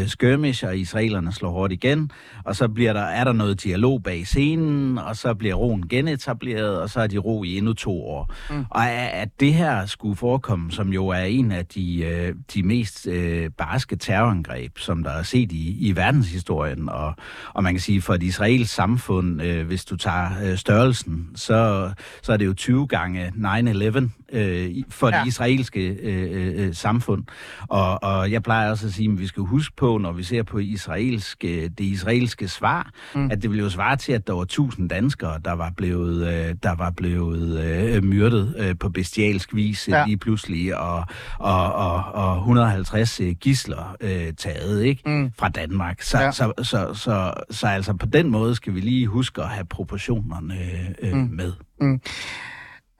øh, 0.00 0.08
skirmish, 0.08 0.64
og 0.66 0.76
israelerne 0.76 1.32
slår 1.32 1.50
hårdt 1.50 1.72
igen. 1.72 2.10
Og 2.44 2.56
så 2.56 2.68
bliver 2.68 2.92
der, 2.92 3.02
er 3.02 3.24
der 3.24 3.32
noget 3.32 3.62
dialog 3.64 4.02
bag 4.02 4.26
scenen, 4.26 4.98
og 4.98 5.16
så 5.16 5.34
bliver 5.34 5.54
roen 5.54 5.88
genetableret, 5.88 6.80
og 6.80 6.90
så 6.90 6.97
er 7.02 7.06
de 7.06 7.18
ro 7.18 7.44
i 7.44 7.56
endnu 7.56 7.72
to 7.72 8.06
år. 8.06 8.34
Mm. 8.50 8.64
Og 8.70 8.90
at 8.90 9.28
at 9.28 9.40
det 9.40 9.54
her 9.54 9.86
skulle 9.86 10.16
forekomme, 10.16 10.72
som 10.72 10.92
jo 10.92 11.08
er 11.08 11.22
en 11.22 11.52
af 11.52 11.66
de, 11.66 12.04
øh, 12.04 12.34
de 12.54 12.62
mest 12.62 13.06
øh, 13.06 13.50
barske 13.50 13.96
terrorangreb, 13.96 14.78
som 14.78 15.02
der 15.02 15.10
er 15.10 15.22
set 15.22 15.52
i, 15.52 15.88
i 15.88 15.96
verdenshistorien, 15.96 16.88
og, 16.88 17.14
og 17.54 17.62
man 17.62 17.74
kan 17.74 17.80
sige, 17.80 18.02
for 18.02 18.14
et 18.14 18.22
israelsk 18.22 18.74
samfund, 18.74 19.42
øh, 19.42 19.66
hvis 19.66 19.84
du 19.84 19.96
tager 19.96 20.28
øh, 20.44 20.56
størrelsen, 20.56 21.28
så, 21.34 21.90
så 22.22 22.32
er 22.32 22.36
det 22.36 22.46
jo 22.46 22.54
20 22.54 22.86
gange 22.86 23.28
9-11, 23.28 24.27
øh, 24.32 24.70
for 24.88 25.08
ja. 25.08 25.20
det 25.20 25.26
israelske 25.26 25.86
øh, 25.86 26.66
øh, 26.66 26.74
samfund. 26.74 27.24
Og, 27.68 28.02
og 28.02 28.32
jeg 28.32 28.42
plejer 28.42 28.70
også 28.70 28.86
at 28.86 28.92
sige, 28.92 29.12
at 29.12 29.18
vi 29.18 29.26
skal 29.26 29.42
huske 29.42 29.76
på, 29.76 29.98
når 29.98 30.12
vi 30.12 30.22
ser 30.22 30.42
på 30.42 30.58
israelske, 30.58 31.68
det 31.68 31.84
israelske 31.84 32.48
svar, 32.48 32.90
mm. 33.14 33.30
at 33.30 33.42
det 33.42 33.50
ville 33.50 33.62
jo 33.62 33.70
svare 33.70 33.96
til, 33.96 34.12
at 34.12 34.26
der 34.26 34.32
var 34.32 34.44
tusind 34.44 34.88
danskere, 34.88 35.40
der 35.44 35.52
var 35.52 35.72
blevet, 35.76 36.26
øh, 36.26 36.54
der 36.62 36.74
var 36.74 36.90
blevet 36.90 37.64
øh, 37.64 38.04
myrdet 38.04 38.54
øh, 38.58 38.78
på 38.80 38.88
bestialsk 38.88 39.54
vis 39.54 39.88
ja. 39.88 40.04
lige 40.06 40.16
pludselig, 40.16 40.76
og, 40.76 41.04
og, 41.38 41.72
og, 41.72 42.04
og 42.14 42.36
150 42.36 43.20
øh, 43.20 43.30
gisler 43.30 43.96
øh, 44.00 44.32
taget 44.32 44.84
ikke 44.84 45.02
mm. 45.06 45.32
fra 45.38 45.48
Danmark. 45.48 46.02
Så, 46.02 46.18
ja. 46.18 46.30
så, 46.30 46.52
så, 46.58 46.64
så, 46.64 46.94
så, 46.94 47.34
så 47.50 47.66
altså 47.66 47.94
på 47.94 48.06
den 48.06 48.30
måde 48.30 48.54
skal 48.54 48.74
vi 48.74 48.80
lige 48.80 49.06
huske 49.06 49.42
at 49.42 49.48
have 49.48 49.64
proportionerne 49.64 50.54
øh, 51.02 51.12
mm. 51.12 51.28
med. 51.32 51.52
Mm. 51.80 52.00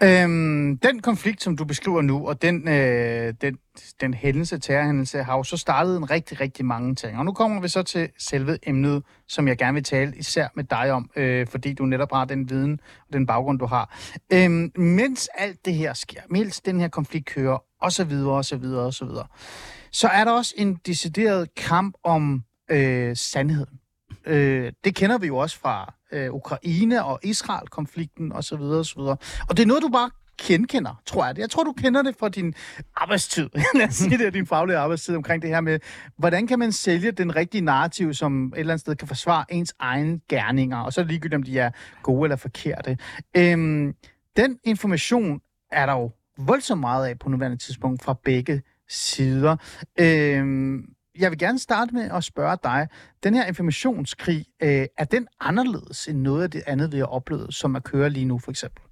Øhm, 0.02 0.78
den 0.78 1.02
konflikt, 1.02 1.42
som 1.42 1.56
du 1.56 1.64
beskriver 1.64 2.02
nu, 2.02 2.28
og 2.28 2.42
den, 2.42 2.68
øh, 2.68 3.34
den, 3.40 3.58
den 4.00 4.14
hændelse, 4.14 4.58
terrorhændelse, 4.58 5.22
har 5.22 5.36
jo 5.36 5.42
så 5.42 5.56
startet 5.56 5.96
en 5.96 6.10
rigtig, 6.10 6.40
rigtig 6.40 6.64
mange 6.64 6.94
ting. 6.94 7.18
Og 7.18 7.24
nu 7.24 7.32
kommer 7.32 7.60
vi 7.60 7.68
så 7.68 7.82
til 7.82 8.08
selve 8.18 8.58
emnet, 8.62 9.02
som 9.28 9.48
jeg 9.48 9.58
gerne 9.58 9.74
vil 9.74 9.84
tale 9.84 10.16
især 10.16 10.48
med 10.54 10.64
dig 10.64 10.92
om, 10.92 11.10
øh, 11.16 11.46
fordi 11.46 11.72
du 11.72 11.84
netop 11.84 12.12
har 12.12 12.24
den 12.24 12.50
viden 12.50 12.80
og 13.06 13.12
den 13.12 13.26
baggrund, 13.26 13.58
du 13.58 13.66
har. 13.66 13.98
Øhm, 14.32 14.72
mens 14.76 15.28
alt 15.34 15.64
det 15.64 15.74
her 15.74 15.94
sker, 15.94 16.20
mens 16.30 16.60
den 16.60 16.80
her 16.80 16.88
konflikt 16.88 17.26
kører, 17.26 17.58
og 17.82 17.92
så 17.92 18.04
videre, 18.04 18.34
og 18.34 18.44
så 18.44 18.56
videre, 18.56 18.86
og 18.86 18.94
så 18.94 19.04
videre, 19.04 19.26
så 19.92 20.08
er 20.08 20.24
der 20.24 20.32
også 20.32 20.54
en 20.56 20.74
decideret 20.74 21.54
kamp 21.54 21.94
om 22.04 22.42
øh, 22.70 23.16
sandheden. 23.16 23.78
Øh, 24.26 24.72
det 24.84 24.94
kender 24.94 25.18
vi 25.18 25.26
jo 25.26 25.36
også 25.36 25.58
fra 25.58 25.94
øh, 26.12 26.34
Ukraine 26.34 27.04
og 27.04 27.20
Israel-konflikten 27.22 28.32
osv. 28.32 28.60
osv. 28.60 28.98
Og 29.00 29.18
det 29.50 29.60
er 29.60 29.66
noget, 29.66 29.82
du 29.82 29.88
bare 29.88 30.10
genkender, 30.42 31.00
tror 31.06 31.26
jeg. 31.26 31.38
Jeg 31.38 31.50
tror, 31.50 31.64
du 31.64 31.72
kender 31.72 32.02
det 32.02 32.16
fra 32.16 32.28
din 32.28 32.54
arbejdstid. 32.96 33.48
Lad 33.74 33.88
os 33.88 33.94
sige 33.94 34.18
det, 34.18 34.26
er 34.26 34.30
din 34.30 34.46
faglige 34.46 34.76
arbejdstid 34.76 35.16
omkring 35.16 35.42
det 35.42 35.50
her 35.50 35.60
med, 35.60 35.80
hvordan 36.16 36.46
kan 36.46 36.58
man 36.58 36.72
sælge 36.72 37.12
den 37.12 37.36
rigtige 37.36 37.60
narrativ, 37.60 38.14
som 38.14 38.46
et 38.46 38.58
eller 38.58 38.72
andet 38.72 38.80
sted 38.80 38.96
kan 38.96 39.08
forsvare 39.08 39.44
ens 39.48 39.74
egne 39.78 40.20
gerninger, 40.28 40.78
og 40.78 40.92
så 40.92 41.00
er 41.00 41.02
det 41.02 41.10
ligegyldigt, 41.10 41.36
om 41.36 41.42
de 41.42 41.58
er 41.58 41.70
gode 42.02 42.26
eller 42.26 42.36
forkerte. 42.36 42.98
Øhm, 43.36 43.94
den 44.36 44.58
information 44.64 45.40
er 45.72 45.86
der 45.86 45.92
jo 45.92 46.10
voldsomt 46.38 46.80
meget 46.80 47.06
af 47.06 47.18
på 47.18 47.28
nuværende 47.28 47.56
tidspunkt 47.56 48.02
fra 48.02 48.18
begge 48.24 48.62
sider. 48.88 49.56
Øhm, 50.00 50.84
jeg 51.18 51.30
vil 51.30 51.38
gerne 51.38 51.58
starte 51.58 51.94
med 51.94 52.10
at 52.10 52.24
spørge 52.24 52.56
dig. 52.64 52.88
Den 53.24 53.34
her 53.34 53.46
informationskrig, 53.46 54.44
øh, 54.62 54.86
er 54.98 55.04
den 55.04 55.26
anderledes 55.40 56.08
end 56.08 56.18
noget 56.18 56.42
af 56.42 56.50
det 56.50 56.62
andet, 56.66 56.92
vi 56.92 56.98
har 56.98 57.06
oplevet, 57.06 57.54
som 57.54 57.76
at 57.76 57.84
køre 57.84 58.10
lige 58.10 58.24
nu, 58.24 58.38
for 58.38 58.50
eksempel? 58.50 58.82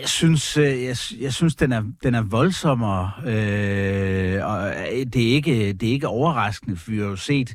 Jeg 0.00 0.08
synes, 0.08 0.56
øh, 0.56 0.84
jeg, 0.84 0.96
jeg 1.20 1.32
synes 1.32 1.54
den, 1.54 1.72
er, 1.72 1.82
den 2.02 2.14
er 2.14 2.22
voldsommere, 2.22 3.10
øh, 3.26 4.46
og 4.46 4.68
øh, 4.68 5.06
det 5.12 5.30
er, 5.30 5.34
ikke, 5.34 5.72
det 5.72 5.88
er 5.88 5.92
ikke 5.92 6.08
overraskende, 6.08 6.76
for 6.76 6.90
vi 6.90 6.98
har 6.98 7.06
jo 7.06 7.16
set, 7.16 7.54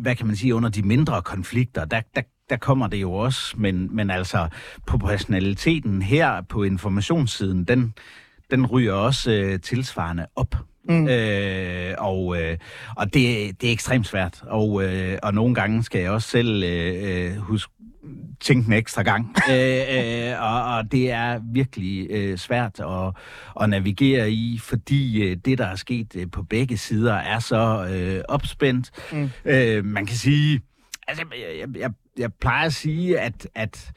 hvad 0.00 0.16
kan 0.16 0.26
man 0.26 0.36
sige, 0.36 0.54
under 0.54 0.68
de 0.68 0.82
mindre 0.82 1.22
konflikter, 1.22 1.84
der, 1.84 2.00
der, 2.14 2.22
der 2.50 2.56
kommer 2.56 2.86
det 2.86 3.00
jo 3.00 3.12
også, 3.12 3.54
men, 3.56 3.96
men 3.96 4.10
altså 4.10 4.48
proportionaliteten 4.86 6.02
her 6.02 6.42
på 6.42 6.62
informationssiden, 6.62 7.64
den, 7.64 7.94
den 8.50 8.66
ryger 8.66 8.92
også 8.92 9.30
øh, 9.30 9.60
tilsvarende 9.60 10.26
op. 10.36 10.54
Mm. 10.84 11.08
Øh, 11.08 11.94
og 11.98 12.42
øh, 12.42 12.56
og 12.96 13.04
det, 13.04 13.60
det 13.60 13.68
er 13.68 13.72
ekstremt 13.72 14.06
svært. 14.06 14.42
Og, 14.42 14.84
øh, 14.84 15.18
og 15.22 15.34
nogle 15.34 15.54
gange 15.54 15.82
skal 15.82 16.00
jeg 16.00 16.10
også 16.10 16.28
selv 16.28 16.62
øh, 16.64 17.26
øh 17.26 17.36
huske 17.36 17.72
tænke 18.40 18.66
en 18.66 18.72
ekstra 18.72 19.02
gang. 19.02 19.36
øh, 19.52 19.80
øh, 19.90 20.42
og, 20.42 20.76
og 20.76 20.92
det 20.92 21.10
er 21.10 21.40
virkelig 21.52 22.06
øh, 22.10 22.38
svært 22.38 22.80
at, 22.80 23.14
at 23.62 23.70
navigere 23.70 24.30
i, 24.30 24.58
fordi 24.62 25.22
øh, 25.22 25.36
det, 25.36 25.58
der 25.58 25.66
er 25.66 25.76
sket 25.76 26.16
øh, 26.16 26.30
på 26.30 26.42
begge 26.42 26.76
sider, 26.76 27.14
er 27.14 27.38
så 27.38 27.88
øh, 27.90 28.22
opspændt. 28.28 28.90
Mm. 29.12 29.30
Øh, 29.44 29.84
man 29.84 30.06
kan 30.06 30.16
sige... 30.16 30.60
Altså, 31.08 31.24
jeg, 31.60 31.68
jeg, 31.78 31.90
jeg 32.18 32.32
plejer 32.40 32.66
at 32.66 32.74
sige, 32.74 33.20
at, 33.20 33.48
at 33.54 33.92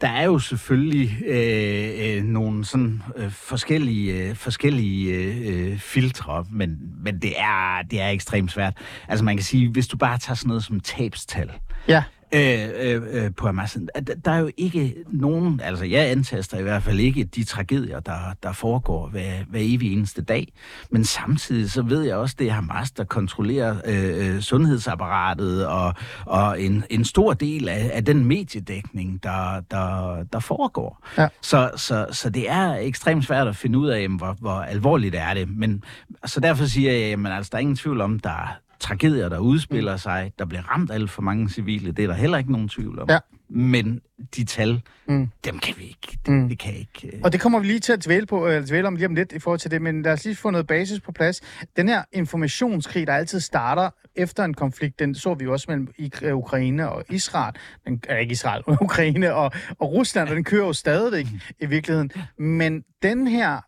der 0.00 0.08
er 0.08 0.24
jo 0.24 0.38
selvfølgelig 0.38 1.24
øh, 1.26 2.16
øh, 2.16 2.22
nogle 2.24 2.64
sådan 2.64 3.02
øh, 3.16 3.30
forskellige, 3.30 4.12
øh, 4.12 4.36
forskellige 4.36 5.14
øh, 5.14 5.70
øh, 5.72 5.78
filtre, 5.78 6.44
men, 6.50 6.78
men 7.04 7.18
det, 7.18 7.40
er, 7.40 7.82
det 7.90 8.00
er 8.00 8.08
ekstremt 8.08 8.52
svært. 8.52 8.78
Altså 9.08 9.24
man 9.24 9.36
kan 9.36 9.44
sige, 9.44 9.70
hvis 9.70 9.86
du 9.88 9.96
bare 9.96 10.18
tager 10.18 10.34
sådan 10.34 10.48
noget 10.48 10.64
som 10.64 10.80
tabstal, 10.80 11.50
ja 11.88 12.02
øh, 12.34 12.68
øh, 12.80 13.02
øh, 13.24 13.30
på 13.36 13.48
Amazon. 13.48 13.88
Der, 14.24 14.30
er 14.30 14.38
jo 14.38 14.50
ikke 14.56 14.94
nogen, 15.06 15.60
altså 15.64 15.84
jeg 15.84 16.10
antaster 16.10 16.58
i 16.58 16.62
hvert 16.62 16.82
fald 16.82 17.00
ikke 17.00 17.24
de 17.24 17.44
tragedier, 17.44 18.00
der, 18.00 18.18
der 18.42 18.52
foregår 18.52 19.08
hver, 19.08 19.32
hver 19.48 19.60
evig 19.62 19.92
eneste 19.92 20.22
dag. 20.22 20.52
Men 20.90 21.04
samtidig 21.04 21.70
så 21.70 21.82
ved 21.82 22.02
jeg 22.02 22.16
også, 22.16 22.36
det 22.38 22.48
er 22.48 22.52
Hamas, 22.52 22.90
der 22.90 23.04
kontrollerer 23.04 23.76
øh, 23.86 24.34
øh, 24.34 24.40
sundhedsapparatet 24.40 25.66
og, 25.66 25.94
og 26.26 26.62
en, 26.62 26.84
en 26.90 27.04
stor 27.04 27.32
del 27.32 27.68
af, 27.68 27.90
af 27.92 28.04
den 28.04 28.24
mediedækning, 28.24 29.22
der, 29.22 29.60
der, 29.70 30.16
der 30.32 30.38
foregår. 30.38 31.06
Ja. 31.18 31.28
Så, 31.42 31.70
så, 31.76 32.06
så 32.10 32.30
det 32.30 32.50
er 32.50 32.74
ekstremt 32.74 33.24
svært 33.24 33.48
at 33.48 33.56
finde 33.56 33.78
ud 33.78 33.88
af, 33.88 34.08
hvor, 34.08 34.36
hvor 34.40 34.60
alvorligt 34.60 35.14
er 35.14 35.34
det. 35.34 35.48
Men 35.48 35.84
så 36.26 36.40
derfor 36.40 36.64
siger 36.64 36.92
jeg, 36.92 37.12
at 37.26 37.32
altså, 37.32 37.50
der 37.52 37.56
er 37.56 37.60
ingen 37.60 37.76
tvivl 37.76 38.00
om, 38.00 38.18
der, 38.18 38.58
tragedier, 38.84 39.28
der 39.28 39.38
udspiller 39.38 39.92
mm. 39.92 39.98
sig. 39.98 40.32
Der 40.38 40.44
bliver 40.44 40.62
ramt 40.62 40.90
alt 40.90 41.10
for 41.10 41.22
mange 41.22 41.50
civile. 41.50 41.92
Det 41.92 42.02
er 42.02 42.06
der 42.06 42.14
heller 42.14 42.38
ikke 42.38 42.52
nogen 42.52 42.68
tvivl 42.68 42.98
om. 42.98 43.10
Ja. 43.10 43.18
Men 43.48 44.00
de 44.36 44.44
tal, 44.44 44.82
mm. 45.06 45.30
dem 45.44 45.58
kan 45.58 45.74
vi 45.78 45.82
ikke. 45.82 46.18
Det, 46.26 46.28
mm. 46.34 46.48
det 46.48 46.58
kan 46.58 46.74
ikke. 46.74 47.10
Uh... 47.16 47.20
Og 47.24 47.32
det 47.32 47.40
kommer 47.40 47.58
vi 47.58 47.66
lige 47.66 47.80
til 47.80 47.92
at 47.92 48.04
dvæle, 48.04 48.26
på, 48.26 48.46
eller 48.46 48.66
dvæle 48.66 48.86
om 48.86 48.96
lige 48.96 49.06
om 49.06 49.14
lidt 49.14 49.32
i 49.32 49.38
forhold 49.38 49.60
til 49.60 49.70
det, 49.70 49.82
men 49.82 50.02
lad 50.02 50.12
os 50.12 50.24
lige 50.24 50.36
få 50.36 50.50
noget 50.50 50.66
basis 50.66 51.00
på 51.00 51.12
plads. 51.12 51.40
Den 51.76 51.88
her 51.88 52.02
informationskrig, 52.12 53.06
der 53.06 53.12
altid 53.12 53.40
starter 53.40 53.90
efter 54.16 54.44
en 54.44 54.54
konflikt, 54.54 54.98
den 54.98 55.14
så 55.14 55.34
vi 55.34 55.44
jo 55.44 55.52
også 55.52 55.66
mellem 55.68 55.88
Ukraine 56.34 56.90
og 56.90 57.04
Israel. 57.10 57.54
Den, 57.86 58.02
er 58.08 58.18
ikke 58.18 58.32
Israel, 58.32 58.62
Ukraine 58.86 59.34
og, 59.34 59.52
og 59.78 59.92
Rusland, 59.92 60.28
og 60.28 60.36
den 60.36 60.44
kører 60.44 60.66
jo 60.66 60.72
stadigvæk 60.72 61.26
mm. 61.32 61.40
i 61.60 61.66
virkeligheden. 61.66 62.10
Men 62.38 62.84
den 63.02 63.26
her 63.26 63.60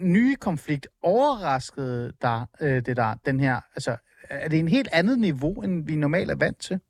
nye 0.00 0.36
konflikt 0.36 0.88
overraskede 1.02 2.12
dig, 2.22 2.46
øh, 2.60 2.86
det 2.86 2.96
der, 2.96 3.14
den 3.26 3.40
her, 3.40 3.60
altså 3.76 3.96
er 4.30 4.48
det 4.48 4.58
en 4.58 4.68
helt 4.68 4.88
andet 4.92 5.18
niveau, 5.18 5.62
end 5.62 5.86
vi 5.86 5.96
normalt 5.96 6.30
er 6.30 6.36
vant 6.36 6.60
til? 6.60 6.80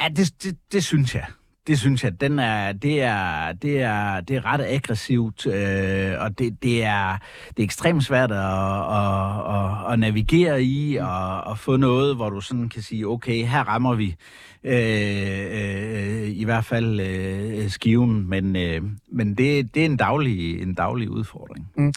Ja, 0.00 0.08
det, 0.08 0.42
det, 0.42 0.56
det 0.72 0.84
synes 0.84 1.14
jeg. 1.14 1.26
Det 1.66 1.78
synes 1.78 2.04
jeg. 2.04 2.20
Den 2.20 2.38
er, 2.38 2.72
det, 2.72 3.02
er, 3.02 3.52
det, 3.52 3.82
er, 3.82 4.20
det 4.20 4.36
er 4.36 4.44
ret 4.44 4.64
aggressivt, 4.68 5.46
øh, 5.46 6.14
og 6.20 6.38
det, 6.38 6.62
det, 6.62 6.84
er, 6.84 7.18
det 7.48 7.58
er 7.58 7.64
ekstremt 7.64 8.04
svært 8.04 8.32
at, 8.32 8.38
at, 8.38 9.54
at, 9.54 9.92
at 9.92 9.98
navigere 9.98 10.62
i 10.62 10.96
og 10.96 11.50
at 11.50 11.58
få 11.58 11.76
noget, 11.76 12.16
hvor 12.16 12.30
du 12.30 12.40
sådan 12.40 12.68
kan 12.68 12.82
sige, 12.82 13.06
okay, 13.06 13.44
her 13.44 13.60
rammer 13.60 13.94
vi 13.94 14.16
øh, 14.64 15.46
øh, 15.52 16.28
i 16.28 16.44
hvert 16.44 16.64
fald 16.64 17.00
øh, 17.00 17.70
skiven, 17.70 18.28
men, 18.28 18.56
øh, 18.56 18.82
men 19.12 19.34
det, 19.34 19.74
det 19.74 19.82
er 19.82 19.86
en 19.86 19.96
daglig, 19.96 20.62
en 20.62 20.74
daglig 20.74 21.10
udfordring. 21.10 21.68
Mm. 21.76 21.92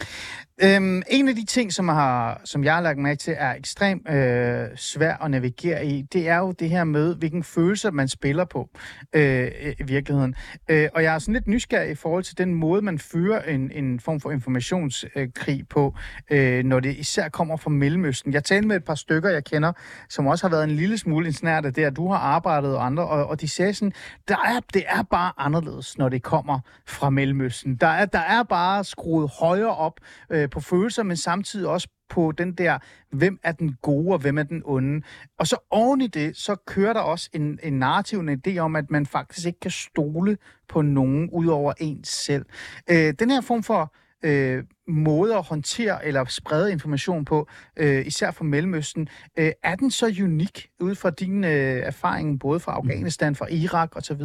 Øhm, 0.63 1.01
en 1.09 1.27
af 1.27 1.35
de 1.35 1.45
ting, 1.45 1.73
som, 1.73 1.87
har, 1.87 2.41
som 2.45 2.63
jeg 2.63 2.73
har 2.73 2.81
lagt 2.81 2.97
mærke 2.99 3.17
til, 3.17 3.33
er 3.37 3.53
ekstremt 3.53 4.09
øh, 4.09 4.67
svær 4.75 5.23
at 5.23 5.31
navigere 5.31 5.85
i, 5.85 6.01
det 6.01 6.29
er 6.29 6.37
jo 6.37 6.51
det 6.51 6.69
her 6.69 6.83
med, 6.83 7.15
hvilken 7.15 7.43
følelse 7.43 7.91
man 7.91 8.07
spiller 8.07 8.45
på 8.45 8.69
øh, 9.13 9.51
i 9.79 9.83
virkeligheden. 9.83 10.35
Øh, 10.69 10.89
og 10.95 11.03
jeg 11.03 11.15
er 11.15 11.19
sådan 11.19 11.33
lidt 11.33 11.47
nysgerrig 11.47 11.91
i 11.91 11.95
forhold 11.95 12.23
til 12.23 12.37
den 12.37 12.53
måde, 12.53 12.81
man 12.81 12.99
fører 12.99 13.41
en, 13.41 13.71
en 13.71 13.99
form 13.99 14.19
for 14.19 14.31
informationskrig 14.31 15.67
på, 15.69 15.95
øh, 16.31 16.63
når 16.63 16.79
det 16.79 16.97
især 16.97 17.29
kommer 17.29 17.57
fra 17.57 17.69
Mellemøsten. 17.69 18.33
Jeg 18.33 18.43
talte 18.43 18.67
med 18.67 18.75
et 18.75 18.83
par 18.83 18.95
stykker, 18.95 19.29
jeg 19.29 19.43
kender, 19.43 19.71
som 20.09 20.27
også 20.27 20.47
har 20.47 20.51
været 20.51 20.63
en 20.63 20.71
lille 20.71 20.97
smule 20.97 21.27
insnært 21.27 21.65
af 21.65 21.73
det, 21.73 21.83
at 21.83 21.95
du 21.95 22.07
har 22.11 22.17
arbejdet 22.17 22.75
og 22.75 22.85
andre, 22.85 23.07
og, 23.07 23.27
og 23.27 23.41
de 23.41 23.47
sagde 23.47 23.73
sådan, 23.73 23.93
der 24.27 24.37
er, 24.37 24.59
det 24.73 24.83
er 24.87 25.03
bare 25.03 25.31
anderledes, 25.37 25.97
når 25.97 26.09
det 26.09 26.23
kommer 26.23 26.59
fra 26.87 27.09
Mellemøsten. 27.09 27.75
Der 27.75 27.87
er, 27.87 28.05
der 28.05 28.19
er 28.19 28.43
bare 28.43 28.83
skruet 28.83 29.31
højere 29.39 29.75
op 29.75 29.99
øh, 30.29 30.47
på 30.51 30.59
følelser, 30.59 31.03
men 31.03 31.17
samtidig 31.17 31.67
også 31.67 31.87
på 32.09 32.31
den 32.31 32.51
der, 32.53 32.79
hvem 33.11 33.39
er 33.43 33.51
den 33.51 33.75
gode 33.81 34.13
og 34.13 34.19
hvem 34.19 34.37
er 34.37 34.43
den 34.43 34.61
onde. 34.65 35.01
Og 35.39 35.47
så 35.47 35.57
oven 35.69 36.01
i 36.01 36.07
det, 36.07 36.37
så 36.37 36.55
kører 36.55 36.93
der 36.93 36.99
også 36.99 37.29
en, 37.33 37.59
en 37.63 37.73
narrativ, 37.73 38.19
en 38.19 38.41
idé 38.47 38.57
om, 38.57 38.75
at 38.75 38.91
man 38.91 39.05
faktisk 39.05 39.47
ikke 39.47 39.59
kan 39.59 39.71
stole 39.71 40.37
på 40.69 40.81
nogen 40.81 41.29
ud 41.29 41.47
over 41.47 41.73
en 41.77 42.03
selv. 42.03 42.45
Øh, 42.89 43.13
den 43.19 43.29
her 43.31 43.41
form 43.41 43.63
for 43.63 43.93
øh, 44.23 44.63
måde 44.87 45.35
at 45.35 45.43
håndtere 45.43 46.05
eller 46.05 46.25
sprede 46.25 46.71
information 46.71 47.25
på, 47.25 47.47
øh, 47.77 48.07
især 48.07 48.31
fra 48.31 48.43
Mellemøsten, 48.43 49.07
øh, 49.39 49.51
er 49.63 49.75
den 49.75 49.91
så 49.91 50.15
unik 50.23 50.67
ud 50.79 50.95
fra 50.95 51.09
din 51.09 51.43
øh, 51.43 51.51
erfaring, 51.83 52.39
både 52.39 52.59
fra 52.59 52.71
Afghanistan, 52.71 53.35
fra 53.35 53.47
Irak 53.51 53.95
osv.? 53.95 54.21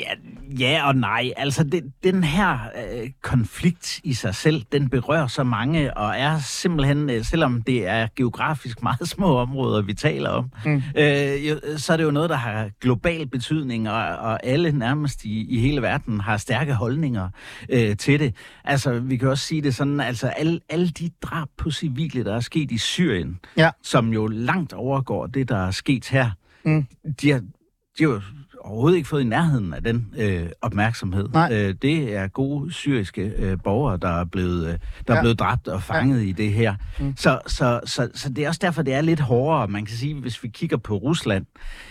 Ja, 0.00 0.14
ja 0.58 0.86
og 0.86 0.96
nej. 0.96 1.32
Altså, 1.36 1.64
det, 1.64 1.92
den 2.04 2.24
her 2.24 2.58
øh, 2.76 3.10
konflikt 3.22 4.00
i 4.04 4.14
sig 4.14 4.34
selv, 4.34 4.62
den 4.72 4.88
berører 4.88 5.26
så 5.26 5.44
mange, 5.44 5.96
og 5.96 6.18
er 6.18 6.38
simpelthen, 6.38 7.10
øh, 7.10 7.24
selvom 7.24 7.62
det 7.62 7.86
er 7.86 8.08
geografisk 8.16 8.82
meget 8.88 9.08
små 9.08 9.36
områder, 9.36 9.82
vi 9.82 9.94
taler 9.94 10.30
om, 10.30 10.50
mm. 10.64 10.82
øh, 10.96 11.48
jo, 11.48 11.60
så 11.76 11.92
er 11.92 11.96
det 11.96 12.04
jo 12.04 12.10
noget, 12.10 12.30
der 12.30 12.36
har 12.36 12.70
global 12.80 13.26
betydning, 13.26 13.90
og, 13.90 14.16
og 14.16 14.46
alle 14.46 14.72
nærmest 14.72 15.24
i, 15.24 15.46
i 15.48 15.60
hele 15.60 15.82
verden 15.82 16.20
har 16.20 16.36
stærke 16.36 16.74
holdninger 16.74 17.28
øh, 17.68 17.96
til 17.96 18.20
det. 18.20 18.34
Altså, 18.64 19.09
vi 19.10 19.16
kan 19.16 19.28
også 19.28 19.44
sige 19.46 19.62
det 19.62 19.74
sådan, 19.74 20.00
altså 20.00 20.28
alle, 20.28 20.60
alle 20.68 20.88
de 20.88 21.10
drab 21.22 21.48
på 21.56 21.70
civile, 21.70 22.24
der 22.24 22.36
er 22.36 22.40
sket 22.40 22.70
i 22.70 22.78
Syrien, 22.78 23.38
Ja. 23.56 23.70
som 23.82 24.12
jo 24.12 24.26
langt 24.26 24.72
overgår 24.72 25.26
det, 25.26 25.48
der 25.48 25.66
er 25.66 25.70
sket 25.70 26.08
her, 26.08 26.30
Mm. 26.64 26.86
de 27.22 27.30
har, 27.30 27.38
de 27.98 28.04
har 28.04 28.10
jo 28.10 28.20
overhovedet 28.60 28.96
ikke 28.96 29.08
fået 29.08 29.20
i 29.20 29.24
nærheden 29.24 29.74
af 29.74 29.82
den 29.82 30.14
øh, 30.18 30.46
opmærksomhed. 30.62 31.28
Nej. 31.28 31.48
Øh, 31.52 31.74
det 31.82 32.16
er 32.16 32.28
gode 32.28 32.72
syriske 32.72 33.22
øh, 33.36 33.58
borgere, 33.64 33.96
der 33.96 34.08
er 34.20 34.24
blevet, 34.24 34.66
øh, 34.66 34.72
der 34.72 34.78
Ja. 35.08 35.14
er 35.16 35.22
blevet 35.22 35.38
dræbt 35.38 35.68
og 35.68 35.82
fanget 35.82 36.22
ja. 36.22 36.28
i 36.28 36.32
det 36.32 36.52
her. 36.52 36.74
Mm. 37.00 37.16
Så, 37.16 37.40
så, 37.46 37.80
så, 37.84 38.08
så 38.14 38.28
det 38.28 38.44
er 38.44 38.48
også 38.48 38.58
derfor, 38.62 38.82
det 38.82 38.94
er 38.94 39.00
lidt 39.00 39.20
hårdere. 39.20 39.68
Man 39.68 39.84
kan 39.84 39.96
sige, 39.96 40.14
hvis 40.14 40.42
vi 40.42 40.48
kigger 40.48 40.76
på 40.76 40.96
Rusland, 40.96 41.46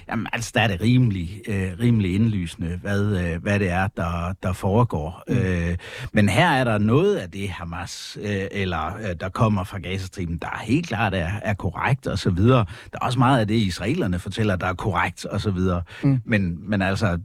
jamen, 0.10 0.28
altså, 0.34 0.52
der 0.56 0.62
er 0.62 0.68
det 0.68 0.82
rimelig, 0.82 1.42
øh, 1.48 1.72
rimelig 1.80 2.16
indlysende, 2.16 2.80
hvad, 2.82 3.02
øh, 3.02 3.42
hvad 3.42 3.60
det 3.60 3.70
er, 3.70 3.88
der, 3.88 4.34
der 4.44 4.54
foregår. 4.54 5.24
Mm. 5.28 5.36
Øh, 5.36 5.78
men 6.14 6.30
her 6.30 6.50
er 6.50 6.64
der 6.64 6.78
noget 6.78 7.16
af 7.16 7.32
det, 7.32 7.50
Hamas, 7.50 8.18
øh, 8.22 8.48
eller 8.52 8.96
øh, 8.96 9.16
der 9.20 9.30
kommer 9.30 9.64
fra 9.64 9.80
Gazastriben, 9.80 10.38
der 10.38 10.60
helt 10.64 10.88
klart 10.88 11.14
er, 11.14 11.32
er 11.42 11.54
korrekt 11.54 12.08
og 12.08 12.20
så 12.20 12.30
videre. 12.30 12.66
Der 12.92 13.00
er 13.02 13.06
også 13.06 13.20
meget 13.20 13.40
af 13.40 13.48
det, 13.48 13.56
israelerne 13.56 14.20
fortæller, 14.20 14.56
der 14.56 14.68
er 14.68 14.74
korrekt 14.74 15.26
og 15.26 15.42
så 15.42 15.52
videre. 15.52 15.82
Mm. 16.04 16.22
Men, 16.26 16.70
men 16.70 16.82
altså, 16.82 17.20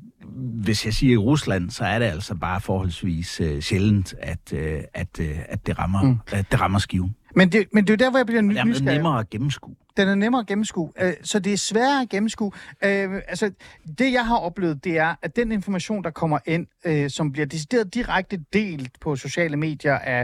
hvis 0.64 0.85
jeg 0.85 0.94
siger 0.94 1.18
Rusland, 1.18 1.70
så 1.70 1.85
er 1.85 1.99
det 1.99 2.07
altså 2.07 2.35
bare 2.35 2.61
forholdsvis 2.61 3.40
øh, 3.40 3.62
sjældent, 3.62 4.14
at, 4.18 4.53
øh, 4.53 4.81
at, 4.94 5.20
øh, 5.20 5.38
at, 5.49 5.66
det 5.66 5.79
rammer, 5.79 6.03
mm. 6.03 6.18
at 6.33 6.53
det 6.53 6.61
rammer 6.61 6.79
skiven. 6.79 7.14
Men 7.37 7.53
det, 7.53 7.66
men 7.73 7.85
det 7.87 7.90
er 7.90 7.94
jo 7.94 8.05
der, 8.05 8.11
hvor 8.11 8.18
jeg 8.18 8.27
bliver 8.27 8.42
ny- 8.42 8.51
Det 8.55 8.61
er 8.61 8.64
nysgerrig. 8.64 8.94
nemmere 8.94 9.18
at 9.20 9.31
gennemskue. 9.31 9.75
Den 9.97 10.09
er 10.09 10.14
nemmere 10.14 10.40
at 10.40 10.47
gennemskue, 10.47 10.92
øh, 11.01 11.12
så 11.23 11.38
det 11.38 11.53
er 11.53 11.57
sværere 11.57 12.03
at 12.03 12.09
gennemskue. 12.09 12.53
Øh, 12.85 13.14
altså, 13.29 13.51
det 13.99 14.12
jeg 14.12 14.27
har 14.27 14.37
oplevet, 14.37 14.85
det 14.85 14.99
er, 14.99 15.14
at 15.23 15.37
den 15.37 15.53
information, 15.53 16.05
der 16.05 16.11
kommer 16.11 16.38
ind, 16.47 16.66
øh, 16.85 17.11
som 17.11 17.33
bliver 17.33 17.47
decideret 17.47 17.94
direkte 17.94 18.40
delt 18.53 19.01
på 19.01 19.16
sociale 19.16 19.57
medier 19.57 19.94
af, 19.99 20.20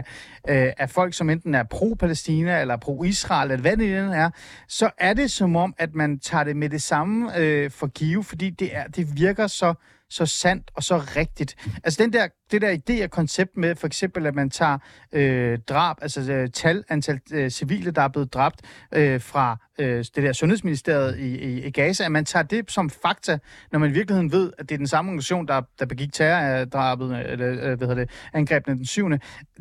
øh, 0.49 0.67
af 0.77 0.89
folk, 0.89 1.13
som 1.13 1.29
enten 1.29 1.55
er 1.55 1.63
pro-Palæstina 1.63 2.61
eller 2.61 2.77
pro-Israel, 2.77 3.51
eller 3.51 3.61
hvad 3.61 3.77
det 3.77 3.97
end 3.99 4.13
er, 4.13 4.29
så 4.67 4.89
er 4.97 5.13
det 5.13 5.31
som 5.31 5.55
om, 5.55 5.73
at 5.77 5.95
man 5.95 6.19
tager 6.19 6.43
det 6.43 6.55
med 6.57 6.69
det 6.69 6.81
samme 6.81 7.37
øh, 7.37 7.71
for 7.71 7.87
give, 7.87 8.23
fordi 8.23 8.49
det, 8.49 8.75
er, 8.77 8.87
det 8.87 9.15
virker 9.17 9.47
så 9.47 9.73
så 10.11 10.25
sandt 10.25 10.71
og 10.75 10.83
så 10.83 10.97
rigtigt. 10.97 11.55
Altså 11.83 12.03
den 12.03 12.13
der, 12.13 12.27
det 12.51 12.61
der 12.61 12.77
idé 12.77 13.03
og 13.03 13.11
koncept 13.11 13.57
med 13.57 13.75
for 13.75 13.87
eksempel, 13.87 14.27
at 14.27 14.35
man 14.35 14.49
tager 14.49 14.77
øh, 15.11 15.59
drab, 15.59 15.95
altså 16.01 16.33
øh, 16.33 16.49
tal, 16.49 16.83
antal 16.89 17.19
øh, 17.31 17.49
civile, 17.49 17.91
der 17.91 18.01
er 18.01 18.07
blevet 18.07 18.33
dræbt 18.33 18.61
øh, 18.91 19.21
fra 19.21 19.57
øh, 19.79 19.97
det 19.97 20.15
der 20.15 20.33
sundhedsministeriet 20.33 21.19
i, 21.19 21.37
i, 21.37 21.65
i 21.65 21.71
Gaza, 21.71 22.05
at 22.05 22.11
man 22.11 22.25
tager 22.25 22.43
det 22.43 22.71
som 22.71 22.89
fakta, 22.89 23.37
når 23.71 23.79
man 23.79 23.89
i 23.89 23.93
virkeligheden 23.93 24.31
ved, 24.31 24.53
at 24.57 24.69
det 24.69 24.75
er 24.75 24.77
den 24.77 24.87
samme 24.87 25.09
organisation, 25.09 25.47
der, 25.47 25.61
der 25.79 25.85
begik 25.85 26.13
terrordrabet, 26.13 27.31
eller 27.31 27.47
øh, 27.47 27.77
hvad 27.77 27.87
hedder 27.87 27.95
det, 27.95 28.09
angrebene 28.33 28.77
den 28.77 28.85
7. 28.85 29.09
Det 29.09 29.19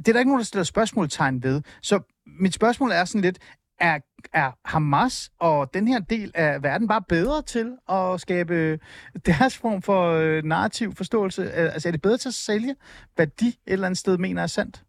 er 0.09 0.13
der 0.13 0.19
ikke 0.19 0.31
nogen, 0.31 0.41
der 0.41 0.45
stiller 0.45 0.65
spørgsmålstegn 0.65 1.43
ved. 1.43 1.63
Så 1.83 2.01
mit 2.41 2.55
spørgsmål 2.55 2.91
er 2.91 3.05
sådan 3.05 3.21
lidt, 3.21 3.39
er, 3.81 3.99
er 4.33 4.53
Hamas 4.65 5.33
og 5.39 5.75
den 5.75 5.89
her 5.89 5.99
del 5.99 6.33
af 6.35 6.63
verden 6.63 6.89
bare 6.89 7.03
bedre 7.09 7.43
til 7.43 7.77
at 7.89 8.21
skabe 8.21 8.79
deres 9.27 9.59
form 9.59 9.83
for 9.83 10.13
øh, 10.13 10.45
narrativ 10.45 10.95
forståelse? 10.95 11.43
Øh, 11.43 11.75
altså 11.75 11.89
er 11.89 11.93
det 11.93 12.03
bedre 12.03 12.17
til 12.17 12.29
at 12.29 12.35
sælge, 12.35 12.77
hvad 13.15 13.27
de 13.27 13.49
et 13.49 13.57
eller 13.67 13.87
andet 13.87 13.99
sted 13.99 14.19
mener 14.19 14.43
er 14.43 14.47
sandt? 14.47 14.85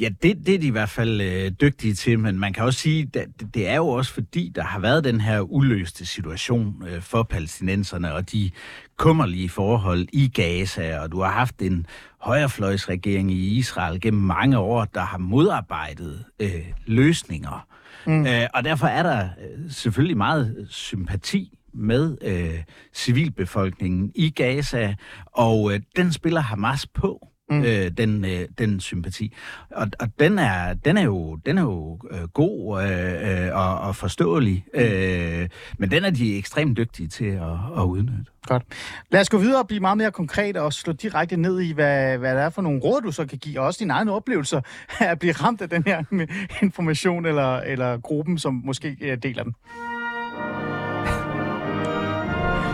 Ja, 0.00 0.08
det, 0.22 0.46
det 0.46 0.54
er 0.54 0.58
de 0.58 0.66
i 0.66 0.70
hvert 0.70 0.88
fald 0.88 1.20
øh, 1.20 1.50
dygtige 1.60 1.94
til, 1.94 2.18
men 2.18 2.38
man 2.38 2.52
kan 2.52 2.64
også 2.64 2.80
sige, 2.80 3.02
at 3.14 3.28
det, 3.40 3.54
det 3.54 3.68
er 3.68 3.76
jo 3.76 3.88
også 3.88 4.12
fordi, 4.12 4.52
der 4.54 4.62
har 4.62 4.78
været 4.78 5.04
den 5.04 5.20
her 5.20 5.40
uløste 5.40 6.06
situation 6.06 6.84
øh, 6.88 7.02
for 7.02 7.22
palæstinenserne, 7.22 8.14
og 8.14 8.32
de 8.32 8.50
kummerlige 8.96 9.48
forhold 9.48 10.08
i 10.12 10.28
Gaza, 10.28 11.00
og 11.00 11.12
du 11.12 11.20
har 11.20 11.30
haft 11.30 11.62
en 11.62 11.86
højrefløjsregering 12.20 13.32
i 13.32 13.58
Israel 13.58 14.00
gennem 14.00 14.22
mange 14.22 14.58
år, 14.58 14.84
der 14.84 15.00
har 15.00 15.18
modarbejdet 15.18 16.24
øh, 16.40 16.66
løsninger. 16.86 17.66
Mm. 18.06 18.26
Øh, 18.26 18.46
og 18.54 18.64
derfor 18.64 18.86
er 18.86 19.02
der 19.02 19.22
øh, 19.22 19.70
selvfølgelig 19.70 20.16
meget 20.16 20.66
sympati 20.70 21.58
med 21.74 22.16
øh, 22.22 22.62
civilbefolkningen 22.94 24.12
i 24.14 24.30
Gaza, 24.30 24.94
og 25.26 25.72
øh, 25.72 25.80
den 25.96 26.12
spiller 26.12 26.40
Hamas 26.40 26.86
på 26.86 27.28
mm. 27.50 27.62
øh, 27.62 27.90
den, 27.90 28.24
øh, 28.24 28.48
den 28.58 28.80
sympati. 28.80 29.34
Og, 29.70 29.86
og 30.00 30.08
den, 30.18 30.38
er, 30.38 30.74
den 30.74 30.96
er 30.96 31.02
jo, 31.02 31.36
den 31.46 31.58
er 31.58 31.62
jo 31.62 31.98
øh, 32.10 32.22
god 32.22 32.82
øh, 32.82 33.46
øh, 33.46 33.56
og, 33.56 33.78
og 33.78 33.96
forståelig, 33.96 34.64
mm. 34.74 34.80
øh, 34.80 35.48
men 35.78 35.90
den 35.90 36.04
er 36.04 36.10
de 36.10 36.38
ekstremt 36.38 36.76
dygtige 36.76 37.08
til 37.08 37.24
at, 37.24 37.56
at 37.76 37.82
udnytte. 37.82 38.32
Godt. 38.46 38.62
Lad 39.10 39.20
os 39.20 39.28
gå 39.28 39.38
videre 39.38 39.60
og 39.60 39.66
blive 39.66 39.80
meget 39.80 39.98
mere 39.98 40.12
konkret 40.12 40.56
og 40.56 40.72
slå 40.72 40.92
direkte 40.92 41.36
ned 41.36 41.60
i, 41.60 41.72
hvad, 41.72 42.18
hvad 42.18 42.34
det 42.34 42.42
er 42.42 42.50
for 42.50 42.62
nogle 42.62 42.80
råd, 42.80 43.02
du 43.02 43.12
så 43.12 43.26
kan 43.26 43.38
give, 43.38 43.60
og 43.60 43.66
også 43.66 43.78
dine 43.78 43.92
egne 43.92 44.12
oplevelser 44.12 44.60
af 45.00 45.10
at 45.10 45.18
blive 45.18 45.32
ramt 45.32 45.62
af 45.62 45.70
den 45.70 45.82
her 45.86 46.04
information 46.62 47.26
eller, 47.26 47.56
eller 47.56 47.98
gruppen, 47.98 48.38
som 48.38 48.62
måske 48.64 48.96
øh, 49.00 49.18
deler 49.22 49.42
den. 49.42 49.54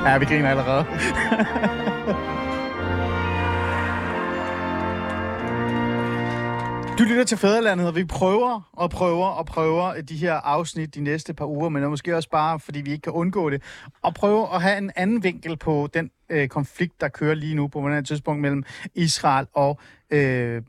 Ja, 0.07 0.19
vi 0.19 0.25
griner 0.25 0.51
allerede. 0.51 0.85
Du 6.99 7.05
lytter 7.05 7.25
til 7.25 7.39
Fæderlandet, 7.39 7.87
og 7.87 7.97
vi 7.97 8.05
prøver 8.05 8.71
og 8.73 8.91
prøver 8.91 9.27
og 9.27 9.47
prøver 9.47 10.01
de 10.01 10.17
her 10.17 10.35
afsnit 10.35 10.95
de 10.95 11.01
næste 11.01 11.35
par 11.35 11.47
uger, 11.47 11.69
men 11.69 11.89
måske 11.89 12.17
også 12.17 12.31
bare, 12.31 12.61
fordi 12.61 12.81
vi 12.81 12.91
ikke 12.91 13.03
kan 13.03 13.13
undgå 13.13 13.51
det, 13.51 13.63
og 14.03 14.15
prøve 14.15 14.55
at 14.55 14.63
have 14.63 14.79
en 14.79 14.91
anden 14.97 15.23
vinkel 15.25 15.57
på 15.57 15.89
den 15.95 16.11
øh, 16.31 16.49
konflikt, 16.49 17.01
der 17.01 17.09
kører 17.09 17.35
lige 17.35 17.55
nu 17.55 17.69
på 17.69 17.89
et 17.89 18.07
tidspunkt 18.07 18.41
mellem 18.41 18.65
Israel 18.95 19.47
og 19.55 19.79
øh, 20.11 20.63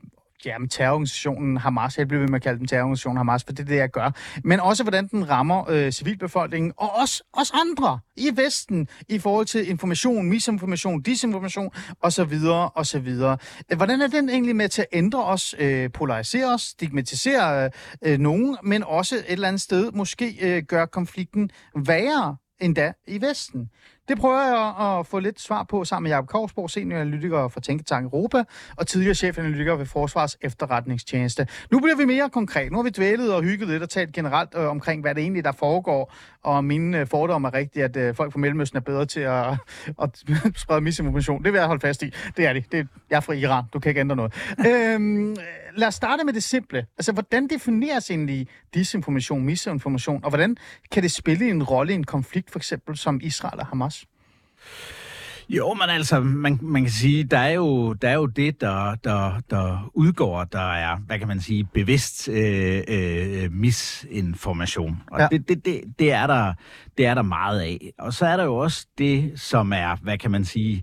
jamen, 0.46 0.68
terrororganisationen 0.68 1.56
Hamas. 1.56 1.98
Jeg 1.98 2.08
bliver 2.08 2.20
ved 2.20 2.28
med 2.28 2.36
at 2.36 2.42
kalde 2.42 2.58
den 2.58 2.66
terrororganisationen 2.66 3.16
Hamas, 3.16 3.44
for 3.44 3.52
det 3.52 3.62
er 3.62 3.66
det, 3.66 3.76
jeg 3.76 3.90
gør. 3.90 4.10
Men 4.44 4.60
også, 4.60 4.82
hvordan 4.82 5.06
den 5.08 5.30
rammer 5.30 5.70
øh, 5.70 5.92
civilbefolkningen, 5.92 6.72
og 6.76 6.96
også 6.96 7.22
os 7.32 7.52
andre 7.54 7.98
i 8.16 8.30
Vesten, 8.34 8.88
i 9.08 9.18
forhold 9.18 9.46
til 9.46 9.70
information, 9.70 10.28
misinformation, 10.28 11.02
disinformation, 11.02 11.70
osv. 12.00 12.34
osv. 12.74 13.08
Øh, 13.08 13.76
hvordan 13.76 14.00
er 14.00 14.06
den 14.06 14.28
egentlig 14.28 14.56
med 14.56 14.68
til 14.68 14.82
at 14.82 14.88
ændre 14.92 15.24
os, 15.24 15.54
øh, 15.58 15.92
polarisere 15.92 16.54
os, 16.54 16.62
stigmatisere 16.62 17.70
øh, 18.04 18.18
nogen, 18.18 18.56
men 18.62 18.84
også 18.84 19.16
et 19.16 19.24
eller 19.28 19.48
andet 19.48 19.62
sted 19.62 19.92
måske 19.92 20.36
øh, 20.40 20.62
gøre 20.62 20.86
konflikten 20.86 21.50
værre 21.76 22.36
endda 22.60 22.92
i 23.06 23.20
Vesten? 23.20 23.70
Det 24.08 24.18
prøver 24.18 24.40
jeg 24.40 24.98
at 24.98 25.06
få 25.06 25.18
lidt 25.18 25.40
svar 25.40 25.62
på 25.62 25.84
sammen 25.84 26.08
med 26.08 26.10
Jacob 26.10 26.28
Korsborg, 26.28 26.70
senioranalytiker 26.70 27.48
for 27.48 27.60
Tænketank 27.60 28.04
Europa 28.04 28.44
og 28.76 28.86
tidligere 28.86 29.14
chefanalytiker 29.14 29.74
ved 29.76 29.86
Forsvars 29.86 30.36
Efterretningstjeneste. 30.40 31.46
Nu 31.70 31.80
bliver 31.80 31.96
vi 31.96 32.04
mere 32.04 32.30
konkret. 32.30 32.72
Nu 32.72 32.78
har 32.78 32.82
vi 32.82 32.90
dvælet 32.90 33.34
og 33.34 33.42
hygget 33.42 33.68
lidt 33.68 33.82
og 33.82 33.90
talt 33.90 34.12
generelt 34.12 34.50
øh, 34.56 34.68
omkring, 34.68 35.02
hvad 35.02 35.14
det 35.14 35.22
egentlig 35.22 35.44
der 35.44 35.52
foregår, 35.52 36.14
og 36.42 36.64
mine 36.64 37.00
øh, 37.00 37.06
fordomme 37.06 37.48
er 37.48 37.54
rigtige, 37.54 37.84
at 37.84 37.96
øh, 37.96 38.14
folk 38.14 38.32
fra 38.32 38.38
Mellemøsten 38.38 38.76
er 38.76 38.80
bedre 38.80 39.06
til 39.06 39.20
at, 39.20 39.46
at 40.02 40.24
sprede 40.56 40.80
misinformation. 40.80 41.44
Det 41.44 41.52
vil 41.52 41.58
jeg 41.58 41.66
holde 41.66 41.80
fast 41.80 42.02
i. 42.02 42.12
Det 42.36 42.46
er 42.46 42.52
de. 42.52 42.64
Det 42.72 42.80
er, 42.80 42.84
jeg 43.10 43.16
er 43.16 43.20
fra 43.20 43.32
Iran. 43.32 43.64
Du 43.72 43.78
kan 43.78 43.90
ikke 43.90 44.00
ændre 44.00 44.16
noget. 44.16 44.32
øhm, 44.68 45.36
lad 45.76 45.88
os 45.88 45.94
starte 45.94 46.24
med 46.24 46.32
det 46.32 46.42
simple. 46.42 46.86
Altså, 46.98 47.12
hvordan 47.12 47.48
defineres 47.48 48.10
egentlig 48.10 48.46
disinformation, 48.74 49.44
misinformation, 49.44 50.24
og 50.24 50.30
hvordan 50.30 50.56
kan 50.92 51.02
det 51.02 51.10
spille 51.12 51.50
en 51.50 51.62
rolle 51.62 51.92
i 51.92 51.96
en 51.96 52.04
konflikt, 52.04 52.50
for 52.50 52.58
eksempel 52.58 52.96
som 52.96 53.20
Israel 53.22 53.60
og 53.60 53.66
Hamas? 53.66 54.04
Jo, 55.48 55.74
men 55.74 55.82
altså, 55.90 56.20
man, 56.20 56.58
man 56.62 56.82
kan 56.82 56.92
sige, 56.92 57.24
der 57.24 57.38
er 57.38 57.50
jo, 57.50 57.92
der 57.92 58.08
er 58.08 58.14
jo 58.14 58.26
det, 58.26 58.60
der, 58.60 58.94
der, 58.94 59.40
der 59.50 59.90
udgår, 59.94 60.44
der 60.44 60.72
er, 60.72 60.96
hvad 60.96 61.18
kan 61.18 61.28
man 61.28 61.40
sige, 61.40 61.64
bevidst 61.74 62.28
øh, 62.28 62.82
øh, 62.88 63.52
misinformation. 63.52 65.02
Og 65.10 65.20
Ja. 65.20 65.28
det, 65.30 65.48
det, 65.48 65.64
det, 65.64 65.80
det, 65.98 66.12
er 66.12 66.26
der, 66.26 66.52
det 66.98 67.06
er 67.06 67.14
der 67.14 67.22
meget 67.22 67.60
af. 67.60 67.92
Og 67.98 68.12
så 68.14 68.26
er 68.26 68.36
der 68.36 68.44
jo 68.44 68.56
også 68.56 68.86
det, 68.98 69.40
som 69.40 69.72
er, 69.72 69.96
hvad 70.02 70.18
kan 70.18 70.30
man 70.30 70.44
sige, 70.44 70.82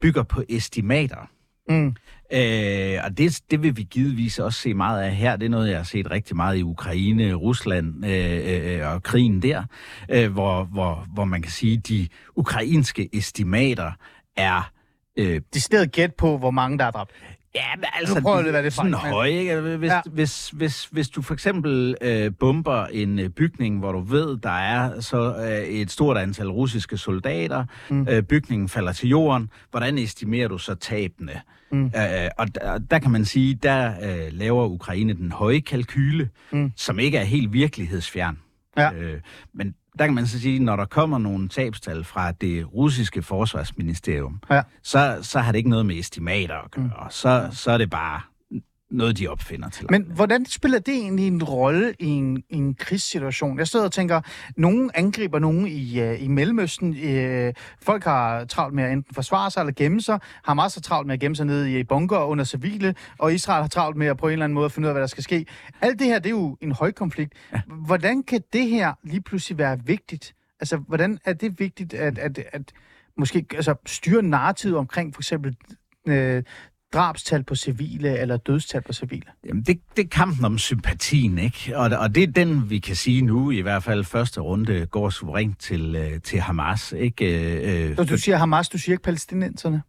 bygger 0.00 0.22
på 0.22 0.42
estimater. 0.48 1.28
Mm. 1.68 1.96
Øh, 2.32 2.98
og 3.04 3.18
det, 3.18 3.40
det 3.50 3.62
vil 3.62 3.76
vi 3.76 3.82
givetvis 3.82 4.38
også 4.38 4.60
se 4.60 4.74
meget 4.74 5.02
af 5.02 5.14
her. 5.14 5.36
Det 5.36 5.46
er 5.46 5.50
noget, 5.50 5.70
jeg 5.70 5.76
har 5.76 5.84
set 5.84 6.10
rigtig 6.10 6.36
meget 6.36 6.58
i 6.58 6.62
Ukraine, 6.62 7.34
Rusland 7.34 8.06
øh, 8.06 8.80
øh, 8.80 8.94
og 8.94 9.02
krigen 9.02 9.42
der, 9.42 9.64
øh, 10.10 10.32
hvor, 10.32 10.64
hvor, 10.64 11.06
hvor 11.14 11.24
man 11.24 11.42
kan 11.42 11.50
sige, 11.50 11.76
at 11.78 11.88
de 11.88 12.08
ukrainske 12.36 13.08
estimater 13.12 13.92
er... 14.36 14.70
Øh, 15.16 15.40
Decideret 15.54 15.92
gæt 15.92 16.14
på, 16.14 16.38
hvor 16.38 16.50
mange 16.50 16.78
der 16.78 16.84
er 16.84 16.90
dræbt. 16.90 17.10
Ja, 17.54 17.76
men 17.76 17.84
altså, 17.94 18.14
Nu 18.14 18.20
prøver 18.20 18.40
lidt, 18.42 18.52
hvad 18.52 18.62
det 18.62 18.66
er 18.66 18.70
sådan 18.70 18.90
men- 18.90 19.00
høje, 19.00 19.30
ikke? 19.30 19.60
Hvis, 19.60 19.90
Ja. 19.90 20.00
hvis, 20.06 20.48
hvis, 20.50 20.84
hvis 20.84 21.08
du 21.08 21.22
for 21.22 21.34
eksempel 21.34 21.94
øh, 22.00 22.32
bomber 22.40 22.86
en 22.86 23.18
øh, 23.18 23.28
bygning, 23.28 23.78
hvor 23.78 23.92
du 23.92 24.00
ved, 24.00 24.36
der 24.36 24.50
er 24.50 25.00
så 25.00 25.36
øh, 25.36 25.68
et 25.68 25.90
stort 25.90 26.16
antal 26.18 26.50
russiske 26.50 26.96
soldater, 26.96 27.64
mm. 27.90 28.06
øh, 28.10 28.22
bygningen 28.22 28.68
falder 28.68 28.92
til 28.92 29.08
jorden, 29.08 29.50
hvordan 29.70 29.98
estimerer 29.98 30.48
du 30.48 30.58
så 30.58 30.74
tabene? 30.74 31.40
Mm. 31.72 31.84
Øh, 31.86 32.28
og 32.38 32.54
der, 32.54 32.78
der 32.78 32.98
kan 32.98 33.10
man 33.10 33.24
sige, 33.24 33.54
der 33.54 33.92
øh, 34.02 34.32
laver 34.32 34.66
Ukraine 34.66 35.12
den 35.12 35.32
høje 35.32 35.60
kalkyle, 35.60 36.28
mm. 36.52 36.72
som 36.76 36.98
ikke 36.98 37.18
er 37.18 37.24
helt 37.24 37.52
virkelighedsfjern. 37.52 38.38
Ja. 38.76 38.92
Øh, 38.92 39.20
men 39.54 39.74
der 39.98 40.04
kan 40.06 40.14
man 40.14 40.26
så 40.26 40.40
sige, 40.40 40.58
når 40.58 40.76
der 40.76 40.84
kommer 40.84 41.18
nogle 41.18 41.48
tabstal 41.48 42.04
fra 42.04 42.32
det 42.32 42.74
russiske 42.74 43.22
forsvarsministerium, 43.22 44.40
Ja. 44.50 44.62
så, 44.82 45.18
så 45.22 45.38
har 45.40 45.52
det 45.52 45.58
ikke 45.58 45.70
noget 45.70 45.86
med 45.86 45.98
estimater 45.98 46.54
at 46.64 46.70
gøre. 46.70 46.84
Mm. 46.84 47.10
Så, 47.10 47.48
så 47.52 47.70
er 47.70 47.78
det 47.78 47.90
bare 47.90 48.20
noget, 48.92 49.18
de 49.18 49.28
opfinder 49.28 49.68
til. 49.68 49.86
Men 49.90 50.02
hvordan 50.14 50.46
spiller 50.46 50.78
det 50.78 50.94
egentlig 50.94 51.26
en 51.26 51.42
rolle 51.42 51.94
i 51.98 52.06
en, 52.06 52.36
i 52.36 52.56
en 52.56 52.74
krigssituation? 52.74 53.58
Jeg 53.58 53.68
sidder 53.68 53.84
og 53.84 53.92
tænker, 53.92 54.20
nogen 54.56 54.90
angriber 54.94 55.38
nogen 55.38 55.66
i, 55.66 56.02
uh, 56.02 56.22
i 56.22 56.28
Mellemøsten. 56.28 56.88
Uh, 56.90 57.52
folk 57.82 58.04
har 58.04 58.44
travlt 58.44 58.74
med 58.74 58.84
at 58.84 58.92
enten 58.92 59.14
forsvare 59.14 59.50
sig 59.50 59.60
eller 59.60 59.72
gemme 59.72 60.00
sig. 60.00 60.18
Hamas 60.44 60.74
har 60.74 60.80
travlt 60.80 61.06
med 61.06 61.14
at 61.14 61.20
gemme 61.20 61.36
sig 61.36 61.46
nede 61.46 61.78
i 61.78 61.84
bunker 61.84 62.18
under 62.18 62.44
civile, 62.44 62.94
og 63.18 63.34
Israel 63.34 63.62
har 63.62 63.68
travlt 63.68 63.96
med 63.96 64.06
at 64.06 64.16
på 64.16 64.26
en 64.26 64.32
eller 64.32 64.44
anden 64.44 64.54
måde 64.54 64.70
finde 64.70 64.86
ud 64.86 64.88
af, 64.88 64.94
hvad 64.94 65.00
der 65.00 65.06
skal 65.06 65.24
ske. 65.24 65.46
Alt 65.80 65.98
det 65.98 66.06
her, 66.06 66.18
det 66.18 66.26
er 66.26 66.30
jo 66.30 66.56
en 66.60 66.72
højkonflikt. 66.72 67.32
Ja. 67.52 67.60
Hvordan 67.86 68.22
kan 68.22 68.40
det 68.52 68.68
her 68.68 68.94
lige 69.04 69.20
pludselig 69.20 69.58
være 69.58 69.78
vigtigt? 69.84 70.34
Altså, 70.60 70.76
hvordan 70.76 71.18
er 71.24 71.32
det 71.32 71.60
vigtigt 71.60 71.94
at, 71.94 72.18
at, 72.18 72.38
at 72.52 72.62
måske 73.16 73.46
altså, 73.54 73.74
styre 73.86 74.22
narrativet 74.22 74.76
omkring 74.76 75.14
for 75.14 75.20
eksempel 75.20 75.56
øh, 76.08 76.42
drabstal 76.92 77.42
på 77.44 77.54
civile 77.54 78.18
eller 78.18 78.36
dødstal 78.36 78.82
på 78.82 78.92
civile? 78.92 79.22
Jamen, 79.46 79.62
det, 79.62 79.80
det 79.96 80.04
er 80.04 80.08
kampen 80.08 80.44
om 80.44 80.58
sympatien, 80.58 81.38
ikke? 81.38 81.76
Og, 81.76 81.90
og 81.98 82.14
det 82.14 82.22
er 82.22 82.26
den, 82.26 82.70
vi 82.70 82.78
kan 82.78 82.96
sige 82.96 83.22
nu, 83.22 83.50
i 83.50 83.60
hvert 83.60 83.82
fald 83.82 84.04
første 84.04 84.40
runde, 84.40 84.86
går 84.86 85.10
suverænt 85.10 85.58
til, 85.60 85.96
øh, 85.96 86.20
til 86.20 86.40
Hamas, 86.40 86.92
ikke? 86.92 87.88
Øh, 87.90 87.96
Så 87.96 88.04
du 88.04 88.16
siger 88.16 88.36
Hamas, 88.36 88.68
du 88.68 88.78
siger 88.78 88.94
ikke 88.94 89.02
palæstinenserne? 89.04 89.82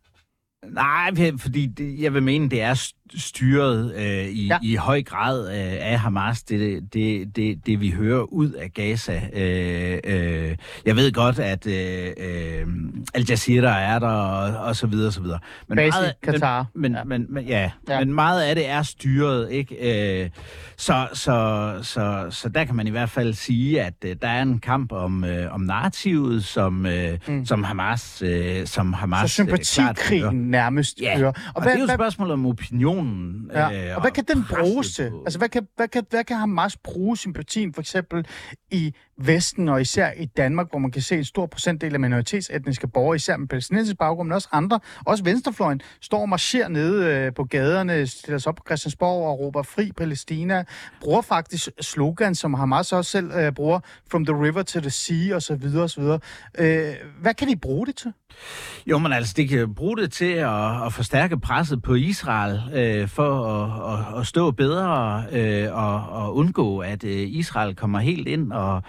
Nej, 0.67 1.31
fordi 1.37 1.65
det, 1.65 1.99
jeg 2.01 2.13
vil 2.13 2.23
mene, 2.23 2.49
det 2.49 2.61
er 2.61 2.73
styret 3.17 3.93
øh, 3.95 4.25
i, 4.27 4.47
Ja. 4.47 4.57
i 4.63 4.75
høj 4.75 5.03
grad 5.03 5.47
øh, 5.47 5.91
af 5.91 5.99
Hamas, 5.99 6.43
det, 6.43 6.83
det, 6.93 7.35
det, 7.35 7.65
det 7.65 7.79
vi 7.79 7.89
hører 7.91 8.33
ud 8.33 8.51
af 8.51 8.73
Gaza. 8.73 9.21
Øh, 9.33 9.99
øh, 10.03 10.55
jeg 10.85 10.95
ved 10.95 11.11
godt, 11.11 11.39
at 11.39 11.67
øh, 11.67 12.07
øh, 12.17 12.67
Al 13.13 13.25
Jazeera 13.29 13.79
er 13.79 13.99
der, 13.99 14.07
og, 14.07 14.65
og 14.65 14.75
så 14.75 14.87
videre, 14.87 15.07
og 15.07 15.13
så 15.13 15.21
videre. 15.21 15.39
Men 15.67 15.75
Basi, 15.75 15.97
meget, 15.99 16.13
Katar. 16.23 16.65
Men, 16.75 16.81
men, 16.81 16.95
Ja. 16.95 17.03
Men, 17.03 17.25
men, 17.29 17.45
ja, 17.45 17.71
Ja. 17.89 17.99
men 17.99 18.13
meget 18.13 18.41
af 18.43 18.55
det 18.55 18.69
er 18.69 18.81
styret, 18.83 19.51
ikke? 19.51 20.23
Øh, 20.23 20.29
så, 20.77 21.07
så, 21.13 21.73
så, 21.81 22.25
så 22.29 22.49
der 22.49 22.63
kan 22.63 22.75
man 22.75 22.87
i 22.87 22.89
hvert 22.89 23.09
fald 23.09 23.33
sige, 23.33 23.81
at 23.81 23.93
øh, 24.05 24.15
der 24.21 24.27
er 24.27 24.41
en 24.41 24.59
kamp 24.59 24.91
om, 24.91 25.23
øh, 25.23 25.53
om 25.53 25.61
narrativet, 25.61 26.43
som, 26.45 26.85
øh, 26.85 27.19
Mm. 27.27 27.45
som 27.45 27.63
Hamas, 27.63 28.21
øh, 28.25 28.67
som 28.67 28.93
Hamas 28.93 29.31
Så 29.31 29.41
øh, 29.43 29.47
sympatikrigen 29.47 30.35
nærmest 30.51 31.01
Ja, 31.01 31.17
kører. 31.17 31.27
og, 31.27 31.35
og 31.55 31.63
det 31.63 31.73
er 31.73 31.77
jo 31.77 31.83
et 31.83 31.91
spørgsmål 31.91 32.31
om 32.31 32.45
opinionen. 33.03 33.51
Ja. 33.53 33.89
øh, 33.89 33.95
Og 33.95 34.01
hvad 34.01 34.11
kan 34.11 34.23
den 34.33 34.45
bruges 34.49 34.95
til? 34.95 35.09
på- 35.09 35.21
Altså, 35.25 35.39
hvad 35.39 35.49
kan, 35.49 35.67
hvad, 35.75 35.87
kan, 35.87 36.03
hvad 36.09 36.23
kan 36.23 36.37
Hamas 36.37 36.77
bruge 36.77 37.17
sympatien 37.17 37.73
for 37.73 37.81
eksempel 37.81 38.25
i 38.71 38.93
Vesten 39.17 39.69
og 39.69 39.81
især 39.81 40.11
i 40.17 40.25
Danmark, 40.25 40.67
hvor 40.69 40.79
man 40.79 40.91
kan 40.91 41.01
se 41.01 41.17
en 41.17 41.23
stor 41.25 41.45
procentdel 41.45 41.93
af 41.93 41.99
minoritetsetniske 41.99 42.87
borgere, 42.87 43.15
især 43.15 43.37
med 43.37 43.47
palæstinensisk 43.47 43.97
baggrund, 43.97 44.27
men 44.27 44.33
også 44.35 44.47
andre, 44.51 44.79
også 45.05 45.23
venstrefløjen, 45.23 45.81
står 46.01 46.21
og 46.21 46.29
marcherer 46.29 46.67
nede 46.67 47.05
øh, 47.05 47.33
på 47.33 47.43
gaderne, 47.43 48.07
stiller 48.07 48.37
sig 48.37 48.49
op 48.49 48.55
på 48.55 48.63
Christiansborg 48.67 49.27
og 49.27 49.39
råber 49.39 49.63
fri 49.63 49.91
Palæstina, 49.97 50.63
bruger 51.01 51.21
faktisk 51.21 51.69
slogan, 51.81 52.35
som 52.35 52.53
Hamas 52.53 52.93
også 52.93 53.11
selv 53.11 53.31
øh, 53.31 53.51
bruger, 53.51 53.79
from 54.11 54.25
the 54.25 54.35
river 54.43 54.63
to 54.63 54.79
the 54.79 54.89
sea, 54.89 55.35
og 55.35 55.41
så 55.41 55.55
videre, 55.55 55.83
og 55.83 55.89
så 55.89 56.01
videre. 56.01 56.19
Øh, 56.59 56.93
hvad 57.21 57.33
kan 57.33 57.47
de 57.47 57.55
bruge 57.55 57.87
det 57.87 57.95
til? 57.95 58.13
Jo, 58.87 58.97
men 58.97 59.13
altså, 59.13 59.33
det 59.37 59.49
kan 59.49 59.73
bruge 59.75 59.97
det 59.97 60.11
til 60.11 60.31
at, 60.33 60.85
at 60.85 60.93
forstærke 60.93 61.39
presset 61.39 61.81
på 61.81 61.93
Israel 61.95 62.61
øh, 62.73 62.82
Øh, 62.83 63.07
for 63.07 63.45
at, 63.45 63.93
at, 63.93 64.19
at 64.19 64.27
stå 64.27 64.51
bedre 64.51 65.23
øh, 65.31 65.75
og, 65.75 66.09
og 66.09 66.35
undgå, 66.35 66.79
at 66.79 67.03
øh, 67.03 67.27
Israel 67.29 67.75
kommer 67.75 67.99
helt 67.99 68.27
ind 68.27 68.51
og, 68.51 68.83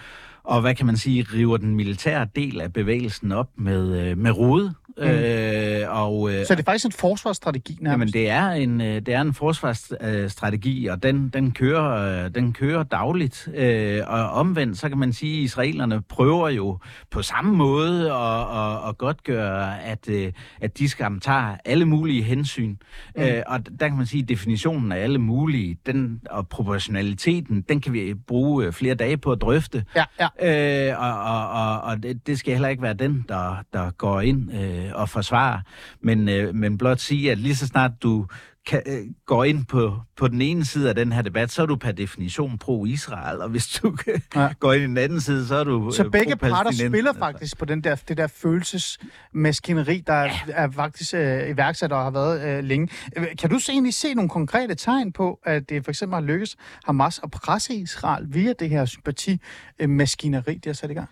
og, 0.44 0.60
hvad 0.60 0.74
kan 0.74 0.86
man 0.86 0.96
sige, 0.96 1.26
river 1.34 1.56
den 1.56 1.74
militære 1.74 2.26
del 2.36 2.60
af 2.60 2.72
bevægelsen 2.72 3.32
op 3.32 3.48
med, 3.56 4.00
øh, 4.00 4.18
med 4.18 4.30
rode. 4.30 4.74
Mm. 4.98 5.04
Øh, 5.04 5.80
og, 5.88 6.32
øh, 6.32 6.46
Så 6.46 6.54
det 6.54 6.60
er 6.60 6.64
faktisk 6.64 6.84
en 6.84 6.92
forsvarsstrategi 6.92 7.78
nærmest. 7.80 8.14
Jamen, 8.14 8.26
det 8.26 8.30
er 8.30 8.50
en, 8.50 8.80
øh, 8.80 8.94
det 8.94 9.08
er 9.08 9.20
en 9.20 9.34
forsvarsstrategi, 9.34 10.86
og 10.86 11.02
den, 11.02 11.28
den, 11.28 11.52
kører, 11.52 12.24
øh, 12.24 12.30
den 12.34 12.52
kører 12.52 12.82
dagligt. 12.82 13.48
Øh, 13.54 14.00
og 14.06 14.30
omvendt, 14.30 14.78
så 14.78 14.88
kan 14.88 14.98
man 14.98 15.12
sige, 15.12 15.38
at 15.38 15.44
israelerne 15.44 16.02
prøver 16.02 16.48
jo 16.48 16.78
på 17.10 17.22
samme 17.22 17.56
måde 17.56 18.12
at, 18.12 18.40
at, 18.40 18.88
at 18.88 18.98
godt 18.98 19.24
gøre, 19.24 19.82
at, 19.82 20.08
øh, 20.08 20.32
at 20.60 20.78
de 20.78 20.88
skam 20.88 21.20
tager 21.20 21.56
alle 21.64 21.84
mulige 21.84 22.22
hensyn. 22.22 22.76
Mm. 23.16 23.22
Øh, 23.22 23.42
og 23.46 23.60
der 23.80 23.88
kan 23.88 23.96
man 23.96 24.06
sige, 24.06 24.22
at 24.22 24.28
definitionen 24.28 24.92
af 24.92 24.98
alle 25.02 25.18
mulige, 25.18 25.76
den, 25.86 26.20
og 26.30 26.48
proportionaliteten, 26.48 27.64
den 27.68 27.80
kan 27.80 27.92
vi 27.92 28.14
bruge 28.26 28.64
øh, 28.64 28.72
flere 28.72 28.94
dage 28.94 29.16
på 29.16 29.32
at 29.32 29.40
drøfte. 29.40 29.84
Ja, 29.96 30.04
ja. 30.40 30.90
Øh, 30.90 31.00
og 31.00 31.14
og, 31.24 31.48
og, 31.50 31.80
og 31.80 32.02
det, 32.02 32.26
det 32.26 32.38
skal 32.38 32.52
heller 32.52 32.68
ikke 32.68 32.82
være 32.82 32.94
den, 32.94 33.24
der, 33.28 33.56
der 33.72 33.90
går 33.90 34.20
ind 34.20 34.52
øh, 34.54 34.83
og 34.92 35.08
forsvare, 35.08 35.62
men, 36.00 36.28
øh, 36.28 36.54
men 36.54 36.78
blot 36.78 36.98
sige, 36.98 37.30
at 37.30 37.38
lige 37.38 37.56
så 37.56 37.66
snart 37.66 37.90
du 38.02 38.26
kan, 38.66 38.82
øh, 38.86 38.98
går 39.26 39.44
ind 39.44 39.64
på, 39.64 39.96
på 40.16 40.28
den 40.28 40.42
ene 40.42 40.64
side 40.64 40.88
af 40.88 40.94
den 40.94 41.12
her 41.12 41.22
debat, 41.22 41.50
så 41.50 41.62
er 41.62 41.66
du 41.66 41.76
per 41.76 41.92
definition 41.92 42.58
pro-Israel, 42.58 43.40
og 43.42 43.48
hvis 43.48 43.66
du 43.68 43.96
Ja. 44.34 44.48
går 44.60 44.72
ind 44.72 44.82
i 44.82 44.86
den 44.86 44.98
anden 44.98 45.20
side, 45.20 45.46
så 45.46 45.54
er 45.54 45.64
du 45.64 45.90
Så 45.90 46.04
øh, 46.04 46.10
begge 46.10 46.36
parter 46.36 46.72
spiller 46.88 47.12
faktisk 47.12 47.58
på 47.58 47.64
den 47.64 47.80
der, 47.84 47.94
det 48.08 48.16
der 48.16 48.26
følelsesmaskineri, 48.26 50.02
der 50.06 50.14
ja. 50.22 50.30
er 50.48 50.70
faktisk 50.70 51.14
øh, 51.14 51.48
iværksat 51.50 51.92
og 51.92 52.02
har 52.02 52.10
været 52.10 52.58
øh, 52.58 52.64
længe. 52.64 52.88
Øh, 53.16 53.26
Kan 53.38 53.50
du 53.50 53.58
så 53.58 53.72
egentlig 53.72 53.94
se 53.94 54.14
nogle 54.14 54.28
konkrete 54.28 54.74
tegn 54.74 55.12
på, 55.12 55.40
at 55.44 55.68
det 55.68 55.84
for 55.84 55.90
eksempel 55.90 56.14
har 56.14 56.20
lykkes 56.22 56.56
Hamas 56.84 57.20
at 57.22 57.30
presse 57.30 57.74
Israel 57.74 58.26
via 58.28 58.52
det 58.58 58.70
her 58.70 58.84
sympati-maskineri, 58.84 60.54
de 60.54 60.68
har 60.68 60.72
sat 60.74 60.90
i 60.90 60.94
gang? 60.94 61.08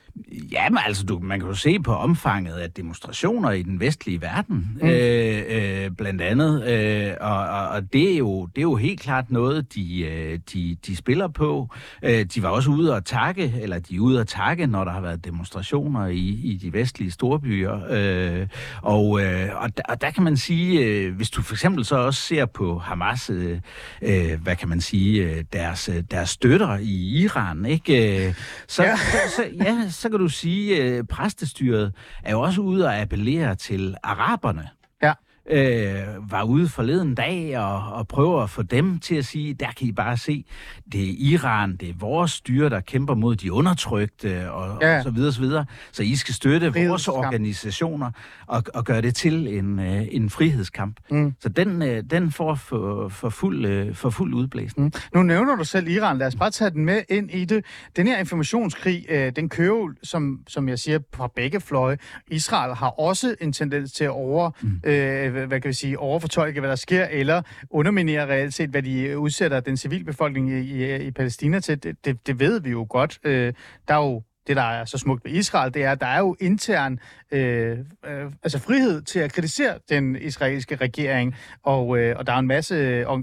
Ja, 0.53 0.69
men 0.71 0.79
altså, 0.87 1.05
du, 1.07 1.19
man 1.19 1.41
kan 1.41 1.49
jo 1.49 1.55
se 1.55 1.79
på 1.81 1.95
omfanget 1.95 2.55
af 2.55 2.71
demonstrationer 2.71 3.51
i 3.51 3.63
den 3.63 3.81
vestlige 3.81 4.21
verden, 4.21 4.79
mm. 4.83 4.89
øh, 4.89 5.43
øh, 5.49 5.91
blandt 5.91 6.23
andet. 6.23 6.69
Øh, 6.69 7.15
og 7.21 7.42
og, 7.49 7.69
og 7.69 7.93
det, 7.93 8.13
er 8.15 8.19
jo, 8.19 8.47
det 8.47 8.59
er 8.59 8.63
jo 8.63 8.77
helt 8.77 9.01
klart 9.01 9.31
noget, 9.31 9.75
de, 9.75 10.01
øh, 10.05 10.39
de, 10.53 10.77
de 10.87 10.97
spiller 10.97 11.29
på. 11.29 11.69
Øh, 12.03 12.25
de 12.25 12.43
var 12.43 12.49
også 12.49 12.71
ude 12.71 12.95
at 12.95 13.05
takke, 13.05 13.55
eller 13.61 13.79
de 13.79 13.97
er 13.97 14.01
ude 14.01 14.21
at 14.21 14.27
takke, 14.27 14.67
når 14.67 14.85
der 14.85 14.93
har 14.93 15.01
været 15.01 15.25
demonstrationer 15.25 16.07
i, 16.07 16.19
i 16.19 16.59
de 16.63 16.73
vestlige 16.73 17.11
storbyer. 17.11 17.81
Øh, 17.91 18.47
og, 18.83 19.11
og, 19.57 19.77
der, 19.77 19.83
og 19.89 20.01
der 20.01 20.11
kan 20.11 20.23
man 20.23 20.37
sige, 20.37 21.11
hvis 21.11 21.31
du 21.31 21.43
for 21.43 21.55
eksempel 21.55 21.85
så 21.85 21.97
også 21.97 22.21
ser 22.21 22.47
på 22.47 22.79
Hamas, 22.79 23.31
hvad 24.43 24.57
kan 24.59 24.69
man 24.69 24.81
sige, 24.81 25.43
deres, 25.53 25.91
deres 26.11 26.31
støtter 26.31 26.79
i 26.79 27.23
Iran, 27.23 27.67
ikke? 27.67 28.35
Så, 28.69 28.83
Ja. 28.83 28.97
så, 28.97 29.17
så, 29.37 29.45
ja, 29.65 29.91
så 29.91 30.09
kan 30.09 30.19
du 30.19 30.29
sige, 30.29 30.83
at 30.83 31.09
præstestyret 31.09 31.93
er 32.23 32.33
jo 32.33 32.41
også 32.41 32.61
ude 32.61 32.87
og 32.87 32.97
appellere 32.97 33.55
til 33.55 33.95
araberne. 34.03 34.69
Øh, 35.51 36.31
var 36.31 36.43
ude 36.43 36.69
forleden 36.69 37.15
dag 37.15 37.59
og, 37.59 37.93
og 37.93 38.09
prøver 38.09 38.43
at 38.43 38.51
få 38.51 38.63
dem 38.63 38.99
til 38.99 39.15
at 39.15 39.25
sige, 39.25 39.55
der 39.55 39.67
kan 39.79 39.87
I 39.87 39.93
bare 39.93 40.17
se, 40.17 40.45
det 40.93 41.03
er 41.11 41.15
Iran, 41.19 41.77
det 41.77 41.89
er 41.89 41.95
vores 41.99 42.31
styre, 42.31 42.71
der 42.71 42.81
kæmper 42.81 43.15
mod 43.15 43.37
de 43.37 43.53
undertrykte 43.53 44.51
og, 44.53 44.79
Ja. 44.83 44.97
og 44.97 45.03
så 45.03 45.11
videre, 45.11 45.33
så 45.33 45.41
videre. 45.41 45.65
Så 45.93 46.03
I 46.03 46.17
skal 46.17 46.35
støtte 46.35 46.75
vores 46.75 47.09
organisationer 47.09 48.11
og, 48.47 48.63
og 48.75 48.85
gøre 48.85 49.01
det 49.03 49.15
til 49.15 49.59
en, 49.59 49.79
øh, 49.79 50.03
en 50.11 50.31
frihedskamp. 50.31 50.97
Mm. 51.11 51.35
Så 51.41 51.49
den, 51.49 51.83
øh, 51.83 52.03
den 52.11 52.31
får 52.33 52.55
for, 52.55 53.09
for, 53.09 53.29
fuld, 53.29 53.67
øh, 53.67 53.95
for 53.95 54.11
fuld 54.11 54.35
udblæsning. 54.35 54.93
Mm. 54.95 55.01
Nu 55.15 55.23
nævner 55.23 55.57
du 55.57 55.65
selv 55.65 55.89
Iran. 55.89 56.19
Lad 56.19 56.27
os 56.27 56.37
bare 56.37 56.51
tage 56.51 56.71
den 56.71 56.85
med 56.85 57.03
ind 57.09 57.31
i 57.31 57.45
det. 57.45 57.65
Den 57.97 58.07
her 58.07 58.19
informationskrig, 58.19 59.07
øh, 59.09 59.33
den 59.37 59.49
kører 59.49 59.69
jo, 59.69 59.93
som, 60.03 60.41
som 60.49 60.69
jeg 60.69 60.79
siger, 60.79 60.99
fra 61.15 61.29
begge 61.37 61.61
fløje. 61.61 61.99
Israel 62.29 62.75
har 62.75 62.89
også 62.89 63.35
en 63.41 63.53
tendens 63.53 63.93
til 63.93 64.05
at 64.05 64.11
over, 64.11 64.51
mm. 64.63 64.91
øh, 64.91 65.32
hvad 65.33 65.47
hvad 65.47 65.61
kan 65.61 65.69
vi 65.69 65.75
sige, 65.75 65.99
overfortolke, 65.99 66.61
hvad 66.61 66.71
der 66.71 66.77
sker, 66.77 67.07
eller 67.11 67.43
underminere 67.71 68.27
reelt 68.27 68.55
set, 68.55 68.71
hvad 68.71 68.83
de 68.83 69.19
udsætter 69.19 69.61
den 69.61 69.77
civilbefolkning 69.77 70.51
i, 70.51 70.61
i, 70.61 70.97
i 70.97 71.11
Palæstina 71.11 71.61
til. 71.61 71.83
Det, 71.83 72.05
det, 72.05 72.27
det 72.27 72.41
ved 72.41 72.61
vi 72.61 72.71
jo 72.71 72.87
godt. 72.89 73.19
Øh, 73.25 73.53
der 73.89 73.95
er 73.95 73.99
jo 73.99 74.23
det, 74.47 74.57
der 74.57 74.63
er 74.63 74.85
så 74.85 74.99
smukt 74.99 75.25
ved 75.25 75.33
Israel, 75.33 75.75
det 75.75 75.85
er, 75.85 75.93
at 75.93 76.01
der 76.01 76.07
er 76.07 76.19
jo 76.19 76.37
intern 76.41 76.99
øh, 77.33 77.79
øh, 78.07 78.33
altså 78.43 78.59
frihed 78.59 79.03
til 79.03 79.19
at 79.19 79.33
kritisere 79.33 79.79
den 79.89 80.17
israelske 80.17 80.77
regering, 80.77 81.35
og, 81.63 81.99
øh, 81.99 82.17
og 82.19 82.27
der 82.27 82.33
er 82.33 82.39
en 82.39 82.47
masse, 82.47 82.75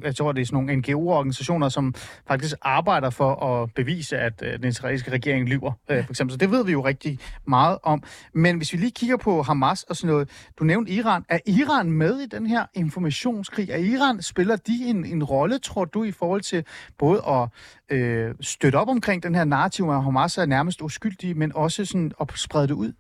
jeg 0.04 0.16
tror, 0.16 0.32
det 0.32 0.42
er 0.42 0.46
sådan 0.46 0.64
nogle 0.64 0.76
NGO-organisationer, 0.76 1.70
som 1.70 1.94
faktisk 2.28 2.56
arbejder 2.62 3.10
for 3.10 3.46
at 3.46 3.74
bevise, 3.74 4.18
at 4.18 4.34
øh, 4.46 4.60
den 4.60 4.68
israelske 4.68 5.12
regering 5.12 5.50
lyver, 5.50 5.72
øh, 5.90 6.06
for 6.06 6.12
eksempel. 6.12 6.34
Så 6.34 6.38
det 6.38 6.52
ved 6.52 6.66
vi 6.66 6.72
jo 6.72 6.86
rigtig 6.86 7.20
meget 7.48 7.78
om. 7.84 8.04
Men 8.34 8.58
hvis 8.58 8.74
vi 8.74 8.78
lige 8.78 8.92
kigger 8.92 9.18
på 9.18 9.42
Hamas 9.42 9.84
og 9.84 9.96
sådan 9.96 10.14
noget, 10.14 10.30
du 10.60 10.64
nævnte 10.64 10.92
Iran. 10.92 11.26
Er 11.30 11.40
Iran 11.46 11.92
med 11.92 12.20
i 12.20 12.26
den 12.26 12.46
her 12.46 12.66
informationskrig? 12.74 13.70
Er 13.70 13.78
Iran, 13.78 14.22
spiller 14.22 14.56
de 14.56 14.86
en, 14.86 15.06
en 15.06 15.24
rolle, 15.24 15.60
tror 15.60 15.86
du, 15.86 16.04
i 16.04 16.12
forhold 16.12 16.42
til 16.42 16.66
både 16.98 17.22
at 17.28 17.50
øh, 17.98 18.36
støtte 18.42 18.76
op 18.76 18.90
omkring 18.90 19.24
den 19.24 19.36
her 19.36 19.44
narrativ, 19.44 19.90
at 19.90 20.04
Hamas 20.04 20.38
er 20.38 20.46
nærmest 20.46 20.82
uskyldige, 20.82 21.34
men 21.34 21.52
også 21.56 21.86
sådan 21.86 22.12
at 22.22 22.32
sprede 22.36 22.68
det 22.68 22.74
ud? 22.74 22.94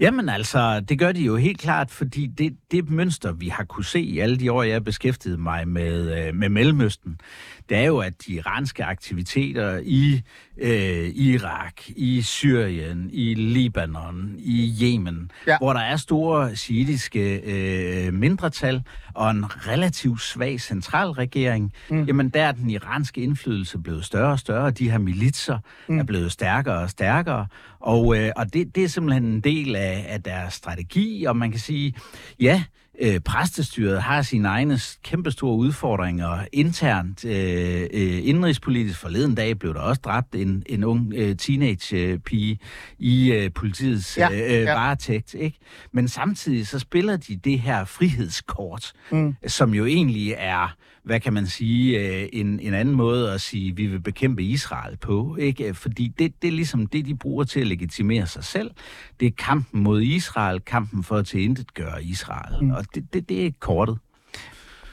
Jamen 0.00 0.28
altså, 0.28 0.80
det 0.80 0.98
gør 0.98 1.12
de 1.12 1.20
jo 1.20 1.36
helt 1.36 1.58
klart, 1.58 1.90
fordi 1.90 2.26
det, 2.26 2.56
det 2.70 2.90
mønster, 2.90 3.32
vi 3.32 3.48
har 3.48 3.64
kunne 3.64 3.84
se 3.84 4.00
i 4.00 4.18
alle 4.18 4.38
de 4.38 4.52
år, 4.52 4.62
jeg 4.62 4.74
har 4.74 4.80
beskæftiget 4.80 5.40
mig 5.40 5.68
med, 5.68 6.26
øh, 6.26 6.34
med 6.34 6.48
Mellemøsten, 6.48 7.20
det 7.68 7.76
er 7.76 7.84
jo, 7.84 7.98
at 7.98 8.12
de 8.26 8.32
iranske 8.32 8.84
aktiviteter 8.84 9.80
i 9.84 10.22
øh, 10.56 11.08
Irak, 11.14 11.74
i 11.88 12.22
Syrien, 12.22 13.10
i 13.12 13.34
Libanon, 13.34 14.34
i 14.38 14.74
Yemen, 14.82 15.30
ja. 15.46 15.58
hvor 15.58 15.72
der 15.72 15.80
er 15.80 15.96
store 15.96 16.56
shiitiske 16.56 17.40
øh, 17.40 18.14
mindretal 18.14 18.82
og 19.14 19.30
en 19.30 19.44
relativt 19.68 20.20
svag 20.20 20.60
centralregering, 20.60 21.72
mm. 21.90 22.04
jamen 22.04 22.28
der 22.28 22.42
er 22.42 22.52
den 22.52 22.70
iranske 22.70 23.20
indflydelse 23.20 23.78
blevet 23.78 24.04
større 24.04 24.32
og 24.32 24.38
større, 24.38 24.64
og 24.64 24.78
de 24.78 24.90
her 24.90 24.98
militser 24.98 25.58
mm. 25.88 25.98
er 25.98 26.02
blevet 26.02 26.32
stærkere 26.32 26.78
og 26.78 26.90
stærkere, 26.90 27.46
og, 27.80 28.18
øh, 28.18 28.30
og 28.36 28.52
det, 28.52 28.74
det 28.74 28.84
er 28.84 28.88
simpelthen 28.88 29.24
en 29.24 29.40
del 29.40 29.76
af, 29.76 30.06
af 30.08 30.22
deres 30.22 30.54
strategi, 30.54 31.24
og 31.24 31.36
man 31.36 31.50
kan 31.50 31.60
sige, 31.60 31.94
ja, 32.40 32.54
øh, 32.54 32.81
præstestyret 33.24 34.02
har 34.02 34.22
sine 34.22 34.48
egne 34.48 34.78
kæmpestore 35.02 35.56
udfordringer 35.56 36.44
internt. 36.52 37.24
Øh, 37.24 37.82
øh, 37.92 38.28
indrigspolitisk 38.28 38.98
forleden 38.98 39.34
dag 39.34 39.58
blev 39.58 39.74
der 39.74 39.80
også 39.80 40.00
dræbt 40.04 40.34
en, 40.34 40.62
en 40.66 40.84
ung 40.84 41.12
øh, 41.14 41.36
teenage-pige 41.36 42.58
i 42.98 43.32
øh, 43.32 43.50
politiets 43.54 44.18
ja, 44.18 44.28
øh, 44.32 44.38
ja. 44.38 44.74
varetægt. 44.74 45.34
Ikke? 45.34 45.58
Men 45.92 46.08
samtidig 46.08 46.66
så 46.66 46.78
spiller 46.78 47.16
de 47.16 47.36
det 47.36 47.60
her 47.60 47.84
frihedskort, 47.84 48.92
mm. 49.10 49.36
som 49.46 49.74
jo 49.74 49.86
egentlig 49.86 50.34
er 50.38 50.74
hvad 51.04 51.20
kan 51.20 51.32
man 51.32 51.46
sige, 51.46 51.98
øh, 51.98 52.28
en, 52.32 52.60
en 52.60 52.74
anden 52.74 52.94
måde 52.94 53.32
at 53.32 53.40
sige, 53.40 53.70
at 53.70 53.76
vi 53.76 53.86
vil 53.86 54.00
bekæmpe 54.00 54.42
Israel 54.42 54.96
på. 54.96 55.36
Ikke? 55.36 55.74
Fordi 55.74 56.08
det, 56.08 56.42
det 56.42 56.48
er 56.48 56.52
ligesom 56.52 56.86
det, 56.86 57.06
de 57.06 57.16
bruger 57.16 57.44
til 57.44 57.60
at 57.60 57.66
legitimere 57.66 58.26
sig 58.26 58.44
selv. 58.44 58.70
Det 59.20 59.26
er 59.26 59.32
kampen 59.38 59.82
mod 59.82 60.02
Israel, 60.02 60.60
kampen 60.60 61.04
for 61.04 61.16
at 61.16 61.26
tilintetgøre 61.26 62.04
Israel. 62.04 62.64
Mm. 62.64 62.70
Og 62.70 62.84
det, 62.94 63.12
det, 63.12 63.28
det 63.28 63.46
er 63.46 63.50
kortet. 63.60 63.98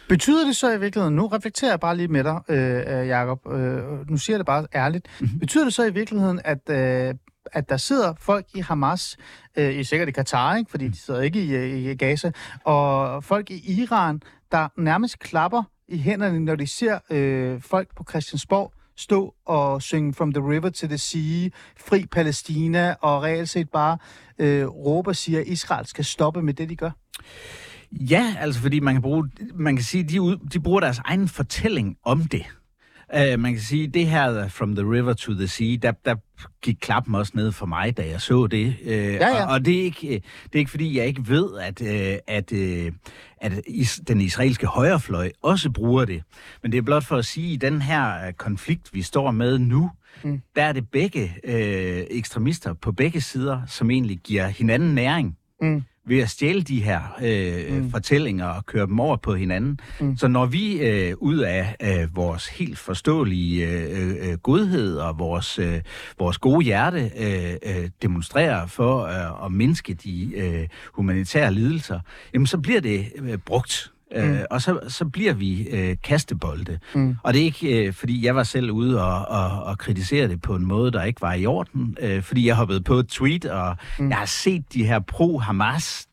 Betyder 0.10 0.46
det 0.46 0.56
så 0.56 0.72
i 0.72 0.80
virkeligheden, 0.80 1.16
nu 1.16 1.28
reflekterer 1.28 1.72
jeg 1.72 1.80
bare 1.80 1.98
lige 1.98 2.08
med 2.08 2.24
dig, 2.24 2.42
øh, 2.50 3.08
Jacob, 3.08 3.54
øh, 3.54 4.10
nu 4.10 4.18
siger 4.18 4.34
jeg 4.34 4.40
det 4.40 4.46
bare 4.46 4.68
ærligt, 4.76 5.08
mm-hmm. 5.20 5.40
betyder 5.40 5.64
det 5.64 5.74
så 5.74 5.84
i 5.84 5.94
virkeligheden, 5.94 6.42
at, 6.46 6.70
øh, 6.70 7.14
at 7.54 7.70
der 7.70 7.78
sidder 7.78 8.14
folk 8.20 8.46
i 8.56 8.60
Hamas, 8.60 9.18
øh, 9.58 9.80
i 9.80 9.84
sikkert 9.84 10.10
i 10.10 10.12
Katar, 10.12 10.56
ikke? 10.56 10.72
fordi 10.72 10.88
de 10.88 10.98
sidder 10.98 11.22
ikke 11.22 11.42
i, 11.42 11.92
i 11.92 11.96
Gaza, 11.96 12.32
og 12.64 13.24
folk 13.24 13.52
i 13.52 13.82
Iran, 13.82 14.22
der 14.52 14.68
nærmest 14.78 15.20
klapper 15.20 15.64
i 15.90 15.98
hænderne, 15.98 16.40
når 16.40 16.56
de 16.56 16.68
ser 16.68 17.00
øh, 17.10 17.62
folk 17.62 17.96
på 17.96 18.06
Christiansborg 18.10 18.74
stå 18.98 19.36
og 19.46 19.82
synge 19.82 20.14
From 20.14 20.34
the 20.34 20.44
River 20.50 20.70
to 20.70 20.88
the 20.88 20.98
Sea, 20.98 21.50
Fri 21.78 22.06
Palæstina, 22.06 22.96
og 23.02 23.24
reelt 23.24 23.50
set 23.50 23.70
bare 23.70 23.98
øh, 24.40 24.68
råber 24.68 25.12
og 25.12 25.16
siger, 25.16 25.40
at 25.40 25.48
Israel 25.48 25.86
skal 25.86 26.06
stoppe 26.06 26.42
med 26.42 26.54
det, 26.54 26.70
de 26.70 26.76
gør? 26.76 26.92
Ja, 27.92 28.36
altså 28.40 28.62
fordi 28.62 28.80
man 28.80 28.94
kan, 28.96 29.02
bruge, 29.02 29.30
man 29.54 29.76
kan 29.76 29.86
sige, 29.86 30.04
de, 30.04 30.40
de 30.54 30.60
bruger 30.60 30.80
deres 30.80 31.00
egen 31.06 31.28
fortælling 31.28 31.98
om 32.04 32.24
det. 32.24 32.46
Uh, 33.16 33.40
man 33.40 33.54
kan 33.54 33.62
sige, 33.62 33.88
det 33.88 34.08
her 34.08 34.48
From 34.48 34.76
the 34.76 34.92
River 34.92 35.14
to 35.14 35.34
the 35.34 35.48
Sea, 35.48 35.76
der, 35.82 35.92
der 36.06 36.16
gik 36.62 36.78
klappen 36.82 37.16
også 37.16 37.32
ned 37.36 37.52
for 37.52 37.66
mig, 37.66 37.98
da 37.98 38.08
jeg 38.08 38.22
så 38.22 38.48
det. 38.48 38.76
Uh, 38.82 38.88
ja, 38.88 39.28
ja. 39.28 39.46
Og, 39.46 39.54
og 39.54 39.66
det, 39.66 39.80
er 39.80 39.84
ikke, 39.84 40.08
det 40.44 40.54
er 40.54 40.60
ikke, 40.60 40.72
fordi 40.72 40.98
jeg 40.98 41.08
ikke 41.08 41.28
ved, 41.28 41.60
at, 41.60 41.82
uh, 41.82 42.18
at, 42.28 42.54
at 43.42 43.62
is, 43.68 44.02
den 44.08 44.22
israelske 44.22 44.68
højrefløj 44.68 45.32
også 45.42 45.72
bruger 45.72 46.06
det. 46.06 46.24
Men 46.64 46.72
det 46.72 46.78
er 46.78 46.82
blot 46.82 47.06
for 47.06 47.16
at 47.16 47.26
sige, 47.26 47.48
at 47.48 47.54
i 47.54 47.56
den 47.56 47.82
her 47.82 48.32
konflikt, 48.32 48.94
vi 48.94 49.02
står 49.02 49.32
med 49.32 49.60
nu, 49.60 49.92
mm. 50.24 50.42
der 50.56 50.64
er 50.64 50.72
det 50.72 50.90
begge 50.92 51.24
uh, 51.44 52.18
ekstremister 52.18 52.74
på 52.74 52.92
begge 52.92 53.22
sider, 53.22 53.62
som 53.68 53.92
egentlig 53.92 54.18
giver 54.18 54.48
hinanden 54.48 54.96
næring. 54.96 55.38
Mm 55.62 55.84
ved 56.10 56.20
at 56.20 56.30
stjæle 56.30 56.62
de 56.62 56.84
her 56.84 57.00
øh, 57.22 57.76
mm. 57.76 57.92
fortællinger 57.92 58.46
og 58.46 58.66
køre 58.66 58.86
dem 58.86 59.00
over 59.00 59.18
på 59.18 59.36
hinanden. 59.36 59.80
Mm. 60.00 60.18
Så 60.18 60.28
når 60.28 60.46
vi 60.46 60.80
øh, 60.80 61.16
ud 61.18 61.38
af 61.38 61.76
øh, 61.82 62.16
vores 62.16 62.48
helt 62.48 62.78
forståelige 62.78 63.68
øh, 63.68 64.30
øh, 64.30 64.38
godhed 64.38 64.98
og 64.98 65.20
vores, 65.20 65.60
øh, 65.60 65.82
vores 66.20 66.38
gode 66.38 66.66
hjerte 66.66 67.12
øh, 67.18 67.54
øh, 67.64 67.90
demonstrerer 68.02 68.68
for 68.68 69.04
øh, 69.04 69.46
at 69.46 69.52
mindske 69.52 69.94
de 69.94 70.32
øh, 70.36 70.68
humanitære 70.94 71.54
lidelser, 71.54 72.00
jamen 72.34 72.48
så 72.48 72.58
bliver 72.58 72.82
det 72.82 73.06
øh, 73.16 73.38
brugt 73.38 73.92
Mm. 74.16 74.22
Øh, 74.22 74.40
og 74.50 74.62
så, 74.62 74.80
så 74.88 75.06
bliver 75.06 75.34
vi 75.34 75.68
øh, 75.68 75.96
kastebolde. 76.04 76.80
Mm. 76.96 77.16
Og 77.24 77.34
det 77.34 77.42
er 77.42 77.46
ikke, 77.46 77.88
øh, 77.88 77.94
fordi 77.94 78.26
jeg 78.26 78.36
var 78.36 78.44
selv 78.44 78.72
ude 78.72 79.04
og, 79.04 79.26
og, 79.28 79.64
og 79.64 79.78
kritisere 79.78 80.28
det 80.28 80.42
på 80.42 80.56
en 80.56 80.66
måde, 80.66 80.92
der 80.92 81.04
ikke 81.04 81.22
var 81.22 81.34
i 81.34 81.46
orden. 81.46 81.98
Øh, 82.02 82.24
fordi 82.24 82.48
jeg 82.48 82.56
hoppede 82.56 82.82
på 82.82 82.94
et 82.94 83.08
tweet, 83.08 83.46
og 83.46 83.76
mm. 84.00 84.10
jeg 84.10 84.18
har 84.18 84.26
set 84.26 84.74
de 84.74 84.86
her 84.86 85.00
pro-Hamas 85.00 86.08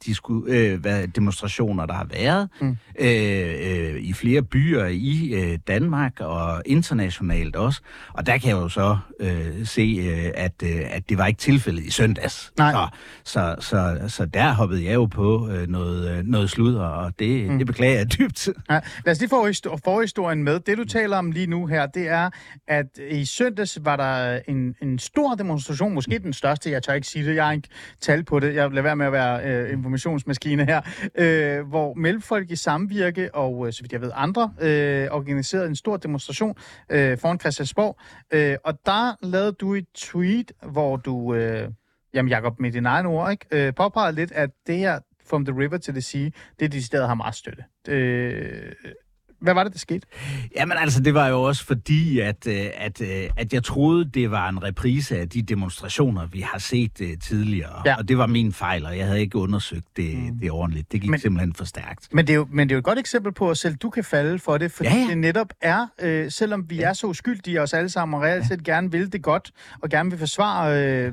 øh, 0.47 0.85
demonstrationer, 1.15 1.87
der 1.87 1.95
har 1.95 2.07
været 2.11 2.49
mm. 2.61 2.77
øh, 2.99 3.55
øh, 3.61 4.01
i 4.01 4.13
flere 4.13 4.43
byer 4.43 4.87
i 4.87 5.33
øh, 5.35 5.59
Danmark 5.69 6.21
og 6.21 6.63
internationalt 6.67 7.57
også. 7.57 7.81
Og 8.13 8.27
der 8.27 8.39
kan 8.39 8.49
jeg 8.49 8.57
jo 8.57 8.69
så 8.69 8.99
øh, 9.21 9.67
se, 9.67 9.83
øh, 9.83 10.31
at, 10.35 10.63
øh, 10.63 10.81
at 10.91 11.09
det 11.09 11.19
var 11.19 11.27
ikke 11.27 11.39
tilfældet 11.39 11.85
i 11.85 11.91
søndags. 11.91 12.53
Nej. 12.59 12.73
Så, 12.73 12.89
så, 13.25 13.55
så, 13.61 13.99
så 14.09 14.27
der 14.27 14.53
hoppede 14.53 14.85
jeg 14.85 14.95
jo 14.95 15.07
på 15.07 15.49
øh, 15.51 15.69
noget, 15.69 16.19
øh, 16.19 16.25
noget 16.25 16.51
sludder, 16.51 16.85
og 16.85 17.13
det, 17.19 17.51
mm. 17.51 17.59
det 17.59 17.67
beklager 17.67 17.86
beklager 17.87 17.99
jeg 17.99 18.19
dybt. 18.19 18.49
Ja, 18.71 18.81
lad 19.05 19.13
os 19.13 19.21
lige 19.21 19.29
få 19.29 19.79
forhistorien 19.85 20.45
med. 20.45 20.61
Det, 20.61 20.79
du 20.79 20.85
taler 20.85 21.17
om 21.17 21.31
lige 21.31 21.47
nu 21.47 21.67
her, 21.67 21.87
det 21.87 22.09
er, 22.09 22.31
at 22.69 22.87
i 23.11 23.25
søndags 23.25 23.79
var 23.83 23.97
der 23.97 24.41
en, 24.49 24.75
en 24.83 24.99
stor 24.99 25.35
demonstration, 25.35 25.95
måske 25.95 26.19
den 26.19 26.33
største, 26.33 26.71
jeg 26.71 26.83
tør 26.83 26.93
ikke 26.93 27.07
sige 27.07 27.27
det, 27.27 27.35
jeg 27.35 27.45
har 27.45 27.53
ikke 27.53 27.69
tal 28.01 28.25
på 28.25 28.41
det, 28.41 28.55
jeg 28.55 28.71
lader 28.71 28.83
være 28.83 28.97
med 28.97 29.07
at 29.07 29.13
være 29.13 29.45
øh, 29.45 29.73
informationsmaskine 29.73 30.65
her, 30.65 30.81
øh, 31.15 31.69
hvor 31.69 31.95
Mellemfolk 31.95 32.51
i 32.51 32.57
Samvirke 32.57 33.35
og, 33.35 33.67
øh, 33.67 33.73
så 33.73 33.83
vidt 33.83 33.93
jeg 33.93 34.01
ved, 34.01 34.11
andre 34.15 34.53
øh, 34.61 35.09
organiserede 35.11 35.69
en 35.69 35.77
stor 35.77 35.97
demonstration 35.97 36.57
øh, 36.91 37.19
foran 37.19 37.41
Christiansborg, 37.41 37.99
øh, 38.33 38.57
og 38.65 38.79
der 38.87 39.27
lavede 39.27 39.53
du 39.53 39.75
et 39.75 39.87
tweet, 39.95 40.53
hvor 40.63 40.97
du... 40.97 41.35
Øh, 41.35 41.69
jamen 42.15 42.31
Jacob, 42.31 42.61
med 42.61 42.73
dine 42.73 42.89
egne 42.89 43.09
ord, 43.09 43.31
ikke? 43.31 43.47
Øh, 43.51 43.75
påpegede 43.75 44.15
lidt, 44.15 44.33
at 44.33 44.51
det 44.67 44.79
her 44.79 44.99
From 45.27 45.45
the 45.45 45.55
River 45.55 45.79
to 45.79 45.93
the 45.93 46.01
Sea, 46.01 46.31
det 46.59 46.65
er 46.65 46.69
decideret 46.69 46.83
steder, 46.83 47.07
har 47.07 47.15
meget 47.15 47.35
støtte. 47.35 47.65
Øh, 47.89 48.73
hvad 49.41 49.55
var 49.55 49.65
det, 49.65 49.73
der 49.73 49.79
skete? 49.79 50.07
Jamen 50.57 50.79
altså, 50.79 51.01
det 51.03 51.15
var 51.15 51.29
jo 51.29 51.43
også 51.43 51.65
fordi, 51.65 52.21
at, 52.21 52.47
øh, 52.47 52.67
at, 52.75 53.01
øh, 53.01 53.31
at 53.37 53.53
jeg 53.53 53.65
troede, 53.65 54.05
det 54.05 54.31
var 54.31 54.49
en 54.49 54.63
reprise 54.63 55.19
af 55.19 55.29
de 55.29 55.43
demonstrationer, 55.43 56.27
vi 56.27 56.41
har 56.41 56.59
set 56.59 57.01
uh, 57.01 57.07
tidligere. 57.23 57.83
Ja. 57.85 57.97
Og 57.97 58.09
det 58.09 58.19
var 58.19 58.27
min 58.27 58.53
fejl, 58.53 58.87
og 58.87 58.99
jeg 58.99 59.07
havde 59.07 59.21
ikke 59.21 59.39
undersøgt 59.39 59.87
det, 59.97 60.19
mm. 60.19 60.39
det 60.39 60.51
ordentligt. 60.51 60.93
Det 60.93 61.01
gik 61.01 61.11
men, 61.11 61.21
simpelthen 61.21 61.55
for 61.55 61.65
stærkt. 61.65 62.09
Men 62.13 62.27
det, 62.27 62.33
er 62.33 62.37
jo, 62.37 62.47
men 62.51 62.69
det 62.69 62.73
er 62.73 62.77
jo 62.77 62.79
et 62.79 62.85
godt 62.85 62.99
eksempel 62.99 63.33
på, 63.33 63.51
at 63.51 63.59
selv 63.59 63.77
du 63.77 63.91
kan 63.91 64.05
falde 64.05 64.39
for 64.39 64.59
det, 64.59 64.73
fordi 64.73 64.89
ja, 64.89 64.97
ja. 64.97 65.07
det 65.09 65.19
netop 65.19 65.53
er, 65.61 65.87
øh, 66.01 66.31
selvom 66.31 66.71
vi 66.71 66.77
ja. 66.77 66.89
er 66.89 66.93
så 66.93 67.07
uskyldige 67.07 67.63
os 67.63 67.75
alle 67.75 67.89
sammen, 67.89 68.15
og 68.15 68.23
reelt 68.23 68.47
set 68.47 68.69
ja. 68.69 68.73
gerne 68.73 68.91
vil 68.91 69.13
det 69.13 69.23
godt, 69.23 69.51
og 69.83 69.89
gerne 69.91 70.11
vil 70.11 70.19
forsvare 70.19 70.85
øh, 70.85 71.13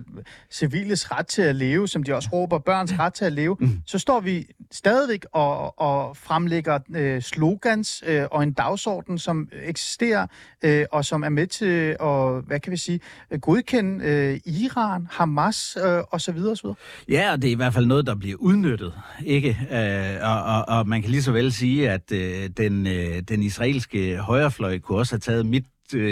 civiles 0.52 1.12
ret 1.12 1.28
til 1.28 1.42
at 1.42 1.56
leve, 1.56 1.88
som 1.88 2.04
de 2.04 2.16
også 2.16 2.30
råber, 2.34 2.60
børns 2.60 3.00
ret 3.00 3.14
til 3.14 3.26
at 3.26 3.34
leve, 3.34 3.58
mm. 3.60 3.82
så 3.86 4.00
står 4.00 4.20
vi 4.20 4.46
stadigvæk 4.72 5.26
og, 5.34 5.80
og 5.80 6.18
fremlægger 6.18 6.80
øh, 6.96 7.22
slogans, 7.22 8.04
øh, 8.08 8.13
Øh, 8.22 8.28
og 8.32 8.44
en 8.44 8.54
dagsorden, 8.54 9.18
som 9.18 9.50
eksisterer, 9.64 10.28
øh, 10.64 10.86
og 10.92 11.06
som 11.06 11.24
er 11.24 11.30
med 11.30 11.48
til 11.48 11.96
at, 12.00 12.44
hvad 12.48 12.60
kan 12.60 12.72
vi 12.72 12.78
sige, 12.78 13.00
godkende 13.42 14.06
øh, 14.06 14.40
Iran, 14.46 15.08
Hamas 15.12 15.78
øh, 15.86 16.04
osv. 16.12 16.38
osv. 16.38 16.70
Ja, 17.10 17.32
og 17.32 17.42
det 17.42 17.48
er 17.48 17.52
i 17.52 17.56
hvert 17.56 17.74
fald 17.74 17.86
noget, 17.86 18.08
der 18.08 18.16
bliver 18.16 18.38
udnyttet, 18.40 18.94
ikke? 19.26 19.58
Øh, 19.72 20.30
og, 20.30 20.44
og, 20.44 20.78
og 20.78 20.88
man 20.88 21.02
kan 21.02 21.12
lige 21.12 21.24
så 21.24 21.32
vel 21.32 21.54
sige, 21.54 21.90
at 21.90 22.12
øh, 22.12 22.50
den, 22.58 22.88
øh, 22.88 23.22
den 23.22 23.44
israelske 23.44 24.18
højrefløj 24.18 24.80
kunne 24.80 24.98
også 24.98 25.14
have 25.14 25.20
taget 25.20 25.46
mit 25.46 25.66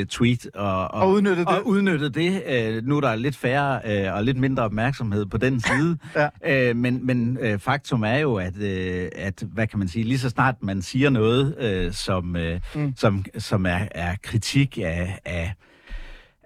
tweet 0.10 0.50
og, 0.56 0.92
og, 0.92 1.02
og 1.02 1.10
udnyttet 1.10 1.48
det. 1.48 1.58
Og 1.58 1.68
udnyttet 1.68 2.16
det. 2.16 2.44
Øh, 2.48 2.84
nu 2.84 2.98
er 2.98 3.02
der 3.02 3.16
lidt 3.16 3.36
færre 3.36 3.82
øh, 3.86 4.14
og 4.14 4.24
lidt 4.24 4.38
mindre 4.38 4.64
opmærksomhed 4.64 5.26
på 5.26 5.38
den 5.38 5.62
side. 5.62 5.98
ja. 6.46 6.70
øh, 6.70 6.76
men 6.76 7.06
men 7.06 7.38
øh, 7.42 7.60
faktum 7.60 8.04
er 8.04 8.18
jo, 8.18 8.36
at, 8.36 8.58
øh, 8.58 9.10
at, 9.16 9.44
hvad 9.54 9.68
kan 9.68 9.80
man 9.80 9.88
sige, 9.88 10.04
lige 10.04 10.20
så 10.20 10.30
snart 10.30 10.56
man 10.62 10.82
siger 10.82 11.10
noget, 11.10 11.56
øh, 11.60 11.94
som, 11.94 12.36
øh, 12.36 12.60
mm. 12.76 12.94
som, 12.98 13.26
som 13.38 13.66
er, 13.66 13.88
er 13.92 14.16
kritik 14.24 14.78
af, 14.78 15.20
af 15.26 15.54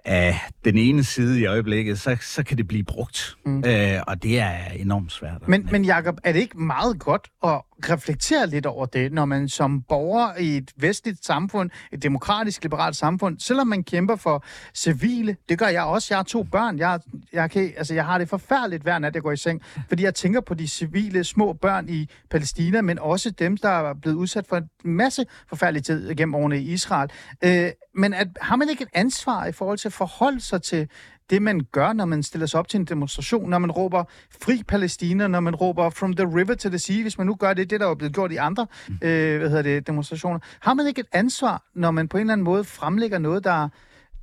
af 0.06 0.40
den 0.64 0.78
ene 0.78 1.04
side 1.04 1.40
i 1.40 1.46
øjeblikket, 1.46 2.00
så, 2.00 2.16
så 2.20 2.42
kan 2.42 2.56
det 2.56 2.68
blive 2.68 2.84
brugt. 2.84 3.36
Mm. 3.46 3.64
Øh, 3.66 4.00
og 4.06 4.22
det 4.22 4.40
er 4.40 4.54
enormt 4.76 5.12
svært. 5.12 5.48
Men, 5.48 5.68
men 5.72 5.84
Jacob, 5.84 6.18
er 6.24 6.32
det 6.32 6.40
ikke 6.40 6.58
meget 6.58 6.98
godt 6.98 7.28
at 7.44 7.62
reflektere 7.90 8.46
lidt 8.46 8.66
over 8.66 8.86
det, 8.86 9.12
når 9.12 9.24
man 9.24 9.48
som 9.48 9.82
borger 9.82 10.36
i 10.36 10.56
et 10.56 10.72
vestligt 10.76 11.24
samfund, 11.24 11.70
et 11.92 12.02
demokratisk, 12.02 12.62
liberalt 12.62 12.96
samfund, 12.96 13.38
selvom 13.40 13.66
man 13.66 13.84
kæmper 13.84 14.16
for 14.16 14.44
civile, 14.74 15.36
det 15.48 15.58
gør 15.58 15.66
jeg 15.66 15.82
også. 15.82 16.06
Jeg 16.10 16.18
har 16.18 16.22
to 16.22 16.42
børn. 16.42 16.78
Jeg, 16.78 17.00
jeg, 17.32 17.50
kan, 17.50 17.72
altså, 17.76 17.94
jeg 17.94 18.04
har 18.04 18.18
det 18.18 18.28
forfærdeligt 18.28 18.82
hver 18.82 18.98
nat, 18.98 19.14
jeg 19.14 19.22
går 19.22 19.32
i 19.32 19.36
seng, 19.36 19.62
fordi 19.88 20.02
jeg 20.02 20.14
tænker 20.14 20.40
på 20.40 20.54
de 20.54 20.68
civile 20.68 21.24
små 21.24 21.52
børn 21.52 21.88
i 21.88 22.08
Palæstina, 22.30 22.80
men 22.80 22.98
også 22.98 23.30
dem, 23.30 23.56
der 23.56 23.68
er 23.68 23.94
blevet 23.94 24.16
udsat 24.16 24.46
for 24.46 24.56
en 24.56 24.68
masse 24.84 25.26
forfærdelig 25.48 25.84
tid 25.84 26.14
gennem 26.14 26.34
årene 26.34 26.58
i 26.58 26.72
Israel. 26.72 27.10
Øh, 27.44 27.70
men 27.94 28.14
at, 28.14 28.28
har 28.40 28.56
man 28.56 28.68
ikke 28.68 28.82
et 28.82 28.88
ansvar 28.94 29.46
i 29.46 29.52
forhold 29.52 29.78
til 29.78 29.88
at 29.88 29.92
forholde 29.92 30.40
sig 30.40 30.62
til 30.62 30.88
det, 31.30 31.42
man 31.42 31.60
gør, 31.72 31.92
når 31.92 32.04
man 32.04 32.22
stiller 32.22 32.46
sig 32.46 32.60
op 32.60 32.68
til 32.68 32.80
en 32.80 32.84
demonstration, 32.84 33.50
når 33.50 33.58
man 33.58 33.70
råber 33.70 34.04
fri 34.42 34.62
Palæstina, 34.68 35.26
når 35.26 35.40
man 35.40 35.54
råber 35.54 35.90
from 35.90 36.12
the 36.12 36.26
river 36.26 36.54
to 36.54 36.68
the 36.68 36.78
sea, 36.78 37.02
hvis 37.02 37.18
man 37.18 37.26
nu 37.26 37.34
gør 37.34 37.54
det, 37.54 37.70
det 37.70 37.80
der 37.80 37.86
er 37.86 37.94
blevet 37.94 38.14
gjort 38.14 38.32
i 38.32 38.36
andre 38.36 38.66
øh, 38.90 39.38
hvad 39.38 39.48
hedder 39.48 39.62
det, 39.62 39.86
demonstrationer. 39.86 40.38
Har 40.60 40.74
man 40.74 40.86
ikke 40.86 41.00
et 41.00 41.06
ansvar, 41.12 41.64
når 41.74 41.90
man 41.90 42.08
på 42.08 42.16
en 42.16 42.20
eller 42.20 42.32
anden 42.32 42.44
måde 42.44 42.64
fremlægger 42.64 43.18
noget, 43.18 43.44
der 43.44 43.68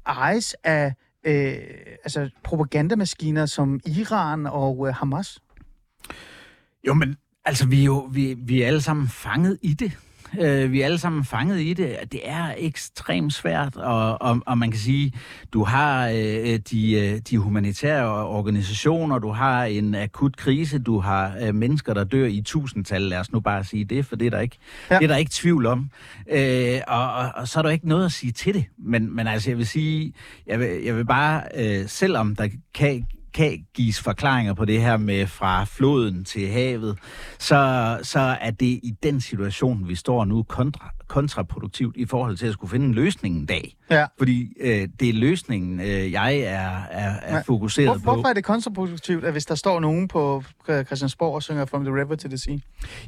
ejes 0.05 0.55
af 0.63 0.93
øh, 1.23 1.55
altså 2.03 2.29
propagandamaskiner 2.43 3.45
som 3.45 3.79
Iran 3.85 4.45
og 4.45 4.87
øh, 4.87 4.93
Hamas? 4.93 5.39
Jo, 6.87 6.93
men 6.93 7.17
altså, 7.45 7.67
vi 7.67 7.79
er 7.79 7.85
jo 7.85 8.09
vi, 8.11 8.35
vi 8.37 8.61
er 8.61 8.67
alle 8.67 8.81
sammen 8.81 9.07
fanget 9.07 9.59
i 9.61 9.73
det. 9.73 9.91
Øh, 10.41 10.71
vi 10.71 10.81
er 10.81 10.85
alle 10.85 10.97
sammen 10.97 11.25
fanget 11.25 11.59
i 11.61 11.73
det. 11.73 11.97
Det 12.11 12.19
er 12.23 12.53
ekstremt 12.57 13.33
svært, 13.33 13.75
og, 13.75 14.21
og, 14.21 14.41
og 14.45 14.57
man 14.57 14.71
kan 14.71 14.79
sige, 14.79 15.13
du 15.53 15.63
har 15.63 16.07
øh, 16.07 16.59
de, 16.71 16.93
øh, 16.93 17.19
de 17.29 17.37
humanitære 17.37 18.27
organisationer, 18.27 19.19
du 19.19 19.31
har 19.31 19.63
en 19.65 19.95
akut 19.95 20.37
krise, 20.37 20.79
du 20.79 20.99
har 20.99 21.35
øh, 21.41 21.55
mennesker, 21.55 21.93
der 21.93 22.03
dør 22.03 22.25
i 22.25 22.41
tusindtal, 22.45 23.01
lad 23.01 23.19
os 23.19 23.31
nu 23.31 23.39
bare 23.39 23.63
sige 23.63 23.85
det, 23.85 24.05
for 24.05 24.15
det 24.15 24.25
er 24.25 24.29
der 24.29 24.39
ikke, 24.39 24.57
ja. 24.89 24.97
det 24.97 25.03
er 25.03 25.07
der 25.07 25.17
ikke 25.17 25.31
tvivl 25.33 25.65
om. 25.65 25.89
Øh, 26.31 26.79
og, 26.87 27.13
og, 27.13 27.31
og 27.35 27.47
så 27.47 27.59
er 27.59 27.63
der 27.63 27.69
ikke 27.69 27.87
noget 27.87 28.05
at 28.05 28.11
sige 28.11 28.31
til 28.31 28.53
det. 28.53 28.65
Men, 28.77 29.15
men 29.15 29.27
altså, 29.27 29.49
jeg 29.49 29.57
vil 29.57 29.67
sige, 29.67 30.13
jeg 30.47 30.59
vil, 30.59 30.83
jeg 30.83 30.95
vil 30.95 31.05
bare, 31.05 31.43
øh, 31.55 31.87
selvom 31.87 32.35
der 32.35 32.47
kan 32.73 33.05
kan 33.33 33.65
gives 33.73 34.01
forklaringer 34.01 34.53
på 34.53 34.65
det 34.65 34.81
her 34.81 34.97
med 34.97 35.27
fra 35.27 35.63
floden 35.63 36.23
til 36.23 36.47
havet, 36.47 36.97
så, 37.39 37.99
så 38.03 38.19
er 38.19 38.51
det 38.51 38.65
i 38.65 38.93
den 39.03 39.21
situation, 39.21 39.87
vi 39.87 39.95
står 39.95 40.25
nu, 40.25 40.43
kontra, 40.43 40.89
kontraproduktivt 41.07 41.97
i 41.97 42.05
forhold 42.05 42.37
til 42.37 42.47
at 42.47 42.53
skulle 42.53 42.71
finde 42.71 42.85
en 42.85 42.93
løsning 42.93 43.35
en 43.35 43.45
dag. 43.45 43.75
Ja. 43.91 44.05
Fordi 44.17 44.47
øh, 44.59 44.87
det 44.99 45.09
er 45.09 45.13
løsningen, 45.13 45.79
øh, 45.79 46.11
jeg 46.11 46.37
er, 46.37 46.71
er, 46.91 47.15
er 47.21 47.35
ja. 47.35 47.41
fokuseret 47.41 47.87
Hvor, 47.87 47.95
på. 47.95 48.13
Hvorfor 48.13 48.29
er 48.29 48.33
det 48.33 48.43
kontraproduktivt, 48.43 49.25
at 49.25 49.31
hvis 49.31 49.45
der 49.45 49.55
står 49.55 49.79
nogen 49.79 50.07
på 50.07 50.43
Christiansborg 50.65 51.35
og 51.35 51.43
synger 51.43 51.65
From 51.65 51.83
the 51.83 51.93
River 51.93 52.15
to 52.15 52.27
the 52.27 52.37
Sea? 52.37 52.57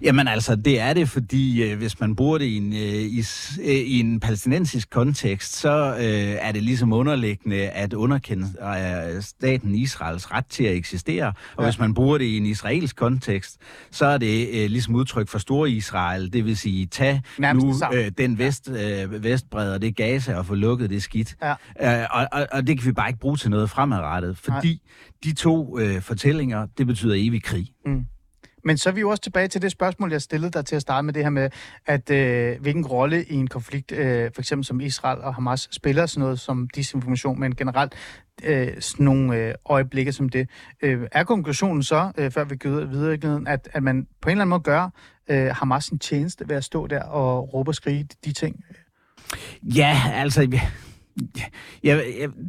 Jamen 0.02 0.28
altså, 0.28 0.56
det 0.56 0.80
er 0.80 0.94
det, 0.94 1.10
fordi 1.10 1.64
øh, 1.64 1.78
hvis 1.78 2.00
man 2.00 2.16
bruger 2.16 2.38
det 2.38 2.46
i 2.46 2.58
en, 2.58 2.74
øh, 2.74 2.80
i, 2.80 3.24
øh, 3.60 3.66
i 3.66 4.00
en 4.00 4.20
palæstinensisk 4.20 4.90
kontekst, 4.90 5.56
så 5.56 5.96
øh, 6.00 6.38
er 6.42 6.52
det 6.52 6.64
ligesom 6.64 6.94
underliggende 6.94 7.70
at 7.70 7.94
underkende 7.94 8.48
øh, 9.16 9.22
staten 9.22 9.76
Israels 10.16 10.32
ret 10.32 10.46
til 10.46 10.64
at 10.64 10.76
eksistere. 10.76 11.28
Og 11.28 11.34
ja. 11.64 11.64
hvis 11.64 11.80
man 11.80 11.94
bruger 11.94 12.18
det 12.18 12.26
i 12.26 12.38
en 12.38 12.46
israelsk 12.46 12.96
kontekst, 12.96 13.58
så 13.92 14.06
er 14.06 14.18
det 14.18 14.48
øh, 14.48 14.70
ligesom 14.70 14.96
udtryk 14.96 15.28
for 15.28 15.40
Stor 15.40 15.66
Israel, 15.66 16.34
det 16.34 16.46
vil 16.46 16.58
sige, 16.58 16.86
tag 16.86 17.22
Nærmest 17.38 17.66
nu 17.66 17.98
øh, 17.98 18.12
den 18.18 18.38
vest, 18.38 18.70
øh, 18.70 19.24
vestbred 19.24 19.72
og 19.74 19.82
det 19.82 19.96
Gaza 19.96 20.36
og 20.36 20.46
få 20.46 20.56
lukket 20.56 20.90
det 20.90 21.04
skidt. 21.04 21.36
Ja. 21.42 22.02
Øh, 22.02 22.08
og, 22.12 22.28
og, 22.32 22.48
og 22.52 22.68
det 22.68 22.78
kan 22.80 22.88
vi 22.88 22.92
bare 22.92 23.10
ikke 23.10 23.20
bruge 23.20 23.38
til 23.38 23.50
noget 23.50 23.70
fremadrettet, 23.70 24.38
fordi 24.38 24.68
Nej. 24.68 25.24
de 25.24 25.34
to 25.34 25.80
øh, 25.80 26.02
fortællinger, 26.02 26.68
det 26.78 26.88
betyder 26.88 27.16
evig 27.18 27.44
krig. 27.44 27.68
Mm. 27.86 28.06
Men 28.66 28.78
så 28.78 28.90
er 28.90 28.94
vi 28.94 29.00
jo 29.00 29.10
også 29.10 29.24
tilbage 29.24 29.48
til 29.48 29.62
det 29.62 29.72
spørgsmål, 29.72 30.12
jeg 30.12 30.22
stillede 30.22 30.52
dig 30.52 30.66
til 30.66 30.76
at 30.76 30.82
starte 30.82 31.06
med 31.06 31.14
det 31.14 31.24
her 31.24 31.30
med, 31.30 31.50
at 31.86 32.10
øh, 32.10 32.62
hvilken 32.62 32.86
rolle 32.86 33.26
i 33.26 33.34
en 33.34 33.48
konflikt, 33.48 33.92
øh, 33.92 34.32
for 34.36 34.42
eksempel 34.42 34.66
som 34.66 34.82
Israel 34.82 35.22
og 35.22 35.36
Hamas, 35.36 35.68
spiller 35.72 36.06
sådan 36.06 36.22
noget 36.22 36.40
som 36.40 36.70
disinformation, 36.76 37.40
men 37.40 37.56
generelt 37.56 37.94
øh, 38.44 38.82
sådan 38.82 39.04
nogle 39.04 39.38
øh, 39.38 39.54
øjeblikke 39.66 40.12
som 40.12 40.30
det. 40.30 40.50
Øh, 40.82 41.08
er 41.12 41.24
konklusionen 41.24 41.84
så, 41.84 42.12
øh, 42.18 42.32
før 42.32 42.44
vi 42.44 42.56
går 42.56 42.86
videre 42.86 43.16
i 43.16 43.20
at, 43.48 43.70
at 43.74 43.84
man 43.84 44.08
på 44.22 44.30
en 44.30 44.32
eller 44.32 44.42
anden 44.42 44.50
måde 44.50 44.62
gør 44.62 44.90
øh, 45.30 45.48
Hamas 45.48 45.90
en 45.90 46.00
tjeneste 46.00 46.50
ved 46.50 46.56
at 46.56 46.64
stå 46.64 46.88
der 46.88 47.04
og 47.04 47.54
råbe 47.54 47.70
og 47.70 47.76
skrige 47.76 48.08
de 48.26 48.34
ting? 48.34 48.64
Ja, 49.64 50.02
altså... 50.14 50.42
Ja, 50.42 50.62
ja, 51.84 52.00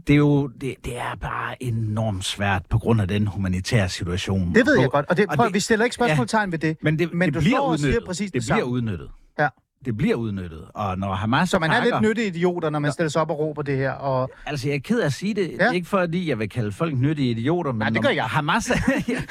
det 0.06 0.12
er 0.12 0.16
jo 0.16 0.46
det, 0.46 0.74
det 0.84 0.98
er 0.98 1.14
bare 1.20 1.62
enormt 1.62 2.24
svært 2.24 2.62
på 2.70 2.78
grund 2.78 3.00
af 3.00 3.08
den 3.08 3.26
humanitære 3.26 3.88
situation. 3.88 4.54
Det 4.54 4.66
ved 4.66 4.80
jeg 4.80 4.90
godt, 4.90 5.06
og, 5.08 5.16
det, 5.16 5.28
prøv, 5.28 5.38
og 5.38 5.46
det, 5.46 5.54
vi 5.54 5.60
stiller 5.60 5.84
ikke 5.84 5.94
spørgsmålstegn 5.94 6.50
ja, 6.50 6.50
ved 6.50 6.58
det. 6.58 6.76
Men 6.82 6.98
det, 6.98 7.14
men 7.14 7.28
det 7.28 7.34
du 7.34 7.40
bliver 7.40 7.60
udnyttet. 7.60 7.94
siger 7.94 8.06
præcis 8.06 8.30
det, 8.30 8.42
det 8.42 8.52
bliver 8.52 8.64
udnyttet. 8.64 9.08
Ja. 9.38 9.48
Det 9.84 9.96
bliver 9.96 10.14
udnyttet. 10.14 10.64
Og 10.74 10.98
når 10.98 11.14
Hamas 11.14 11.48
Så 11.48 11.58
man 11.58 11.70
pakker, 11.70 11.94
er 11.94 12.00
lidt 12.00 12.08
nyttige 12.08 12.26
idioter, 12.26 12.70
når 12.70 12.78
man 12.78 12.92
stiller 12.92 13.10
sig 13.10 13.22
op 13.22 13.30
og 13.30 13.38
råber 13.38 13.62
det 13.62 13.76
her. 13.76 13.90
Og... 13.90 14.30
Altså, 14.46 14.68
jeg 14.68 14.74
er 14.74 14.80
ked 14.80 15.00
af 15.00 15.06
at 15.06 15.12
sige 15.12 15.34
det. 15.34 15.56
Ja. 15.60 15.70
Ikke 15.70 15.88
fordi, 15.88 16.28
jeg 16.28 16.38
vil 16.38 16.48
kalde 16.48 16.72
folk 16.72 16.98
nyttige 16.98 17.30
idioter, 17.30 17.72
men... 17.72 17.82
Ja, 17.82 17.90
det 17.90 18.02
gør 18.02 18.08
jeg. 18.08 18.24
Hamas... 18.24 18.70
ja, 19.08 19.22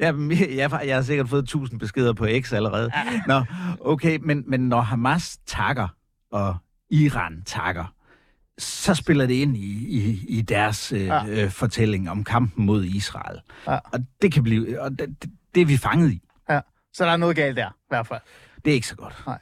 jeg, 0.00 0.14
jeg, 0.56 0.80
jeg 0.86 0.96
har 0.96 1.02
sikkert 1.02 1.28
fået 1.28 1.48
tusind 1.48 1.80
beskeder 1.80 2.12
på 2.12 2.26
X 2.40 2.52
allerede. 2.52 2.90
Ja. 2.94 3.20
Nå, 3.26 3.44
okay, 3.80 4.18
men, 4.22 4.44
men 4.46 4.60
når 4.60 4.80
Hamas 4.80 5.38
takker, 5.46 5.88
og 6.32 6.56
Iran 6.90 7.42
takker, 7.46 7.84
så 8.62 8.94
spiller 8.94 9.26
det 9.26 9.34
ind 9.34 9.56
i, 9.56 9.86
i, 9.88 10.24
i 10.28 10.42
deres 10.42 10.92
øh, 10.92 11.06
ja. 11.06 11.26
øh, 11.26 11.50
fortælling 11.50 12.10
om 12.10 12.24
kampen 12.24 12.66
mod 12.66 12.84
Israel. 12.84 13.40
Ja. 13.66 13.78
Og 13.84 14.00
det 14.22 14.32
kan 14.32 14.42
blive... 14.42 14.80
Og 14.80 14.90
det, 14.98 15.16
det, 15.54 15.60
er 15.60 15.66
vi 15.66 15.76
fanget 15.76 16.12
i. 16.12 16.22
Ja. 16.50 16.60
Så 16.92 17.04
der 17.04 17.10
er 17.10 17.16
noget 17.16 17.36
galt 17.36 17.56
der, 17.56 17.68
i 17.68 17.88
hvert 17.88 18.06
fald. 18.06 18.20
Det 18.64 18.70
er 18.70 18.74
ikke 18.74 18.86
så 18.86 18.96
godt. 18.96 19.22
Nej. 19.26 19.38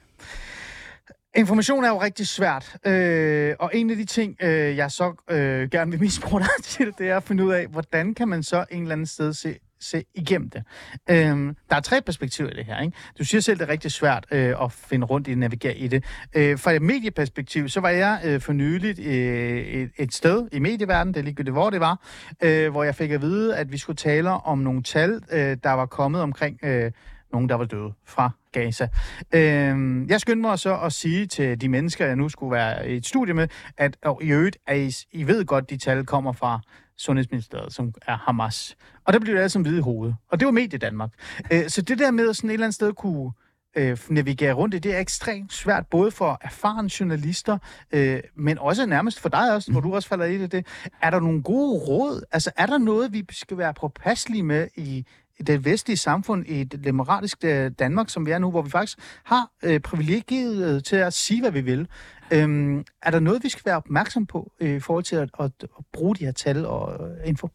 Information 1.36 1.84
er 1.84 1.88
jo 1.88 2.02
rigtig 2.02 2.26
svært, 2.26 2.76
øh, 2.86 3.54
og 3.58 3.70
en 3.74 3.90
af 3.90 3.96
de 3.96 4.04
ting, 4.04 4.36
øh, 4.42 4.76
jeg 4.76 4.90
så 4.90 5.24
øh, 5.30 5.70
gerne 5.70 5.90
vil 5.90 6.00
misbruge 6.00 6.40
dig 6.40 6.64
til, 6.74 6.92
det 6.98 7.08
er 7.08 7.16
at 7.16 7.22
finde 7.22 7.44
ud 7.44 7.52
af, 7.52 7.66
hvordan 7.66 8.14
kan 8.14 8.28
man 8.28 8.42
så 8.42 8.64
en 8.70 8.82
eller 8.82 8.92
anden 8.92 9.06
sted 9.06 9.32
se 9.32 9.58
se 9.80 10.04
igennem 10.14 10.50
det. 10.50 10.62
Øhm, 11.10 11.56
der 11.70 11.76
er 11.76 11.80
tre 11.80 12.02
perspektiver 12.02 12.50
i 12.50 12.54
det 12.54 12.64
her. 12.64 12.80
Ikke? 12.80 12.96
Du 13.18 13.24
siger 13.24 13.40
selv, 13.40 13.58
det 13.58 13.64
er 13.64 13.72
rigtig 13.72 13.90
svært 13.90 14.26
øh, 14.30 14.54
at 14.62 14.72
finde 14.72 15.06
rundt 15.06 15.28
i, 15.28 15.34
navigere 15.34 15.76
i 15.76 15.88
det. 15.88 16.04
Øh, 16.36 16.58
fra 16.58 16.72
et 16.72 16.82
medieperspektiv, 16.82 17.68
så 17.68 17.80
var 17.80 17.88
jeg 17.88 18.20
øh, 18.24 18.40
for 18.40 18.52
nyligt 18.52 18.98
øh, 18.98 19.58
et, 19.60 19.90
et 19.96 20.14
sted 20.14 20.48
i 20.52 20.58
medieverdenen, 20.58 21.14
det 21.14 21.20
er 21.20 21.24
ligegyldigt, 21.24 21.54
hvor 21.54 21.70
det 21.70 21.80
var, 21.80 22.06
øh, 22.42 22.70
hvor 22.70 22.84
jeg 22.84 22.94
fik 22.94 23.10
at 23.10 23.22
vide, 23.22 23.56
at 23.56 23.72
vi 23.72 23.78
skulle 23.78 23.96
tale 23.96 24.30
om 24.30 24.58
nogle 24.58 24.82
tal, 24.82 25.20
øh, 25.32 25.56
der 25.64 25.72
var 25.72 25.86
kommet 25.86 26.22
omkring 26.22 26.58
øh, 26.64 26.92
nogen, 27.32 27.48
der 27.48 27.54
var 27.54 27.64
døde 27.64 27.92
fra 28.06 28.30
Gaza. 28.52 28.88
Øh, 29.34 30.10
jeg 30.10 30.20
skyndte 30.20 30.40
mig 30.40 30.58
så 30.58 30.76
at 30.76 30.92
sige 30.92 31.26
til 31.26 31.60
de 31.60 31.68
mennesker, 31.68 32.06
jeg 32.06 32.16
nu 32.16 32.28
skulle 32.28 32.52
være 32.52 32.90
i 32.90 32.96
et 32.96 33.06
studie 33.06 33.34
med, 33.34 33.48
at 33.76 33.96
og 34.04 34.22
i 34.22 34.28
øvrigt, 34.28 34.58
at 34.66 34.78
I, 34.78 34.94
I 35.12 35.26
ved 35.26 35.44
godt, 35.44 35.70
de 35.70 35.76
tal 35.76 36.06
kommer 36.06 36.32
fra 36.32 36.60
Sundhedsministeriet, 37.00 37.72
som 37.72 37.94
er 38.06 38.16
Hamas. 38.16 38.76
Og 39.04 39.12
der 39.12 39.18
blev 39.18 39.34
det 39.34 39.40
alle 39.40 39.48
som 39.48 39.62
hvide 39.62 39.78
i 39.78 39.80
hovedet. 39.80 40.16
Og 40.28 40.40
det 40.40 40.46
var 40.46 40.52
Medie 40.52 40.78
Danmark. 40.78 41.10
Øh, 41.52 41.68
så 41.68 41.82
det 41.82 41.98
der 41.98 42.10
med 42.10 42.28
at 42.28 42.36
sådan 42.36 42.50
et 42.50 42.54
eller 42.54 42.66
andet 42.66 42.74
sted 42.74 42.92
kunne 42.92 43.32
øh, 43.76 43.98
navigere 44.08 44.52
rundt 44.52 44.74
i, 44.74 44.78
det 44.78 44.94
er 44.94 44.98
ekstremt 44.98 45.52
svært, 45.52 45.86
både 45.86 46.10
for 46.10 46.38
erfarne 46.40 46.90
journalister, 47.00 47.58
øh, 47.92 48.20
men 48.36 48.58
også 48.58 48.86
nærmest 48.86 49.20
for 49.20 49.28
dig 49.28 49.54
også, 49.54 49.72
hvor 49.72 49.80
du 49.80 49.94
også 49.94 50.08
falder 50.08 50.24
i 50.24 50.38
det. 50.38 50.52
det. 50.52 50.66
Er 51.02 51.10
der 51.10 51.20
nogle 51.20 51.42
gode 51.42 51.78
råd? 51.78 52.22
Altså, 52.32 52.50
er 52.56 52.66
der 52.66 52.78
noget, 52.78 53.12
vi 53.12 53.26
skal 53.30 53.58
være 53.58 53.74
påpasselige 53.74 54.42
med 54.42 54.68
i, 54.76 54.82
i 54.88 55.04
det 55.46 55.64
vestlige 55.64 55.96
samfund, 55.96 56.46
i 56.46 56.60
et 56.60 56.80
demokratisk 56.84 57.38
øh, 57.44 57.70
Danmark, 57.78 58.10
som 58.10 58.26
vi 58.26 58.30
er 58.30 58.38
nu, 58.38 58.50
hvor 58.50 58.62
vi 58.62 58.70
faktisk 58.70 58.98
har 59.24 59.50
øh, 59.62 59.80
privilegiet 59.80 60.74
øh, 60.74 60.82
til 60.82 60.96
at 60.96 61.12
sige, 61.12 61.40
hvad 61.40 61.50
vi 61.50 61.60
vil. 61.60 61.88
Øhm, 62.30 62.84
er 63.02 63.10
der 63.10 63.20
noget, 63.20 63.44
vi 63.44 63.48
skal 63.48 63.62
være 63.64 63.76
opmærksom 63.76 64.26
på 64.26 64.52
øh, 64.60 64.76
i 64.76 64.80
forhold 64.80 65.04
til 65.04 65.16
at, 65.16 65.28
at, 65.40 65.50
at 65.62 65.84
bruge 65.92 66.16
de 66.16 66.24
her 66.24 66.32
tal 66.32 66.66
og 66.66 67.06
øh, 67.06 67.28
info? 67.28 67.48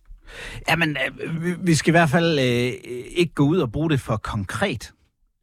Jamen, 0.70 0.98
øh, 1.20 1.68
vi 1.68 1.76
skal 1.76 1.92
i 1.92 1.98
hvert 1.98 2.10
fald 2.10 2.40
øh, 2.40 2.74
ikke 3.16 3.34
gå 3.34 3.44
ud 3.44 3.58
og 3.58 3.72
bruge 3.72 3.90
det 3.90 4.00
for 4.00 4.18
konkret. 4.18 4.92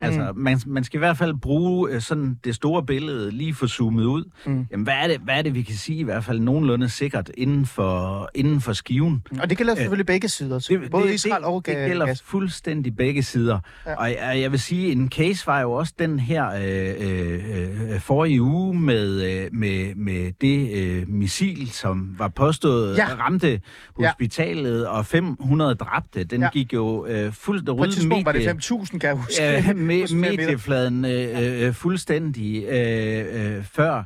Altså, 0.02 0.32
mm. 0.32 0.38
man, 0.40 0.60
man 0.66 0.84
skal 0.84 0.98
i 0.98 0.98
hvert 0.98 1.18
fald 1.18 1.34
bruge 1.34 1.90
øh, 1.90 2.00
sådan 2.00 2.38
det 2.44 2.54
store 2.54 2.82
billede, 2.82 3.30
lige 3.30 3.54
få 3.54 3.66
zoomet 3.66 4.04
ud. 4.04 4.24
Mm. 4.46 4.66
Jamen, 4.70 4.84
hvad 4.84 4.94
er, 4.94 5.08
det, 5.08 5.18
hvad 5.18 5.34
er 5.34 5.42
det, 5.42 5.54
vi 5.54 5.62
kan 5.62 5.74
sige 5.74 5.98
i 5.98 6.02
hvert 6.02 6.24
fald 6.24 6.40
nogenlunde 6.40 6.88
sikkert 6.88 7.30
inden 7.34 7.66
for, 7.66 8.28
inden 8.34 8.60
for 8.60 8.72
skiven? 8.72 9.22
Og 9.40 9.50
det 9.50 9.58
gælder 9.58 9.74
selvfølgelig 9.74 10.06
begge 10.06 10.28
sider, 10.28 10.58
så 10.58 10.72
det, 10.72 10.90
både 10.90 11.06
det, 11.06 11.14
Israel 11.14 11.44
og 11.44 11.62
Det, 11.66 11.74
gælder 11.74 12.06
gas. 12.06 12.22
fuldstændig 12.22 12.96
begge 12.96 13.22
sider. 13.22 13.58
Ja. 13.86 13.94
Og 13.94 14.10
jeg, 14.10 14.40
jeg 14.40 14.52
vil 14.52 14.60
sige, 14.60 14.92
en 14.92 15.10
case 15.10 15.46
var 15.46 15.60
jo 15.60 15.72
også 15.72 15.92
den 15.98 16.18
her 16.18 16.48
øh, 16.50 17.94
øh, 17.94 18.00
forrige 18.00 18.42
uge 18.42 18.80
med, 18.80 19.22
øh, 19.22 19.48
med, 19.52 19.94
med 19.94 20.32
det 20.40 20.70
øh, 20.72 21.08
missil, 21.08 21.70
som 21.70 22.14
var 22.18 22.28
påstået 22.28 22.98
ja. 22.98 23.06
ramte 23.18 23.60
hospitalet, 23.96 24.82
ja. 24.82 24.88
og 24.88 25.06
500 25.06 25.74
dræbte. 25.74 26.24
Den 26.24 26.40
ja. 26.40 26.48
gik 26.52 26.72
jo 26.72 27.06
øh, 27.06 27.32
fuldt 27.32 27.66
På 27.66 27.84
et 27.84 27.92
tidspunkt 27.92 28.26
var 28.26 28.32
det 28.32 28.48
5.000, 28.48 28.98
kan 28.98 29.08
jeg 29.08 29.16
huske. 29.16 29.70
Øh, 29.70 29.76
me- 30.00 30.14
mediefladen 30.14 31.04
øh, 31.04 31.66
øh, 31.66 31.74
fuldstændig 31.74 32.64
øh, 32.64 33.56
øh, 33.56 33.64
før. 33.72 34.04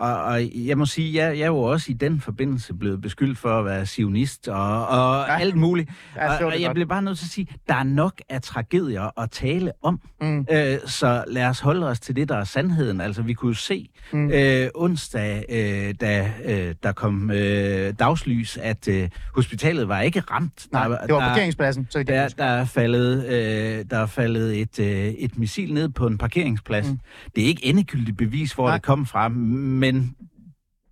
Og, 0.00 0.22
og 0.24 0.40
jeg 0.54 0.78
må 0.78 0.86
sige, 0.86 1.14
jeg, 1.24 1.36
jeg 1.38 1.42
er 1.42 1.46
jo 1.46 1.58
også 1.58 1.90
i 1.90 1.94
den 1.94 2.20
forbindelse 2.20 2.74
blevet 2.74 3.00
beskyldt 3.00 3.38
for 3.38 3.58
at 3.58 3.64
være 3.64 3.86
sionist 3.86 4.48
og, 4.48 4.86
og 4.88 5.26
Ja. 5.28 5.38
alt 5.40 5.56
muligt. 5.56 5.90
Ja, 6.16 6.38
og, 6.38 6.46
og 6.46 6.52
jeg 6.52 6.66
godt. 6.66 6.74
bliver 6.74 6.86
bare 6.88 7.02
nødt 7.02 7.18
til 7.18 7.24
at 7.26 7.30
sige, 7.30 7.46
der 7.68 7.74
er 7.74 7.82
nok 7.82 8.12
af 8.28 8.42
tragedier 8.42 9.20
at 9.20 9.30
tale 9.30 9.72
om. 9.82 10.00
Mm. 10.20 10.46
Øh, 10.50 10.78
så 10.86 11.24
lad 11.28 11.46
os 11.46 11.60
holde 11.60 11.88
os 11.88 12.00
til 12.00 12.16
det, 12.16 12.28
der 12.28 12.36
er 12.36 12.44
sandheden. 12.44 13.00
Altså, 13.00 13.22
vi 13.22 13.32
kunne 13.32 13.48
jo 13.50 13.54
se 13.54 13.88
Mm. 14.12 14.30
øh, 14.30 14.68
onsdag, 14.74 15.44
øh, 15.48 15.94
da 16.00 16.32
øh, 16.44 16.74
der 16.82 16.92
kom 16.92 17.30
øh, 17.30 17.92
dagslys, 17.98 18.56
at 18.56 18.88
øh, 18.88 19.08
hospitalet 19.34 19.88
var 19.88 20.00
ikke 20.00 20.20
ramt. 20.20 20.66
Nej, 20.72 20.88
der, 20.88 20.98
det 21.06 21.14
var 21.14 21.20
der, 21.20 21.28
parkeringspladsen, 21.28 21.86
så 21.90 22.02
der, 22.02 22.28
der, 22.28 22.44
er 22.44 22.64
faldet, 22.64 23.26
øh, 23.26 23.84
der 23.90 23.98
er 23.98 24.06
faldet 24.06 24.60
et, 24.60 24.80
øh, 24.80 24.86
et 25.08 25.38
missil 25.38 25.74
ned 25.74 25.88
på 25.88 26.06
en 26.06 26.18
parkeringsplads. 26.18 26.86
Mm. 26.90 26.98
Det 27.36 27.44
er 27.44 27.48
ikke 27.48 27.64
endegyldigt 27.66 28.16
bevis, 28.16 28.52
hvor. 28.52 28.66
Nej. 28.66 28.76
det 28.76 28.82
kom 28.82 29.06
fra, 29.06 29.28
men 29.28 29.87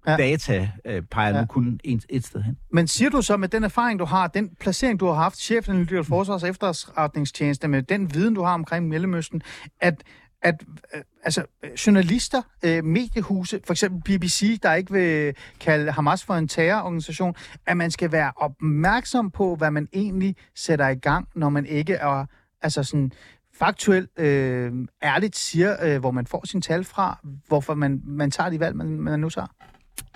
Ja. 0.07 0.11
ja. 0.11 0.17
data 0.17 0.71
øh, 0.85 1.03
peger 1.03 1.35
Ja. 1.35 1.41
nu 1.41 1.47
kun 1.47 1.81
et, 1.85 2.07
et 2.09 2.25
sted 2.27 2.43
hen. 2.43 2.57
Men 2.73 2.87
siger 2.87 3.11
du 3.11 3.23
så 3.23 3.37
med 3.37 3.49
den 3.49 3.65
erfaring, 3.65 3.99
du 3.99 4.05
har, 4.05 4.27
den 4.27 4.51
placering, 4.61 5.01
du 5.01 5.07
har 5.07 5.15
haft, 5.15 5.39
chefanalytiker 5.39 6.03
for 6.03 6.09
Forsvars 6.09 6.43
efterretningstjeneste, 6.43 7.69
med 7.69 7.83
den 7.83 8.15
viden, 8.15 8.35
du 8.35 8.43
har 8.43 8.55
omkring 8.55 8.89
Mellemøsten, 8.89 9.43
at, 9.81 10.03
at 10.43 10.65
øh, 10.95 11.01
altså, 11.25 11.45
journalister, 11.87 12.43
øh, 12.63 12.85
mediehuse, 12.85 13.61
for 13.65 13.73
eksempel 13.73 14.19
BBC, 14.19 14.61
der 14.63 14.75
ikke 14.75 14.93
vil 14.93 15.35
kalde 15.61 15.93
Hamas 15.93 16.25
for 16.25 16.35
en 16.35 16.49
terrororganisation, 16.49 17.35
at 17.67 17.77
man 17.77 17.91
skal 17.91 18.13
være 18.13 18.33
opmærksom 18.37 19.31
på, 19.31 19.55
hvad 19.57 19.71
man 19.71 19.89
egentlig 19.93 20.37
sætter 20.55 20.89
i 20.89 20.95
gang, 20.95 21.29
når 21.35 21.49
man 21.49 21.67
ikke 21.67 21.95
er 21.95 22.27
altså 22.63 22.83
sådan, 22.83 23.13
faktuelt, 23.59 24.11
øh, 24.19 24.73
ærligt 25.03 25.37
siger, 25.37 25.77
øh, 25.83 26.01
hvor 26.01 26.11
man 26.11 26.27
får 26.27 26.47
sine 26.47 26.61
tal 26.61 26.85
fra, 26.85 27.19
hvorfor 27.49 27.75
man, 27.75 28.01
man 28.05 28.31
tager 28.31 28.51
de 28.51 28.61
valg, 28.61 28.77
man, 28.77 28.87
man 28.87 29.21
nu 29.21 29.31
tager? 29.31 29.47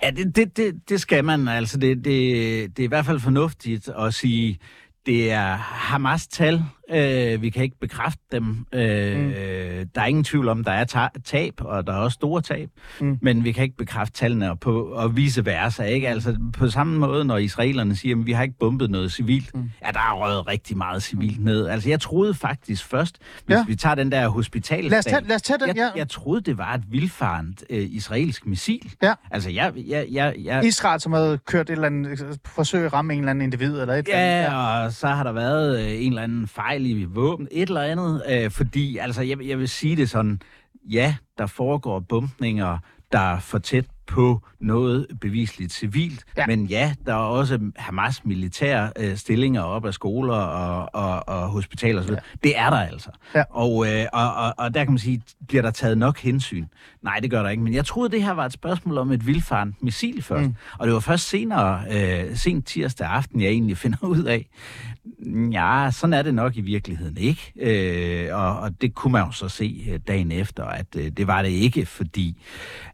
Ja, 0.03 0.11
det, 0.11 0.37
det, 0.37 0.57
det, 0.57 0.89
det 0.89 1.01
skal 1.01 1.25
man. 1.25 1.49
Altså, 1.49 1.79
det, 1.79 1.97
det, 1.97 2.77
det 2.77 2.83
er 2.83 2.85
i 2.85 2.89
hvert 2.89 3.07
fald 3.07 3.21
fornuftigt 3.21 3.89
at 3.89 4.15
sige, 4.15 4.59
det 5.07 5.33
er 5.33 5.55
Hamas-tal. 5.57 6.65
Øh, 6.93 7.43
vi 7.43 7.51
kan 7.51 7.63
ikke 7.63 7.79
bekræfte 7.81 8.23
dem. 8.33 8.67
Øh, 8.73 9.17
Mm. 9.17 9.23
mm. 9.25 9.33
Der 9.95 10.01
er 10.01 10.07
ingen 10.07 10.25
tvivl 10.25 10.49
om, 10.49 10.65
der 10.65 10.73
er 10.73 10.85
ta- 10.85 11.09
tab, 11.25 11.55
og 11.59 11.87
der 11.87 11.93
er 11.93 11.97
også 11.97 12.15
store 12.15 12.41
tab. 12.43 12.69
Mm. 13.01 13.07
Mm. 13.07 13.19
Men 13.23 13.45
vi 13.45 13.53
kan 13.53 13.65
ikke 13.65 13.77
bekræfte 13.77 14.19
tallene 14.19 14.51
og, 14.51 14.61
på, 14.61 14.83
og 14.83 15.17
vice 15.17 15.45
versa. 15.47 15.83
Ikke? 15.85 16.09
Altså, 16.09 16.37
på 16.59 16.69
samme 16.71 16.99
måde, 16.99 17.25
når 17.25 17.37
israelerne 17.39 17.97
siger, 17.97 18.17
at 18.21 18.27
vi 18.27 18.33
har 18.33 18.43
ikke 18.43 18.59
bombet 18.61 18.91
noget 18.91 19.13
civilt. 19.13 19.55
Mm. 19.55 19.61
Mm. 19.61 19.71
Ja, 19.87 19.91
der 19.91 19.99
er 19.99 20.13
røget 20.15 20.47
rigtig 20.47 20.77
meget 20.77 21.03
civilt 21.03 21.45
ned. 21.45 21.67
Altså, 21.67 21.89
jeg 21.89 22.01
troede 22.01 22.35
faktisk 22.35 22.85
først, 22.87 23.19
hvis 23.47 23.55
Ja. 23.55 23.59
ja. 23.59 23.65
vi 23.67 23.77
tager 23.77 23.95
den 23.95 24.13
der 24.13 24.29
hospitalsdag... 24.29 24.91
Lad 24.91 24.99
os 24.99 25.05
tage, 25.05 25.25
lad 25.29 25.37
os 25.37 25.43
tage 25.43 25.59
den, 25.59 25.69
jeg, 25.69 25.77
ja. 25.77 25.89
jeg 25.97 26.09
troede, 26.09 26.41
det 26.41 26.59
var 26.59 26.75
et 26.75 26.83
vildfarent 26.89 27.65
øh, 27.71 27.87
israelsk 27.91 28.47
missil. 28.47 28.93
Ja. 29.03 29.15
Altså, 29.31 29.51
jeg, 29.51 29.73
jeg, 29.89 30.07
jeg, 30.13 30.35
jeg, 30.45 30.65
Israel, 30.65 31.01
som 31.01 31.13
havde 31.13 31.39
kørt 31.47 31.67
et 31.71 31.73
eller 31.73 31.87
andet 31.87 32.39
forsøg 32.47 32.85
at 32.87 32.93
ramme 32.93 33.13
en 33.15 33.19
eller 33.19 33.31
anden 33.31 33.43
individ, 33.45 33.81
eller 33.81 33.95
et 33.95 33.99
eller 34.09 34.19
andet. 34.19 34.43
Ja, 34.53 34.85
og 34.85 34.93
så 34.93 35.07
har 35.09 35.23
der 35.25 35.33
været 35.33 35.81
øh, 35.85 36.05
en 36.05 36.09
eller 36.13 36.23
anden 36.23 36.47
fejl 36.49 36.80
i 36.87 37.05
våben, 37.05 37.49
et 37.51 37.69
eller 37.69 37.83
andet, 37.83 38.23
øh, 38.31 38.51
fordi, 38.51 38.97
altså, 38.97 39.23
jeg, 39.23 39.47
jeg 39.47 39.59
vil 39.59 39.69
sige 39.69 39.97
det 39.97 40.11
sådan, 40.11 40.41
ja, 40.91 41.15
der 41.39 41.47
foregår 41.47 42.01
bumpninger, 42.01 42.79
der 43.13 43.19
er 43.19 43.41
for 43.41 43.59
tæt 43.59 43.85
på 44.07 44.43
noget 44.61 45.07
bevisligt 45.21 45.73
civilt, 45.73 46.25
Ja. 46.37 46.47
men 46.47 46.67
ja, 46.67 46.95
der 47.07 47.13
er 47.13 47.17
også 47.19 47.59
Hamas 47.77 48.25
militære 48.25 48.93
øh, 48.99 49.17
stillinger 49.17 49.63
op 49.63 49.85
af 49.87 49.95
skoler 49.95 50.35
og, 50.35 50.89
og, 50.93 51.29
og 51.29 51.49
hospitaler 51.49 52.03
osv. 52.03 52.11
Ja. 52.11 52.17
Det 52.43 52.59
er 52.59 52.71
der 52.71 52.77
altså. 52.77 53.11
Ja. 53.35 53.43
Og, 53.51 53.87
øh, 53.87 54.07
og, 54.13 54.35
og, 54.35 54.55
og 54.59 54.75
der 54.75 54.85
kan 54.85 54.93
man 54.93 54.99
sige, 54.99 55.23
bliver 55.49 55.63
der 55.63 55.71
taget 55.71 55.99
nok 55.99 56.19
hensyn? 56.19 56.65
Nej, 57.03 57.19
det 57.23 57.31
gør 57.31 57.43
der 57.43 57.51
ikke, 57.51 57.63
men 57.63 57.75
jeg 57.75 57.85
troede, 57.87 58.11
det 58.13 58.23
her 58.23 58.33
var 58.33 58.47
et 58.47 58.53
spørgsmål 58.53 58.99
om 58.99 59.13
et 59.13 59.27
vildfarent 59.27 59.83
missil 59.83 60.23
først. 60.23 60.49
Mm. 60.49 60.55
Og 60.79 60.87
det 60.87 60.95
var 60.95 61.01
først 61.01 61.29
senere, 61.29 61.83
øh, 61.91 62.37
sent 62.37 62.67
tirsdag 62.67 63.07
aften, 63.09 63.41
jeg 63.41 63.49
egentlig 63.49 63.77
finder 63.77 63.99
ud 64.15 64.23
af, 64.25 64.49
Ja, 65.53 65.89
sådan 65.93 66.15
er 66.15 66.23
det 66.23 66.35
nok 66.35 66.57
i 66.57 66.61
virkeligheden 66.61 67.17
ikke. 67.17 67.53
Øh, 67.61 68.37
og, 68.37 68.61
og 68.61 68.81
det 68.81 68.95
kunne 68.95 69.13
man 69.13 69.25
jo 69.27 69.33
så 69.33 69.49
se 69.49 69.87
øh, 69.93 70.01
dagen 70.09 70.33
efter, 70.33 70.65
at 70.65 70.87
øh, 70.97 71.11
det 71.17 71.27
var 71.27 71.43
det 71.43 71.49
ikke, 71.49 71.87
fordi, 71.87 72.43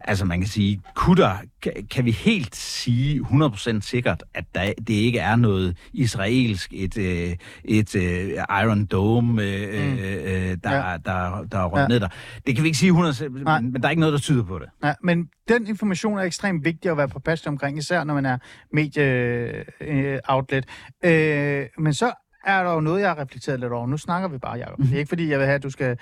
altså 0.01 0.25
man 0.25 0.41
kan 0.41 0.49
sige, 0.49 0.81
kunne 0.95 1.23
der, 1.23 1.37
kan, 1.63 1.73
kan 1.91 2.05
vi 2.05 2.11
helt 2.11 2.57
sige 2.57 3.21
100% 3.21 3.81
sikkert, 3.81 4.25
at 4.35 4.45
der, 4.55 4.73
det 4.79 4.95
ikke 4.95 5.19
er 5.19 5.37
noget 5.37 5.77
israelsk, 5.93 6.73
et, 6.75 6.99
øh, 6.99 7.37
et 7.65 7.97
øh, 7.97 8.29
Iron 8.63 8.85
Dome, 8.87 9.43
øh, 9.43 9.87
Mm. 9.87 9.99
øh, 9.99 10.01
øh, 10.01 10.57
der, 10.65 10.73
Ja. 10.73 10.91
ja. 10.91 10.97
der, 11.05 11.45
der 11.53 11.59
er 11.59 11.65
rundt 11.65 11.83
Ja. 11.83 11.89
ned 11.89 12.01
der. 12.01 12.09
Det 12.47 12.55
kan 12.55 12.63
vi 12.65 12.69
ikke 12.69 12.79
sige 12.79 12.93
100%, 12.93 13.29
Nej. 13.45 13.61
men, 13.61 13.73
men 13.73 13.83
der 13.83 13.89
er 13.89 13.91
ikke 13.91 14.01
noget, 14.01 14.13
der 14.13 14.19
tyder 14.19 14.45
på 14.45 14.59
det. 14.59 14.69
Ja, 14.85 14.93
men 15.03 15.29
den 15.49 15.67
information 15.67 16.19
er 16.19 16.23
ekstremt 16.23 16.65
vigtig 16.65 16.91
at 16.91 16.97
være 16.97 17.09
påpasselig 17.09 17.49
omkring, 17.49 17.79
især 17.79 18.05
når 18.05 18.15
man 18.15 18.27
er 18.27 18.39
medie-outlet. 18.73 20.65
Øh, 21.05 21.67
men 21.79 21.95
så 21.95 22.13
er 22.47 22.63
der 22.63 22.73
jo 22.73 22.81
noget, 22.81 23.01
jeg 23.01 23.09
har 23.09 23.19
reflekteret 23.19 23.61
lidt 23.61 23.73
over. 23.73 23.87
Nu 23.87 23.97
snakker 23.97 24.29
vi 24.29 24.39
bare, 24.39 24.59
Jacob. 24.59 24.79
Det 24.79 24.93
er 24.93 24.99
ikke, 24.99 25.09
fordi 25.09 25.31
jeg 25.31 25.39
vil 25.39 25.47
have, 25.47 25.55
at 25.55 25.63
du 25.63 25.71
skal... 25.71 25.99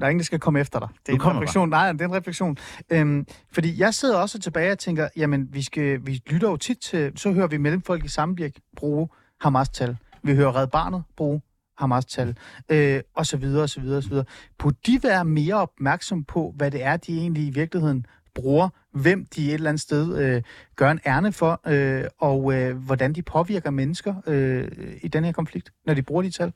Der 0.00 0.06
er 0.06 0.08
ingen, 0.08 0.18
der 0.18 0.24
skal 0.24 0.38
komme 0.38 0.60
efter 0.60 0.78
dig. 0.78 0.88
Det 1.06 1.14
er 1.14 1.18
Du 1.18 1.30
en 1.30 1.36
refleksion. 1.36 1.68
Nej, 1.68 1.92
det 1.92 2.00
er 2.00 2.04
en 2.04 2.14
refleksion. 2.14 2.56
Øhm, 2.90 3.26
fordi 3.52 3.80
jeg 3.80 3.94
sidder 3.94 4.18
også 4.18 4.38
tilbage 4.38 4.72
og 4.72 4.78
tænker, 4.78 5.08
jamen, 5.16 5.48
vi, 5.50 5.62
skal, 5.62 6.06
vi 6.06 6.22
lytter 6.26 6.50
jo 6.50 6.56
tit 6.56 6.78
til... 6.78 7.12
Så 7.16 7.32
hører 7.32 7.46
vi 7.46 7.56
Mellemfolk 7.56 8.04
i 8.04 8.08
Sambirk 8.08 8.52
bruge 8.76 9.08
Hamas-tal. 9.40 9.96
Vi 10.22 10.34
hører 10.34 10.56
Red 10.56 10.66
Barnet 10.66 11.02
bruge 11.16 11.40
Hamas-tal, 11.78 12.36
øh, 12.68 13.00
og 13.14 13.26
så 13.26 13.36
videre, 13.36 13.62
og 13.62 13.70
så 13.70 13.80
videre, 13.80 13.96
og 13.96 14.02
så 14.02 14.08
videre. 14.08 14.24
Burde 14.58 14.76
de 14.86 15.00
være 15.02 15.24
mere 15.24 15.54
opmærksom 15.54 16.24
på, 16.24 16.54
hvad 16.56 16.70
det 16.70 16.84
er, 16.84 16.96
de 16.96 17.18
egentlig 17.18 17.46
i 17.46 17.50
virkeligheden 17.50 18.06
bruger, 18.34 18.68
hvem 19.02 19.26
de 19.36 19.48
et 19.48 19.54
eller 19.54 19.68
andet 19.70 19.80
sted 19.82 20.18
øh, 20.18 20.42
gør 20.76 20.90
en 20.90 21.00
ærne 21.06 21.32
for, 21.32 21.60
øh, 21.66 22.04
og 22.18 22.54
øh, 22.54 22.76
hvordan 22.76 23.12
de 23.12 23.22
påvirker 23.22 23.70
mennesker 23.70 24.14
øh, 24.26 24.68
i 25.02 25.08
den 25.08 25.24
her 25.24 25.32
konflikt, 25.32 25.72
når 25.86 25.94
de 25.94 26.02
bruger 26.02 26.22
de 26.22 26.30
tal? 26.30 26.52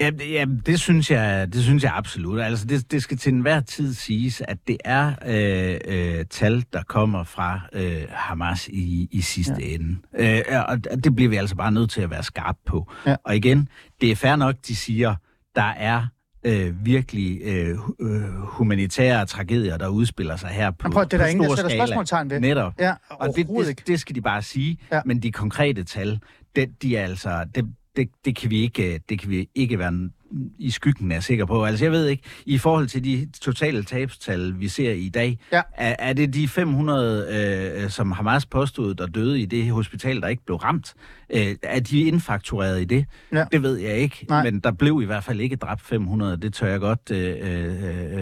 Ja, 0.00 0.10
det, 0.10 0.32
ja, 0.32 0.44
det 0.66 0.80
synes 0.80 1.10
jeg, 1.10 1.52
det 1.52 1.62
synes 1.62 1.82
jeg 1.84 1.92
absolut. 1.94 2.40
Altså, 2.40 2.66
det, 2.66 2.92
det 2.92 3.02
skal 3.02 3.16
til 3.16 3.32
enhver 3.32 3.60
tid 3.60 3.94
siges, 3.94 4.42
at 4.48 4.58
det 4.68 4.76
er 4.84 5.14
øh, 5.26 5.78
øh, 6.18 6.24
tal, 6.30 6.64
der 6.72 6.82
kommer 6.82 7.24
fra 7.24 7.60
øh, 7.72 8.02
Hamas 8.10 8.68
i, 8.68 9.08
i 9.10 9.20
sidste 9.20 9.54
Ja. 9.58 9.74
ende. 9.74 9.96
Øh, 10.14 10.42
og 10.68 11.04
det 11.04 11.14
bliver 11.16 11.28
vi 11.30 11.36
altså 11.36 11.56
bare 11.56 11.72
nødt 11.72 11.90
til 11.90 12.00
at 12.00 12.10
være 12.10 12.22
skarp 12.22 12.56
på. 12.66 12.92
Ja. 13.06 13.16
Og 13.24 13.36
igen, 13.36 13.68
det 14.00 14.10
er 14.10 14.16
fair 14.16 14.36
nok, 14.36 14.54
de 14.68 14.76
siger, 14.76 15.14
der 15.54 15.62
er 15.76 16.06
øh, 16.44 16.86
virkelig 16.86 17.40
øh, 17.42 17.78
øh, 18.00 18.22
humanitære 18.32 19.26
tragedier, 19.26 19.76
der 19.76 19.88
udspiller 19.88 20.36
sig 20.36 20.48
her 20.48 20.70
på, 20.70 20.90
prøv, 20.90 21.04
det 21.04 21.12
er 21.12 21.18
der 21.18 21.24
på 21.24 21.30
ingen, 21.30 21.50
der 21.50 21.56
sætter 21.56 21.70
skala. 21.70 21.86
spørgsmålstegn 21.86 22.30
ved. 22.30 22.40
Netop. 22.40 22.72
Ja, 22.78 22.94
Og 23.10 23.28
det, 23.36 23.48
det, 23.48 23.86
det 23.86 24.00
skal 24.00 24.14
de 24.14 24.20
bare 24.20 24.42
sige. 24.42 24.78
Ja. 24.92 25.00
Men 25.04 25.20
de 25.20 25.32
konkrete 25.32 25.84
tal, 25.84 26.20
det, 26.56 26.82
de 26.82 26.96
er 26.96 27.04
altså, 27.04 27.44
det, 27.54 27.64
det, 27.96 28.08
det, 28.24 28.36
kan 28.36 28.50
vi 28.50 28.62
ikke, 28.62 29.00
det 29.08 29.20
kan 29.20 29.30
vi 29.30 29.48
ikke 29.54 29.78
være 29.78 30.10
i 30.58 30.70
skyggen 30.70 31.12
er 31.12 31.20
sikker 31.20 31.44
på. 31.44 31.64
Altså 31.64 31.84
jeg 31.84 31.92
ved 31.92 32.06
ikke, 32.06 32.22
i 32.46 32.58
forhold 32.58 32.86
til 32.86 33.04
de 33.04 33.28
totale 33.40 33.82
tabstal, 33.84 34.54
vi 34.60 34.68
ser 34.68 34.92
i 34.92 35.08
dag, 35.08 35.38
Ja. 35.52 35.62
er, 35.76 35.96
er 35.98 36.12
det 36.12 36.34
de 36.34 36.48
500, 36.48 37.80
øh, 37.84 37.90
som 37.90 38.12
Hamas 38.12 38.46
påstod, 38.46 38.94
der 38.94 39.06
døde 39.06 39.40
i 39.40 39.46
det 39.46 39.70
hospital, 39.70 40.20
der 40.20 40.28
ikke 40.28 40.44
blev 40.46 40.56
ramt? 40.56 40.94
Øh, 41.34 41.54
er 41.62 41.80
de 41.80 42.00
indfaktureret 42.02 42.80
i 42.80 42.84
det? 42.84 43.06
Ja. 43.32 43.44
Det 43.52 43.62
ved 43.62 43.76
jeg 43.76 43.96
ikke, 43.96 44.26
Nej. 44.28 44.42
men 44.44 44.60
der 44.60 44.70
blev 44.72 45.00
i 45.02 45.06
hvert 45.06 45.24
fald 45.24 45.40
ikke 45.40 45.56
dræbt 45.56 45.80
500. 45.82 46.36
Det 46.36 46.54
tør 46.54 46.66
jeg 46.68 46.80
godt 46.80 47.10
øh, 47.10 47.36
øh, 47.42 47.70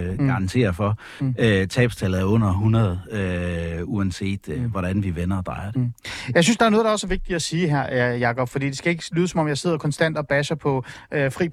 Mm. 0.09 0.21
mm. 0.21 0.27
garantere 0.27 0.75
for. 0.75 0.99
Mm. 1.21 1.35
Øh, 1.39 1.67
tabstallet 1.69 2.21
er 2.21 2.25
under 2.25 2.49
100, 2.49 3.01
øh, 3.13 3.81
uanset 3.85 4.49
øh, 4.49 4.63
Mm. 4.63 4.71
hvordan 4.71 5.03
vi 5.03 5.17
vender 5.17 5.37
og 5.37 5.47
drejer 5.47 5.71
det. 5.71 5.81
Mm. 5.81 5.93
Jeg 6.35 6.45
synes, 6.45 6.57
der 6.57 6.67
er 6.67 6.71
noget, 6.71 6.85
der 6.85 6.91
også 6.91 7.07
er 7.07 7.09
vigtigt 7.09 7.37
at 7.37 7.43
sige 7.43 7.69
her, 7.69 8.13
øh, 8.15 8.21
Jakob, 8.21 8.49
fordi 8.49 8.67
det 8.67 8.79
skal 8.79 8.91
ikke 8.91 9.05
lyde, 9.13 9.29
som 9.29 9.41
om 9.41 9.49
jeg 9.49 9.59
sidder 9.59 9.79
konstant 9.79 10.19
og 10.19 10.27
basher 10.27 10.57
på 10.57 10.85
øh, 11.13 11.33
Fri 11.33 11.49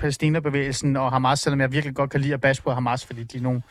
Palæstina-bevægelsen 0.52 0.96
og 0.98 1.12
Hamas, 1.12 1.40
selvom 1.40 1.62
jeg 1.62 1.72
virkelig 1.72 1.96
godt 1.96 2.10
kan 2.10 2.22
lide 2.22 2.34
at 2.34 2.42
bash 2.42 2.64
på 2.64 2.72
Hamas, 2.72 3.06
fordi 3.06 3.24
de 3.24 3.38
er 3.38 3.42
nogle 3.42 3.62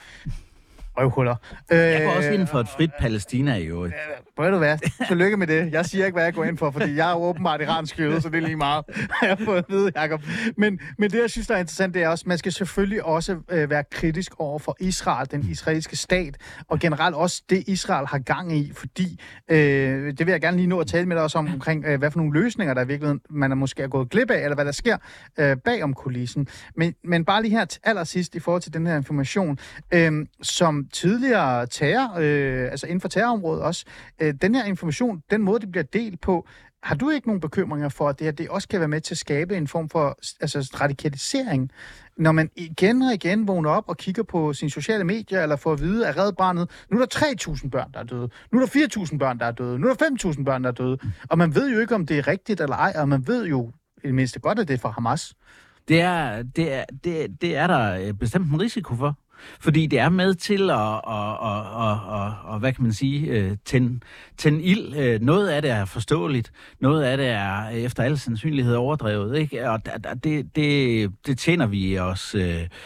røvhuller. 0.98 1.36
Øh, 1.72 1.78
Jeg 1.78 2.02
går 2.02 2.10
også 2.12 2.30
ind 2.30 2.46
for 2.46 2.60
et 2.60 2.68
frit 2.68 2.90
Palæstina 3.00 3.54
i 3.56 3.64
øvrigt. 3.66 3.94
Ved 4.38 4.50
du 4.50 4.58
hvad? 4.58 4.78
Tillykke 5.08 5.36
med 5.36 5.46
det. 5.46 5.72
Jeg 5.72 5.86
siger 5.86 6.06
ikke, 6.06 6.16
hvad 6.16 6.24
jeg 6.24 6.34
går 6.34 6.44
ind 6.44 6.58
for, 6.58 6.70
fordi 6.70 6.94
jeg 6.94 7.10
er 7.10 7.14
åbenbart 7.14 7.60
iransk 7.60 7.98
jøde, 7.98 8.20
så 8.20 8.28
det 8.28 8.36
er 8.36 8.40
lige 8.42 8.56
meget, 8.56 8.84
jeg 9.22 9.28
har 9.28 9.44
fået 9.44 9.58
at 9.58 9.64
vide, 9.68 9.92
Jacob. 9.96 10.22
Men, 10.56 10.80
men 10.98 11.10
det, 11.10 11.20
jeg 11.20 11.30
synes, 11.30 11.46
der 11.46 11.54
er 11.54 11.58
interessant, 11.58 11.94
det 11.94 12.02
er 12.02 12.08
også, 12.08 12.24
man 12.26 12.38
skal 12.38 12.52
selvfølgelig 12.52 13.04
også 13.04 13.36
øh, 13.48 13.70
være 13.70 13.84
kritisk 13.90 14.32
over 14.38 14.58
for 14.58 14.76
Israel, 14.80 15.30
den 15.30 15.46
israelske 15.50 15.96
stat, 15.96 16.36
og 16.68 16.78
generelt 16.78 17.14
også 17.14 17.42
det, 17.50 17.64
Israel 17.66 18.06
har 18.06 18.18
gang 18.18 18.56
i, 18.56 18.72
fordi, 18.74 19.20
øh, 19.50 19.56
det 20.18 20.26
vil 20.26 20.32
jeg 20.32 20.40
gerne 20.40 20.56
lige 20.56 20.66
nå 20.66 20.80
at 20.80 20.86
tale 20.86 21.06
med 21.06 21.16
dig 21.16 21.22
også 21.22 21.38
om, 21.38 21.48
omkring, 21.52 21.84
øh, 21.84 21.98
hvad 21.98 22.10
for 22.10 22.18
nogle 22.18 22.42
løsninger, 22.42 22.74
der 22.74 22.84
i 22.84 22.86
virkeligheden, 22.86 23.20
man 23.30 23.50
er 23.50 23.56
måske 23.56 23.82
er 23.82 23.88
gået 23.88 24.10
glip 24.10 24.30
af, 24.30 24.42
eller 24.42 24.54
hvad 24.54 24.64
der 24.64 24.72
sker 24.72 24.96
øh, 25.38 25.56
bag 25.56 25.82
om 25.82 25.94
kulissen. 25.94 26.48
Men, 26.76 26.94
men 27.04 27.24
bare 27.24 27.42
lige 27.42 27.56
her 27.56 27.64
til 27.64 27.80
allersidst 27.84 28.34
i 28.34 28.38
forhold 28.38 28.62
til 28.62 28.74
den 28.74 28.86
her 28.86 28.96
information, 28.96 29.58
øh, 29.94 30.26
som 30.42 30.88
tidligere 30.92 31.66
terror, 31.66 32.18
øh, 32.18 32.70
altså 32.70 32.86
inden 32.86 33.00
for 33.00 33.08
terrorområdet 33.08 33.62
også, 33.62 33.84
øh, 34.20 34.23
den 34.32 34.54
her 34.54 34.64
information, 34.64 35.22
den 35.30 35.42
måde, 35.42 35.60
det 35.60 35.70
bliver 35.70 35.84
delt 35.84 36.20
på, 36.20 36.46
har 36.84 36.94
du 36.94 37.10
ikke 37.10 37.26
nogen 37.28 37.40
bekymringer 37.40 37.88
for, 37.88 38.08
at 38.08 38.18
det 38.18 38.24
her 38.24 38.32
det 38.32 38.48
også 38.48 38.68
kan 38.68 38.80
være 38.80 38.88
med 38.88 39.00
til 39.00 39.14
at 39.14 39.18
skabe 39.18 39.56
en 39.56 39.68
form 39.68 39.88
for 39.88 40.18
altså, 40.40 40.76
radikalisering? 40.80 41.70
Når 42.16 42.32
man 42.32 42.50
igen 42.56 43.02
og 43.02 43.14
igen 43.14 43.48
vågner 43.48 43.70
op 43.70 43.84
og 43.88 43.96
kigger 43.96 44.22
på 44.22 44.52
sine 44.52 44.70
sociale 44.70 45.04
medier, 45.04 45.42
eller 45.42 45.56
får 45.56 45.72
at 45.72 45.80
vide 45.80 46.08
af 46.08 46.16
Red 46.16 46.32
Barnet, 46.32 46.70
nu 46.90 47.00
er 47.00 47.06
der 47.06 47.26
3.000 47.50 47.68
børn, 47.68 47.92
der 47.92 48.00
er 48.00 48.04
døde. 48.04 48.28
Nu 48.52 48.60
er 48.60 48.66
der 48.66 48.86
4.000 49.04 49.18
børn, 49.18 49.38
der 49.38 49.46
er 49.46 49.52
døde. 49.52 49.78
Nu 49.78 49.88
er 49.88 49.94
der 49.94 50.04
5.000 50.32 50.44
børn, 50.44 50.64
der 50.64 50.68
er 50.68 50.74
døde. 50.74 50.98
Og 51.28 51.38
man 51.38 51.54
ved 51.54 51.72
jo 51.72 51.80
ikke, 51.80 51.94
om 51.94 52.06
det 52.06 52.18
er 52.18 52.28
rigtigt 52.28 52.60
eller 52.60 52.76
ej, 52.76 52.92
og 52.96 53.08
man 53.08 53.26
ved 53.26 53.46
jo 53.46 53.72
i 54.04 54.06
det 54.06 54.14
mindste 54.14 54.40
godt, 54.40 54.58
at 54.58 54.68
det 54.68 54.74
er 54.74 54.78
fra 54.78 54.90
Hamas. 54.90 55.34
Det 55.88 56.00
er, 56.00 56.42
det 56.42 56.72
er, 56.72 56.84
det, 57.04 57.40
det 57.40 57.56
er 57.56 57.66
der 57.66 58.06
øh, 58.06 58.12
bestemt 58.12 58.52
en 58.52 58.60
risiko 58.60 58.94
for. 58.94 59.18
Fordi 59.60 59.86
det 59.86 59.98
er 59.98 60.08
med 60.08 60.34
til 60.34 60.70
at, 60.70 60.76
at, 60.76 61.36
at, 61.42 61.60
at, 61.86 61.98
at, 62.20 62.54
at 62.54 62.60
hvad 62.60 62.72
kan 62.72 62.82
man 62.82 62.92
sige, 62.92 63.26
øh, 63.26 63.56
tænde, 63.64 64.00
tænde 64.36 64.62
ild. 64.62 64.96
Øh, 64.96 65.20
noget 65.20 65.48
af 65.48 65.62
det 65.62 65.70
er 65.70 65.84
forståeligt, 65.84 66.52
noget 66.80 67.02
af 67.02 67.16
det 67.16 67.26
er 67.26 67.68
efter 67.68 68.02
al 68.02 68.18
sandsynlighed 68.18 68.74
overdrevet. 68.74 69.38
Ikke? 69.38 69.70
Og 69.70 69.80
det, 70.24 70.56
det, 70.56 71.12
det 71.26 71.38
tjener 71.38 71.66
vi 71.66 71.98
os 71.98 72.36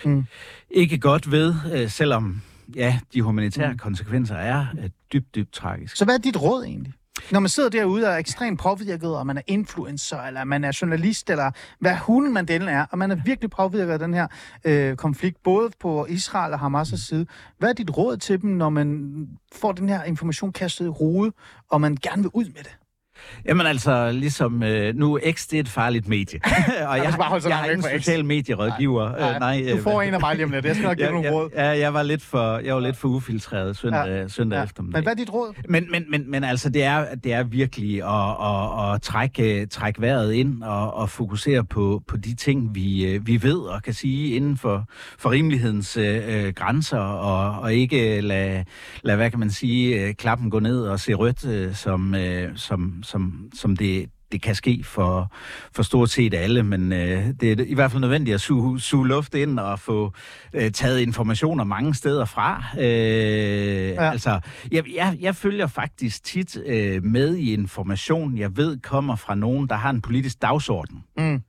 mm. 0.05 0.27
ikke 0.71 0.99
godt 0.99 1.31
ved, 1.31 1.55
selvom 1.89 2.43
ja, 2.77 2.99
de 3.15 3.23
humanitære 3.23 3.73
mm. 3.73 3.79
konsekvenser 3.79 4.37
er 4.37 4.67
dybt, 5.13 5.35
dybt 5.35 5.53
tragiske. 5.53 5.99
Så 5.99 6.05
hvad 6.05 6.15
er 6.15 6.19
dit 6.19 6.43
råd 6.43 6.65
egentlig? 6.65 6.93
Når 7.33 7.41
man 7.41 7.49
sidder 7.49 7.69
derude 7.69 8.07
og 8.07 8.13
er 8.13 8.17
ekstremt 8.17 8.61
påvirket, 8.61 9.17
og 9.17 9.27
man 9.27 9.37
er 9.37 9.43
influencer, 9.47 10.23
eller 10.23 10.45
man 10.45 10.65
er 10.65 10.79
journalist, 10.83 11.31
eller 11.31 11.51
hvad 11.79 11.97
hulen 11.97 12.33
man 12.33 12.47
den 12.47 12.63
er, 12.63 12.87
og 12.91 12.99
man 12.99 13.11
er 13.11 13.17
virkelig 13.25 13.51
påvirket 13.51 13.93
af 13.93 13.99
den 13.99 14.15
her 14.15 14.27
øh, 14.65 14.97
konflikt, 14.97 15.43
både 15.43 15.71
på 15.81 16.07
Israel 16.07 16.53
og 16.53 16.61
Hamas' 16.61 17.07
side. 17.09 17.27
Hvad 17.59 17.69
er 17.69 17.73
dit 17.73 17.97
råd 17.97 18.17
til 18.17 18.43
dem, 18.43 18.51
når 18.51 18.69
man 18.69 19.29
får 19.55 19.73
den 19.73 19.89
her 19.89 20.05
information 20.05 20.53
kastet 20.53 20.85
i 20.85 20.89
rode, 20.89 21.33
og 21.71 21.81
man 21.81 21.97
gerne 22.03 22.23
vil 22.23 22.31
ud 22.35 22.45
med 22.45 22.63
det? 22.63 22.79
Jamen 23.45 23.67
altså, 23.67 24.13
ligesom 24.13 24.63
øh, 24.63 24.95
nu 24.95 25.19
X, 25.33 25.47
det 25.47 25.57
er 25.57 25.61
et 25.61 25.69
farligt 25.69 26.09
medie. 26.09 26.41
og 26.89 26.97
jeg, 26.97 27.15
jeg, 27.21 27.43
jeg 27.49 27.69
er 27.69 27.73
en 27.73 27.83
social 27.83 28.25
medierådgiver. 28.25 29.11
Nej, 29.11 29.39
nej, 29.39 29.39
nej, 29.39 29.71
du 29.71 29.77
øh, 29.77 29.83
får 29.83 30.03
en 30.03 30.15
af 30.15 30.21
mig 30.21 30.35
lige 30.35 30.45
om 30.45 30.51
lidt. 30.51 30.65
Jeg 30.65 30.75
skal 30.75 30.87
nok 30.87 30.97
give 31.03 31.11
nogle 31.11 31.31
råd. 31.31 31.51
Ja, 31.55 31.69
jeg 31.69 31.95
var 31.95 32.03
lidt 32.03 32.23
for, 32.23 32.59
jeg 32.59 32.75
var 32.75 32.81
lidt 32.81 32.97
for 32.97 33.09
ufiltreret 33.09 33.77
søndag, 33.77 34.07
ja. 34.07 34.29
søndag 34.29 34.57
ja. 34.57 34.65
eftermiddag. 34.65 34.99
Men 34.99 35.03
hvad 35.03 35.13
er 35.13 35.17
dit 35.17 35.33
råd? 35.33 35.55
Men, 35.69 35.91
men, 35.91 36.05
men, 36.11 36.31
men 36.31 36.45
altså, 36.45 36.69
det 36.69 36.83
er, 36.85 37.15
det 37.15 37.33
er 37.33 37.43
virkelig 37.43 38.03
at, 38.03 38.37
at, 38.49 38.95
at 38.95 39.03
trække, 39.03 39.67
trække 39.67 40.01
vejret 40.01 40.33
ind 40.33 40.63
og, 40.63 40.95
og 40.95 41.11
fokusere 41.11 41.65
på, 41.65 42.03
på 42.07 42.17
de 42.17 42.35
ting, 42.35 42.75
vi, 42.75 43.07
øh, 43.07 43.27
vi 43.27 43.43
ved 43.43 43.59
og 43.59 43.83
kan 43.83 43.95
sige 43.95 44.37
inden 44.37 44.57
for, 44.57 44.85
for 45.19 45.31
rimelighedens 45.31 45.97
øh, 45.97 46.53
grænser, 46.55 46.99
og, 46.99 47.61
og 47.61 47.75
ikke 47.75 48.21
lade, 48.21 48.65
lad, 49.03 49.17
hvad 49.17 49.31
kan 49.31 49.39
man 49.39 49.51
sige, 49.51 50.15
klappen 50.15 50.51
gå 50.51 50.59
ned 50.61 50.81
og 50.81 51.01
se 51.01 51.15
rødt, 51.15 51.47
øh, 51.47 51.75
som, 51.75 52.15
øh, 52.15 52.49
som, 52.57 53.03
som, 53.09 53.51
som 53.55 53.77
det, 53.77 54.11
det 54.33 54.43
kan 54.43 54.55
ske 54.55 54.85
for, 54.85 55.33
for 55.73 55.83
stort 55.83 56.11
set 56.11 56.35
alle, 56.35 56.63
men 56.63 56.93
øh, 56.93 57.27
det 57.41 57.61
er 57.61 57.65
i 57.67 57.75
hvert 57.75 57.91
fald 57.91 58.01
nødvendigt 58.01 58.35
at 58.35 58.41
suge, 58.41 58.81
suge 58.81 59.09
luft 59.09 59.35
ind 59.35 59.59
og 59.59 59.79
få 59.79 60.13
øh, 60.55 60.71
taget 60.71 61.01
informationer 61.01 61.65
mange 61.65 61.95
steder 61.95 62.25
fra. 62.25 62.65
Øh, 62.79 62.85
ja. 62.85 64.11
Altså, 64.11 64.41
jeg, 64.73 64.85
jeg, 64.95 65.17
jeg 65.21 65.37
følger 65.37 65.67
faktisk 65.67 66.25
tit 66.25 66.59
øh, 66.67 67.05
med 67.05 67.37
i 67.37 67.53
information, 67.53 68.39
jeg 68.39 68.57
ved 68.57 68.81
kommer 68.81 69.17
fra 69.17 69.35
nogen, 69.35 69.69
der 69.69 69.75
har 69.75 69.91
en 69.91 70.01
politisk 70.03 70.43
dagsorden. 70.43 71.05
Mm. 71.17 71.43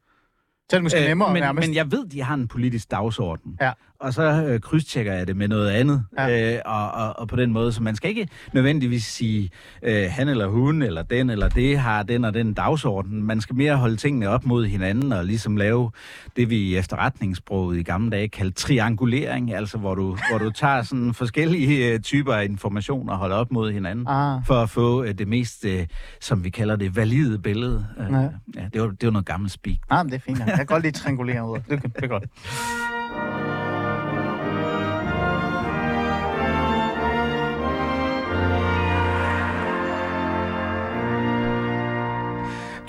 Så 0.69 0.75
er 0.75 0.79
det 0.79 0.83
måske 0.83 0.99
nemmere 0.99 1.29
øh, 1.29 1.33
men, 1.33 1.55
men 1.55 1.75
jeg 1.75 1.91
ved, 1.91 2.09
de 2.09 2.23
har 2.23 2.33
en 2.33 2.47
politisk 2.47 2.91
dagsorden. 2.91 3.57
Ja 3.61 3.71
og 3.99 4.13
så 4.13 4.23
øh, 4.23 4.59
krydstjekker 4.59 5.13
jeg 5.13 5.27
det 5.27 5.35
med 5.35 5.47
noget 5.47 5.69
andet. 5.69 6.03
Ja. 6.17 6.55
Øh, 6.55 6.61
og, 6.65 6.91
og, 6.91 7.19
og 7.19 7.27
på 7.27 7.35
den 7.35 7.53
måde, 7.53 7.71
så 7.71 7.83
man 7.83 7.95
skal 7.95 8.09
ikke 8.09 8.27
nødvendigvis 8.53 9.03
sige, 9.03 9.49
øh, 9.83 10.07
han 10.09 10.27
eller 10.27 10.47
hun, 10.47 10.81
eller 10.81 11.03
den 11.03 11.29
eller 11.29 11.49
det 11.49 11.79
har 11.79 12.03
den 12.03 12.25
og 12.25 12.33
den 12.33 12.53
dagsorden. 12.53 13.23
Man 13.23 13.41
skal 13.41 13.55
mere 13.55 13.75
holde 13.75 13.95
tingene 13.95 14.29
op 14.29 14.45
mod 14.45 14.65
hinanden, 14.65 15.13
og 15.13 15.25
ligesom 15.25 15.57
lave 15.57 15.91
det, 16.35 16.49
vi 16.49 16.57
i 16.57 16.75
efterretningssproget 16.75 17.77
i 17.77 17.83
gamle 17.83 18.11
dage 18.11 18.27
kaldte 18.27 18.55
triangulering, 18.61 19.53
altså 19.53 19.77
hvor 19.77 19.95
du, 19.95 20.17
hvor 20.29 20.37
du 20.37 20.49
tager 20.49 20.81
sådan 20.81 21.13
forskellige 21.13 21.93
øh, 21.93 21.99
typer 21.99 22.33
af 22.33 22.45
informationer 22.45 23.13
og 23.13 23.19
holder 23.19 23.35
op 23.35 23.51
mod 23.51 23.71
hinanden, 23.71 24.07
ah. 24.07 24.41
for 24.47 24.55
at 24.55 24.69
få 24.69 25.03
øh, 25.03 25.13
det 25.13 25.27
mest, 25.27 25.65
øh, 25.65 25.87
som 26.21 26.43
vi 26.43 26.49
kalder 26.49 26.75
det, 26.75 26.95
valide 26.95 27.39
billede. 27.39 27.85
Øh, 27.99 28.05
ja. 28.11 28.19
ja, 28.61 28.67
det, 28.73 28.81
var, 28.81 28.87
det 28.87 29.03
var 29.03 29.11
noget 29.11 29.25
gammelt 29.25 29.51
speak. 29.51 29.77
Ah, 29.89 30.05
men 30.05 30.11
det 30.11 30.17
er 30.17 30.21
fint. 30.21 30.39
Jeg 30.39 30.55
kan 30.55 30.65
godt 30.65 30.83
lide 30.83 30.97
triangulering 30.97 31.45
ud. 31.45 31.59
Det, 31.69 31.83
det 31.83 32.03
er 32.03 32.07
godt. 32.07 32.23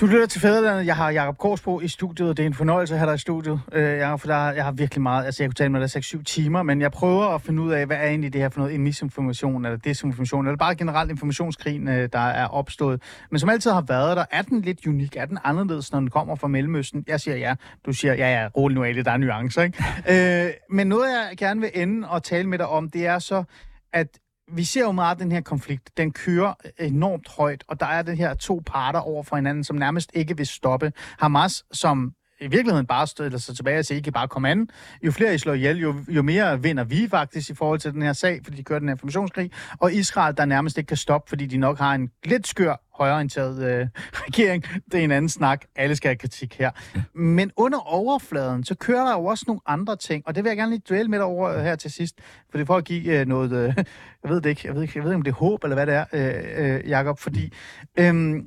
Du 0.00 0.06
lytter 0.06 0.26
til 0.26 0.40
Fæderlandet. 0.40 0.86
Jeg 0.86 0.96
har 0.96 1.10
Jakob 1.10 1.38
Korsbro 1.38 1.80
i 1.80 1.88
studiet, 1.88 2.28
og 2.28 2.36
det 2.36 2.42
er 2.42 2.46
en 2.46 2.54
fornøjelse 2.54 2.94
at 2.94 2.98
have 2.98 3.08
dig 3.08 3.14
i 3.14 3.18
studiet, 3.18 3.60
øh, 3.72 3.98
Jacob, 3.98 4.20
for 4.20 4.26
der, 4.26 4.52
jeg 4.52 4.64
har 4.64 4.72
virkelig 4.72 5.02
meget, 5.02 5.24
altså 5.24 5.42
jeg 5.42 5.48
kunne 5.50 5.54
tale 5.54 5.72
med 5.72 5.80
dig 5.80 5.96
6-7 6.20 6.22
timer, 6.22 6.62
men 6.62 6.80
jeg 6.80 6.92
prøver 6.92 7.26
at 7.26 7.42
finde 7.42 7.62
ud 7.62 7.72
af, 7.72 7.86
hvad 7.86 7.96
er 7.96 8.06
egentlig 8.06 8.32
det 8.32 8.40
her 8.40 8.48
for 8.48 8.60
noget 8.60 8.80
misinformation, 8.80 9.64
eller 9.64 9.78
desinformation, 9.78 10.46
eller 10.46 10.56
bare 10.56 10.74
generelt 10.74 11.10
informationskrigen, 11.10 11.88
øh, 11.88 12.08
der 12.12 12.18
er 12.18 12.46
opstået. 12.46 13.02
Men 13.30 13.38
som 13.38 13.48
altid 13.48 13.70
har 13.70 13.84
været 13.88 14.16
der, 14.16 14.24
er 14.30 14.42
den 14.42 14.60
lidt 14.60 14.86
unik, 14.86 15.16
er 15.16 15.24
den 15.24 15.38
anderledes, 15.44 15.92
når 15.92 16.00
den 16.00 16.10
kommer 16.10 16.34
fra 16.34 16.48
Mellemøsten? 16.48 17.04
Jeg 17.08 17.20
siger 17.20 17.36
ja, 17.36 17.54
du 17.86 17.92
siger 17.92 18.14
ja, 18.14 18.40
ja, 18.40 18.48
rolig 18.56 18.74
nu 18.74 18.84
Ali, 18.84 19.02
der 19.02 19.10
er 19.10 19.16
nuancer, 19.16 19.62
ikke? 19.62 20.46
øh, 20.46 20.50
men 20.70 20.86
noget, 20.86 21.08
jeg 21.08 21.36
gerne 21.36 21.60
vil 21.60 21.70
ende 21.74 22.08
og 22.08 22.22
tale 22.22 22.48
med 22.48 22.58
dig 22.58 22.66
om, 22.66 22.90
det 22.90 23.06
er 23.06 23.18
så, 23.18 23.44
at 23.92 24.08
vi 24.52 24.64
ser 24.64 24.80
jo 24.80 24.92
meget 24.92 25.18
den 25.18 25.32
her 25.32 25.40
konflikt. 25.40 25.90
Den 25.96 26.12
kører 26.12 26.54
enormt 26.78 27.28
højt, 27.28 27.64
og 27.68 27.80
der 27.80 27.86
er 27.86 28.02
det 28.02 28.16
her 28.16 28.34
to 28.34 28.62
parter 28.66 29.00
over 29.00 29.22
for 29.22 29.36
hinanden, 29.36 29.64
som 29.64 29.76
nærmest 29.76 30.10
ikke 30.14 30.36
vil 30.36 30.46
stoppe. 30.46 30.92
Hamas, 31.18 31.64
som 31.72 32.12
i 32.40 32.46
virkeligheden 32.46 32.86
bare 32.86 33.06
støder 33.06 33.38
sig 33.38 33.56
tilbage 33.56 33.78
og 33.78 33.84
siger, 33.84 33.98
I 33.98 34.02
kan 34.02 34.12
bare 34.12 34.28
komme 34.28 34.50
an. 34.50 34.68
Jo 35.02 35.10
flere 35.10 35.34
I 35.34 35.38
slår 35.38 35.52
ihjel, 35.54 35.78
jo, 35.78 35.94
jo 36.08 36.22
mere 36.22 36.62
vinder 36.62 36.84
vi 36.84 37.08
faktisk 37.08 37.50
i 37.50 37.54
forhold 37.54 37.78
til 37.80 37.92
den 37.92 38.02
her 38.02 38.12
sag, 38.12 38.40
fordi 38.44 38.56
de 38.56 38.64
kører 38.64 38.78
den 38.78 38.88
her 38.88 38.94
informationskrig. 38.94 39.50
Og 39.78 39.92
Israel, 39.92 40.36
der 40.36 40.44
nærmest 40.44 40.78
ikke 40.78 40.88
kan 40.88 40.96
stoppe, 40.96 41.28
fordi 41.28 41.46
de 41.46 41.56
nok 41.56 41.78
har 41.78 41.94
en 41.94 42.10
lidt 42.24 42.46
skør, 42.46 42.76
højorienteret 42.94 43.62
øh, 43.62 43.86
regering. 44.26 44.64
Det 44.92 45.00
er 45.00 45.04
en 45.04 45.10
anden 45.10 45.28
snak. 45.28 45.64
Alle 45.76 45.96
skal 45.96 46.08
have 46.08 46.16
kritik 46.16 46.58
her. 46.58 46.70
Men 47.14 47.50
under 47.56 47.78
overfladen, 47.78 48.64
så 48.64 48.74
kører 48.74 49.04
der 49.04 49.12
jo 49.12 49.24
også 49.24 49.44
nogle 49.46 49.60
andre 49.66 49.96
ting, 49.96 50.22
og 50.26 50.34
det 50.34 50.44
vil 50.44 50.50
jeg 50.50 50.56
gerne 50.56 50.70
lige 50.70 50.82
dvæle 50.88 51.08
med 51.08 51.18
dig 51.18 51.26
over 51.26 51.58
her 51.62 51.76
til 51.76 51.90
sidst, 51.90 52.18
for 52.50 52.58
det 52.58 52.66
for 52.66 52.76
at 52.76 52.84
give 52.84 53.20
øh, 53.20 53.26
noget, 53.26 53.52
øh, 53.52 53.74
jeg 54.22 54.30
ved 54.30 54.40
det 54.40 54.50
ikke, 54.50 54.62
jeg 54.64 54.74
ved 54.74 54.82
ikke, 54.82 54.92
jeg 54.96 55.04
ved 55.04 55.10
ikke, 55.10 55.16
om 55.16 55.22
det 55.22 55.30
er 55.30 55.36
håb, 55.36 55.64
eller 55.64 55.74
hvad 55.74 55.86
det 55.86 55.94
er, 55.94 56.04
øh, 56.12 56.74
øh, 56.74 56.88
Jacob, 56.88 57.18
fordi 57.18 57.52
øh, 57.98 58.42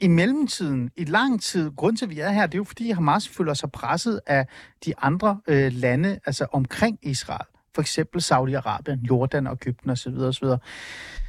i 0.00 0.08
mellemtiden, 0.08 0.90
i 0.96 1.04
lang 1.04 1.42
tid, 1.42 1.70
grund 1.76 1.96
til, 1.96 2.04
at 2.04 2.10
vi 2.10 2.20
er 2.20 2.30
her, 2.30 2.46
det 2.46 2.54
er 2.54 2.58
jo 2.58 2.64
fordi 2.64 2.90
Hamas 2.90 3.28
føler 3.28 3.54
sig 3.54 3.72
presset 3.72 4.20
af 4.26 4.46
de 4.84 4.94
andre 4.98 5.40
øh, 5.46 5.72
lande, 5.72 6.18
altså 6.26 6.46
omkring 6.52 6.98
Israel. 7.02 7.46
For 7.74 7.82
eksempel 7.82 8.20
Saudi-Arabien, 8.20 9.06
Jordan 9.08 9.46
og 9.46 9.52
Ægypten 9.52 9.90
osv. 9.90 10.14
osv. 10.14 10.48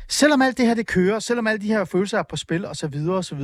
Selvom 0.09 0.41
alt 0.41 0.57
det 0.57 0.67
her 0.67 0.73
det 0.73 0.87
kører, 0.87 1.19
selvom 1.19 1.47
alle 1.47 1.61
de 1.61 1.67
her 1.67 1.85
følelser 1.85 2.19
er 2.19 2.23
på 2.23 2.35
spil 2.35 2.65
osv. 2.65 2.95
osv., 3.09 3.41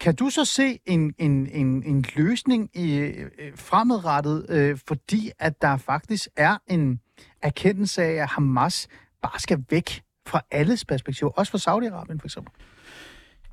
kan 0.00 0.14
du 0.14 0.30
så 0.30 0.44
se 0.44 0.78
en, 0.86 1.14
en, 1.18 1.46
en, 1.46 1.82
en 1.82 2.04
løsning 2.16 2.70
i, 2.74 2.96
øh, 2.98 3.30
fremadrettet, 3.54 4.46
øh, 4.48 4.78
fordi 4.88 5.30
at 5.38 5.62
der 5.62 5.76
faktisk 5.76 6.28
er 6.36 6.58
en 6.66 7.00
erkendelse 7.42 8.02
af, 8.02 8.12
at 8.12 8.28
Hamas 8.28 8.88
bare 9.22 9.40
skal 9.40 9.64
væk 9.70 10.02
fra 10.26 10.40
alles 10.50 10.84
perspektiv, 10.84 11.30
også 11.36 11.52
fra 11.52 11.58
Saudi-Arabien 11.58 12.18
for 12.20 12.26
eksempel? 12.26 12.52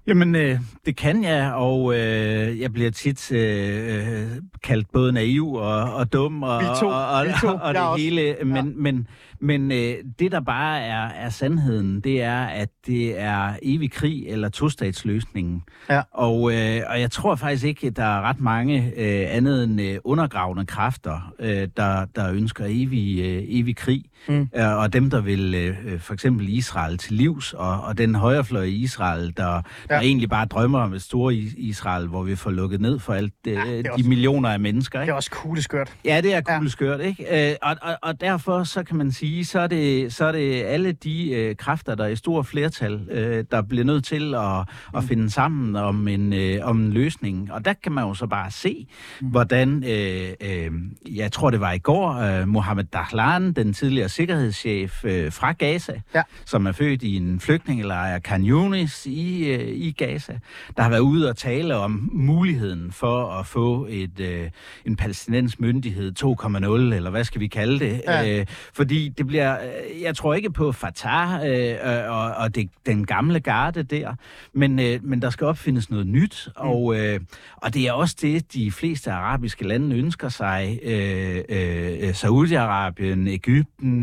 Jamen, 0.08 0.36
øh, 0.36 0.60
det 0.86 0.95
kan 0.95 1.24
jeg, 1.24 1.53
og 1.53 1.93
øh, 1.93 2.60
jeg 2.60 2.74
bliver 2.74 2.91
tit 2.91 3.32
øh, 3.32 4.28
kaldt 4.64 4.91
både 4.91 5.12
naiv 5.12 5.53
og, 5.53 5.93
og 5.93 6.14
dum 6.14 6.43
og, 6.43 6.62
to. 6.80 6.88
og, 6.88 7.08
og, 7.08 7.26
to. 7.41 7.47
og, 7.47 7.53
og 7.62 7.74
det 7.74 7.82
også. 7.82 8.03
hele. 8.03 8.36
Men, 8.43 8.56
ja. 8.56 8.62
men, 8.76 9.08
men 9.39 9.72
øh, 9.72 9.95
det, 10.20 10.32
der 10.32 10.39
bare 10.39 10.82
er, 10.82 11.10
er 11.10 11.30
sandheden, 11.30 12.01
det 12.01 12.22
er, 12.22 12.45
at 12.45 12.70
det 12.88 13.20
er 13.20 13.53
evig 13.62 13.91
krig 13.91 14.28
eller 14.28 14.49
tostatsløsningen. 14.49 15.64
Ja. 15.89 16.01
Og, 16.12 16.53
øh, 16.53 16.82
og 16.89 17.01
jeg 17.01 17.12
tror 17.12 17.36
faktisk 17.36 17.66
ikke, 17.66 17.88
at 17.88 17.95
der 17.95 18.03
er 18.03 18.22
ret 18.22 18.39
mange 18.39 18.93
øh, 18.97 19.36
andet 19.36 19.64
end 19.64 19.82
øh, 19.82 19.97
undergravende 20.03 20.66
kræfter, 20.66 21.34
øh, 21.39 21.68
der, 21.78 22.06
der 22.16 22.32
ønsker 22.32 22.66
evig, 22.68 23.20
øh, 23.20 23.43
evig 23.47 23.76
krig. 23.76 24.03
Mm. 24.28 24.49
Øh, 24.55 24.78
og 24.78 24.93
dem, 24.93 25.09
der 25.09 25.22
vil 25.22 25.55
øh, 25.55 25.99
for 25.99 26.13
eksempel 26.13 26.49
Israel 26.49 26.97
til 26.97 27.13
livs, 27.13 27.53
og, 27.53 27.82
og 27.82 27.97
den 27.97 28.16
højrefløj 28.16 28.63
i 28.63 28.74
Israel, 28.74 29.34
der, 29.38 29.53
ja. 29.53 29.61
der 29.89 29.99
egentlig 29.99 30.30
bare 30.30 30.45
drømmer 30.45 30.80
om 30.80 30.93
et 30.93 31.01
store 31.01 31.36
Israel, 31.57 32.07
hvor 32.07 32.24
vi 32.24 32.36
får 32.36 32.51
lukket 32.51 32.82
ned 32.82 32.99
for 32.99 33.13
alt 33.13 33.34
øh, 33.47 33.53
ja, 33.53 33.82
de 33.82 33.84
også, 33.91 34.07
millioner 34.07 34.49
af 34.49 34.59
mennesker. 34.59 35.01
Ikke? 35.01 35.09
Det 35.09 35.11
er 35.11 35.16
også 35.16 35.32
kugleskørt. 35.32 35.93
Ja, 36.05 36.22
det 36.22 36.34
er 36.34 36.41
kugleskørt. 36.41 36.99
Ja. 36.99 37.05
Ikke? 37.05 37.51
Øh, 37.51 37.55
og, 37.61 37.76
og, 37.82 37.97
og 38.01 38.22
derfor 38.22 38.63
så 38.63 38.84
kan 38.84 38.97
man 38.97 39.11
sige, 39.11 39.45
så 39.45 39.59
er 39.59 39.68
det, 39.68 40.13
så 40.13 40.26
er 40.26 40.32
det 40.32 40.63
alle 40.63 40.91
de 40.91 41.32
øh, 41.32 41.55
kræfter, 41.55 41.95
der 41.95 42.03
er 42.03 42.07
i 42.07 42.16
stor 42.16 42.41
flertal, 42.41 43.07
øh, 43.11 43.45
der 43.51 43.61
bliver 43.61 43.84
nødt 43.84 44.05
til 44.05 44.36
at, 44.36 44.59
at 44.59 44.66
mm. 44.93 45.01
finde 45.01 45.30
sammen 45.30 45.76
om 45.76 46.07
en, 46.07 46.34
øh, 46.34 46.59
om 46.63 46.80
en 46.80 46.93
løsning. 46.93 47.51
Og 47.51 47.66
der 47.66 47.74
kan 47.84 47.91
man 47.91 48.03
jo 48.03 48.13
så 48.13 48.28
bare 48.28 48.51
se, 48.51 48.88
mm. 49.22 49.28
hvordan, 49.28 49.84
øh, 49.84 50.30
øh, 50.41 50.72
jeg 51.16 51.32
tror 51.32 51.49
det 51.49 51.59
var 51.59 51.72
i 51.72 51.80
går, 51.80 52.13
øh, 52.13 52.47
Mohammed 52.47 52.84
Dahlan, 52.84 53.53
den 53.53 53.74
tidligere 53.74 54.09
sikkerhedschef 54.16 55.05
øh, 55.05 55.32
fra 55.32 55.51
Gaza, 55.51 55.93
ja. 56.16 56.22
som 56.45 56.66
er 56.66 56.72
født 56.72 57.03
i 57.03 57.16
en 57.16 57.39
flygtningelejr, 57.39 58.20
Khan 58.20 58.45
Yunis, 58.45 59.05
i, 59.05 59.47
øh, 59.53 59.68
i 59.68 59.91
Gaza, 59.91 60.39
der 60.78 60.84
har 60.84 60.89
været 60.89 60.99
ude 61.01 61.30
og 61.30 61.38
tale 61.38 61.76
om 61.76 62.09
muligheden 62.13 62.91
for 62.91 63.32
at 63.39 63.45
få 63.45 63.88
et 63.89 64.20
øh, 64.20 64.49
en 64.86 64.95
palæstinensk 64.95 65.59
myndighed 65.59 66.11
2.0, 66.24 66.66
eller 66.95 67.09
hvad 67.09 67.24
skal 67.24 67.41
vi 67.41 67.47
kalde 67.47 67.80
det? 67.80 68.01
Ja. 68.07 68.39
Øh, 68.39 68.45
fordi 68.74 69.09
det 69.09 69.28
bliver, 69.28 69.57
øh, 69.63 70.01
jeg 70.01 70.16
tror 70.16 70.34
ikke 70.34 70.51
på 70.51 70.72
Fatah 70.72 71.49
øh, 71.49 71.78
og, 72.11 72.32
og 72.32 72.55
det, 72.55 72.70
den 72.86 73.05
gamle 73.05 73.39
garde 73.39 73.84
der, 73.84 74.16
men, 74.53 74.80
øh, 74.80 74.99
men 75.03 75.22
der 75.22 75.30
skal 75.30 75.47
opfindes 75.47 75.89
noget 75.89 76.07
nyt, 76.07 76.49
Mm. 76.55 76.70
og, 76.70 76.99
øh, 76.99 77.20
og 77.55 77.74
det 77.74 77.88
er 77.88 77.91
også 77.91 78.16
det, 78.22 78.53
de 78.53 78.72
fleste 78.72 79.11
arabiske 79.11 79.68
lande 79.68 79.95
ønsker 79.95 80.30
sig. 80.30 80.80
Øh, 80.84 81.38
øh, 81.49 82.09
Saudi-Arabien, 82.09 83.28
Ægypten, 83.28 83.95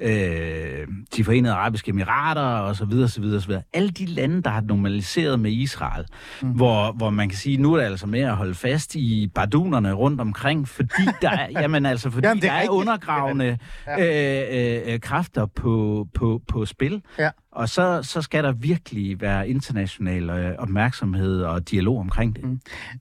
øh, 0.00 0.86
de 1.16 1.24
forenede 1.24 1.54
arabiske 1.54 1.88
emirater 1.88 2.42
osv. 2.42 2.92
osv., 3.04 3.24
osv. 3.24 3.52
Alle 3.72 3.90
de 3.90 4.06
lande, 4.06 4.42
der 4.42 4.50
har 4.50 4.60
normaliseret 4.60 5.40
med 5.40 5.50
Israel, 5.50 6.06
mm. 6.42 6.48
hvor, 6.48 6.92
hvor 6.92 7.10
man 7.10 7.28
kan 7.28 7.38
sige, 7.38 7.56
nu 7.56 7.72
er 7.74 7.78
det 7.78 7.84
altså 7.84 8.06
med 8.06 8.20
at 8.20 8.36
holde 8.36 8.54
fast 8.54 8.94
i 8.94 9.30
bardunerne 9.34 9.92
rundt 9.92 10.20
omkring, 10.20 10.68
fordi 10.68 11.02
der 11.22 11.30
er, 11.30 11.48
jamen 11.62 11.86
altså, 11.86 12.10
fordi 12.10 12.26
Jamen, 12.26 12.42
det 12.42 12.50
er 12.50 12.54
der 12.54 12.60
er 12.60 12.68
undergravende 12.68 13.58
øh, 13.98 13.98
øh, 13.98 14.92
øh, 14.92 15.00
kræfter 15.00 15.46
på, 15.46 16.06
på, 16.14 16.42
på 16.48 16.64
spil. 16.64 17.02
Ja. 17.18 17.30
Og 17.56 17.68
så, 17.68 18.02
så 18.02 18.22
skal 18.22 18.44
der 18.44 18.52
virkelig 18.52 19.20
være 19.20 19.48
international 19.48 20.30
øh, 20.30 20.54
opmærksomhed 20.58 21.42
og 21.42 21.70
dialog 21.70 21.98
omkring 21.98 22.36
det. 22.36 22.44
Mm. 22.44 22.60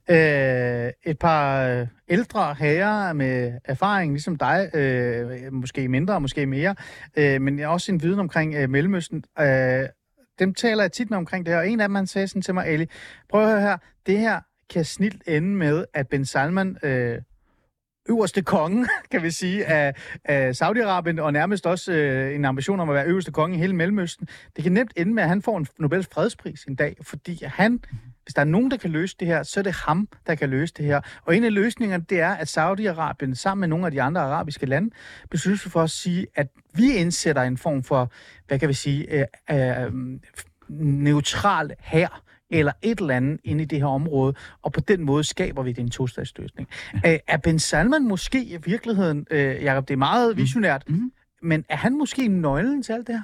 Øh, 0.09 0.91
et 1.05 1.19
par 1.19 1.67
øh, 1.67 1.87
ældre 2.09 2.53
herrer 2.53 3.13
med 3.13 3.53
erfaring, 3.65 4.11
ligesom 4.11 4.35
dig, 4.35 4.69
øh, 4.73 5.53
måske 5.53 5.87
mindre, 5.87 6.21
måske 6.21 6.45
mere, 6.45 6.75
øh, 7.17 7.41
men 7.41 7.59
også 7.59 7.91
en 7.91 8.01
viden 8.01 8.19
omkring 8.19 8.55
øh, 8.55 8.69
Mellemøsten. 8.69 9.23
Øh, 9.39 9.83
dem 10.39 10.53
taler 10.53 10.83
jeg 10.83 10.91
tit 10.91 11.09
med 11.09 11.17
omkring 11.17 11.45
det 11.45 11.53
her, 11.53 11.59
og 11.59 11.69
en 11.69 11.79
af 11.79 11.87
dem 11.87 11.95
han 11.95 12.07
sagde 12.07 12.27
sådan 12.27 12.41
til 12.41 12.53
mig, 12.53 12.65
Ali, 12.65 12.85
prøv 13.29 13.41
at 13.41 13.49
høre 13.49 13.61
her, 13.61 13.77
det 14.05 14.19
her 14.19 14.39
kan 14.69 14.85
snilt 14.85 15.23
ende 15.27 15.55
med, 15.55 15.85
at 15.93 16.07
Ben 16.07 16.25
Salman, 16.25 16.77
øh, 16.83 17.17
øverste 18.09 18.41
konge, 18.41 18.87
kan 19.11 19.23
vi 19.23 19.31
sige, 19.31 19.65
af, 19.65 19.93
af 20.23 20.61
Saudi-Arabien, 20.61 21.21
og 21.21 21.33
nærmest 21.33 21.67
også 21.67 21.91
øh, 21.91 22.35
en 22.35 22.45
ambition 22.45 22.79
om 22.79 22.89
at 22.89 22.95
være 22.95 23.05
øverste 23.05 23.31
konge 23.31 23.55
i 23.57 23.59
hele 23.59 23.75
Mellemøsten. 23.75 24.27
Det 24.55 24.63
kan 24.63 24.73
nemt 24.73 24.93
ende 24.95 25.13
med, 25.13 25.23
at 25.23 25.29
han 25.29 25.41
får 25.41 25.57
en 25.57 25.67
Nobels 25.79 26.07
fredspris 26.11 26.63
en 26.63 26.75
dag, 26.75 26.97
fordi 27.01 27.43
han, 27.45 27.79
hvis 28.23 28.33
der 28.33 28.41
er 28.41 28.45
nogen, 28.45 28.71
der 28.71 28.77
kan 28.77 28.89
løse 28.89 29.15
det 29.19 29.27
her, 29.27 29.43
så 29.43 29.59
er 29.59 29.63
det 29.63 29.73
ham, 29.73 30.07
der 30.27 30.35
kan 30.35 30.49
løse 30.49 30.73
det 30.77 30.85
her. 30.85 31.01
Og 31.25 31.37
en 31.37 31.43
af 31.43 31.53
løsningerne, 31.53 32.05
det 32.09 32.19
er, 32.19 32.31
at 32.31 32.57
Saudi-Arabien 32.57 33.35
sammen 33.35 33.59
med 33.59 33.67
nogle 33.67 33.85
af 33.85 33.91
de 33.91 34.01
andre 34.01 34.21
arabiske 34.21 34.65
lande 34.65 34.89
beslutter 35.29 35.59
sig 35.59 35.71
for 35.71 35.81
at 35.81 35.89
sige, 35.89 36.27
at 36.35 36.47
vi 36.73 36.95
indsætter 36.95 37.41
en 37.41 37.57
form 37.57 37.83
for, 37.83 38.11
hvad 38.47 38.59
kan 38.59 38.69
vi 38.69 38.73
sige, 38.73 39.25
øh, 39.51 39.85
øh, 39.85 39.91
neutral 40.69 41.71
her 41.79 42.24
eller 42.51 42.71
et 42.81 42.99
eller 42.99 43.15
andet 43.15 43.39
inde 43.43 43.61
i 43.63 43.65
det 43.65 43.79
her 43.79 43.85
område, 43.85 44.33
og 44.61 44.71
på 44.71 44.79
den 44.79 45.01
måde 45.03 45.23
skaber 45.23 45.63
vi 45.63 45.71
det 45.71 45.81
en 45.81 45.89
tostatsløsning. 45.89 46.67
Ja. 47.03 47.17
Er 47.27 47.37
Ben 47.37 47.59
Salman 47.59 48.07
måske 48.07 48.43
i 48.43 48.57
virkeligheden, 48.65 49.27
øh, 49.31 49.63
Jacob, 49.63 49.87
det 49.87 49.93
er 49.93 49.97
meget 49.97 50.37
visionært, 50.37 50.83
Mhm. 50.87 51.11
men 51.41 51.65
er 51.69 51.75
han 51.75 51.97
måske 51.97 52.27
nøglen 52.27 52.83
til 52.83 52.93
alt 52.93 53.07
det 53.07 53.15
her? 53.15 53.21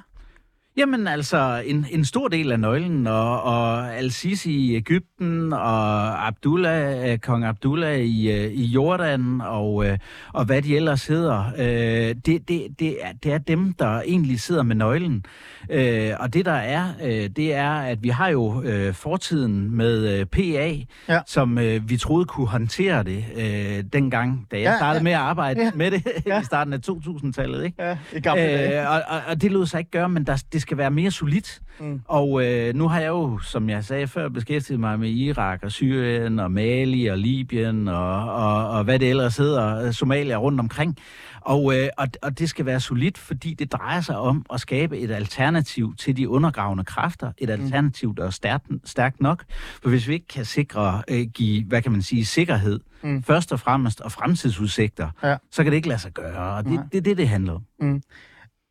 Jamen 0.76 1.06
altså, 1.06 1.62
en, 1.66 1.86
en 1.90 2.04
stor 2.04 2.28
del 2.28 2.52
af 2.52 2.60
nøglen, 2.60 3.06
og, 3.06 3.42
og 3.42 3.94
Al-Sisi 3.96 4.50
i 4.52 4.74
Ægypten, 4.76 5.52
og 5.52 6.26
Abdullah, 6.26 7.10
øh, 7.12 7.18
kong 7.18 7.44
Abdullah 7.44 7.98
i, 7.98 8.30
øh, 8.32 8.52
i 8.52 8.64
Jordan, 8.64 9.40
og, 9.40 9.86
øh, 9.86 9.98
og 10.32 10.44
hvad 10.44 10.62
de 10.62 10.76
ellers 10.76 11.06
hedder, 11.06 11.44
øh, 11.58 12.14
det, 12.26 12.48
det, 12.48 12.66
det, 12.78 12.96
er, 13.04 13.12
det 13.22 13.32
er 13.32 13.38
dem, 13.38 13.72
der 13.72 14.00
egentlig 14.00 14.40
sidder 14.40 14.62
med 14.62 14.76
nøglen. 14.76 15.24
Øh, 15.70 16.10
og 16.20 16.34
det 16.34 16.44
der 16.44 16.52
er, 16.52 16.84
det 17.28 17.54
er, 17.54 17.70
at 17.72 18.02
vi 18.02 18.08
har 18.08 18.28
jo 18.28 18.62
øh, 18.62 18.94
fortiden 18.94 19.76
med 19.76 20.26
PA, 20.26 20.76
Ja. 21.08 21.20
som 21.26 21.58
øh, 21.58 21.88
vi 21.90 21.96
troede 21.96 22.24
kunne 22.24 22.48
håndtere 22.48 23.02
det 23.04 23.24
øh, 23.36 23.84
dengang, 23.92 24.46
da 24.50 24.56
jeg 24.56 24.62
Ja, 24.64 24.76
startede 24.76 24.98
ja. 24.98 25.02
med 25.02 25.12
at 25.12 25.18
arbejde 25.18 25.60
Ja. 25.62 25.70
med 25.74 25.90
det 25.90 26.02
Ja. 26.26 26.40
i 26.42 26.44
starten 26.44 26.72
af 26.72 26.78
2000-tallet, 26.90 27.64
ikke? 27.64 27.82
Ja, 27.84 27.96
i 28.16 28.20
gamle 28.20 28.42
dage. 28.42 28.82
Øh, 28.82 28.90
og, 28.90 29.02
og, 29.08 29.20
og 29.28 29.42
det 29.42 29.52
lod 29.52 29.66
sig 29.66 29.78
ikke 29.78 29.90
gøre, 29.90 30.08
men 30.08 30.24
der, 30.26 30.42
det 30.52 30.61
skal 30.62 30.76
være 30.76 30.90
mere 30.90 31.10
solidt. 31.10 31.60
Mm. 31.80 31.86
Mm. 31.86 32.00
Og 32.04 32.46
øh, 32.46 32.74
nu 32.74 32.88
har 32.88 33.00
jeg 33.00 33.08
jo, 33.08 33.38
som 33.38 33.68
jeg 33.70 33.84
sagde 33.84 34.06
før, 34.08 34.28
beskæftiget 34.28 34.80
mig 34.80 34.98
med 35.00 35.10
Irak 35.10 35.60
og 35.62 35.72
Syrien 35.72 36.38
og 36.38 36.52
Mali 36.52 37.06
og 37.06 37.18
Libyen 37.18 37.88
og, 37.88 38.32
og, 38.34 38.68
og 38.70 38.84
hvad 38.84 38.98
det 38.98 39.10
ellers 39.10 39.36
hedder, 39.36 39.86
øh, 39.86 39.92
Somalia 39.92 40.36
rundt 40.36 40.60
omkring. 40.60 40.96
Og, 41.40 41.76
øh, 41.78 41.88
og, 41.98 42.08
og 42.22 42.38
det 42.38 42.48
skal 42.48 42.66
være 42.66 42.80
solidt, 42.80 43.18
fordi 43.18 43.54
det 43.54 43.72
drejer 43.72 44.00
sig 44.00 44.18
om 44.18 44.46
at 44.52 44.60
skabe 44.60 44.98
et 44.98 45.10
alternativ 45.10 45.94
til 45.96 46.16
de 46.16 46.28
undergravende 46.28 46.84
kræfter. 46.84 47.32
Et 47.38 47.50
alternativ, 47.50 48.14
der 48.16 48.26
er 48.26 48.30
stærkt, 48.30 48.66
stærkt 48.84 49.20
nok. 49.20 49.44
For 49.82 49.88
hvis 49.88 50.08
vi 50.08 50.12
ikke 50.14 50.28
kan 50.28 50.44
sikre, 50.44 51.02
øh, 51.08 51.26
give, 51.34 51.64
hvad 51.64 51.82
kan 51.82 51.92
man 51.92 52.02
sige, 52.02 52.24
sikkerhed, 52.26 52.80
Mm. 53.04 53.10
mm. 53.10 53.22
først 53.22 53.52
og 53.52 53.60
fremmest, 53.60 54.00
og 54.00 54.12
fremtidsudsigter, 54.12 55.08
Ja. 55.24 55.36
så 55.50 55.62
kan 55.62 55.72
det 55.72 55.76
ikke 55.76 55.88
lade 55.88 56.00
sig 56.00 56.12
gøre. 56.12 56.56
Og 56.56 56.64
det, 56.64 56.72
Nej. 56.72 56.82
det 56.92 56.98
er 56.98 57.02
det, 57.02 57.16
det 57.16 57.28
handler 57.28 57.52
om. 57.52 58.02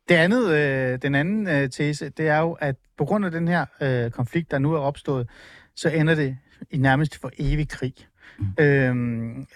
Det 0.08 0.14
andet, 0.14 0.50
øh, 0.52 0.98
den 1.02 1.14
anden 1.14 1.48
øh, 1.48 1.70
tese, 1.70 2.08
det 2.08 2.28
er 2.28 2.38
jo, 2.38 2.52
at 2.52 2.76
på 2.98 3.04
grund 3.04 3.24
af 3.24 3.30
den 3.30 3.48
her 3.48 3.66
øh, 3.82 4.10
konflikt, 4.10 4.50
der 4.50 4.58
nu 4.58 4.74
er 4.74 4.78
opstået, 4.78 5.28
så 5.76 5.88
ender 5.88 6.14
det 6.14 6.36
i 6.70 6.76
nærmest 6.76 7.20
for 7.20 7.30
evig 7.38 7.68
krig. 7.68 7.94
Mm. 8.38 8.64
Øhm, 8.64 9.46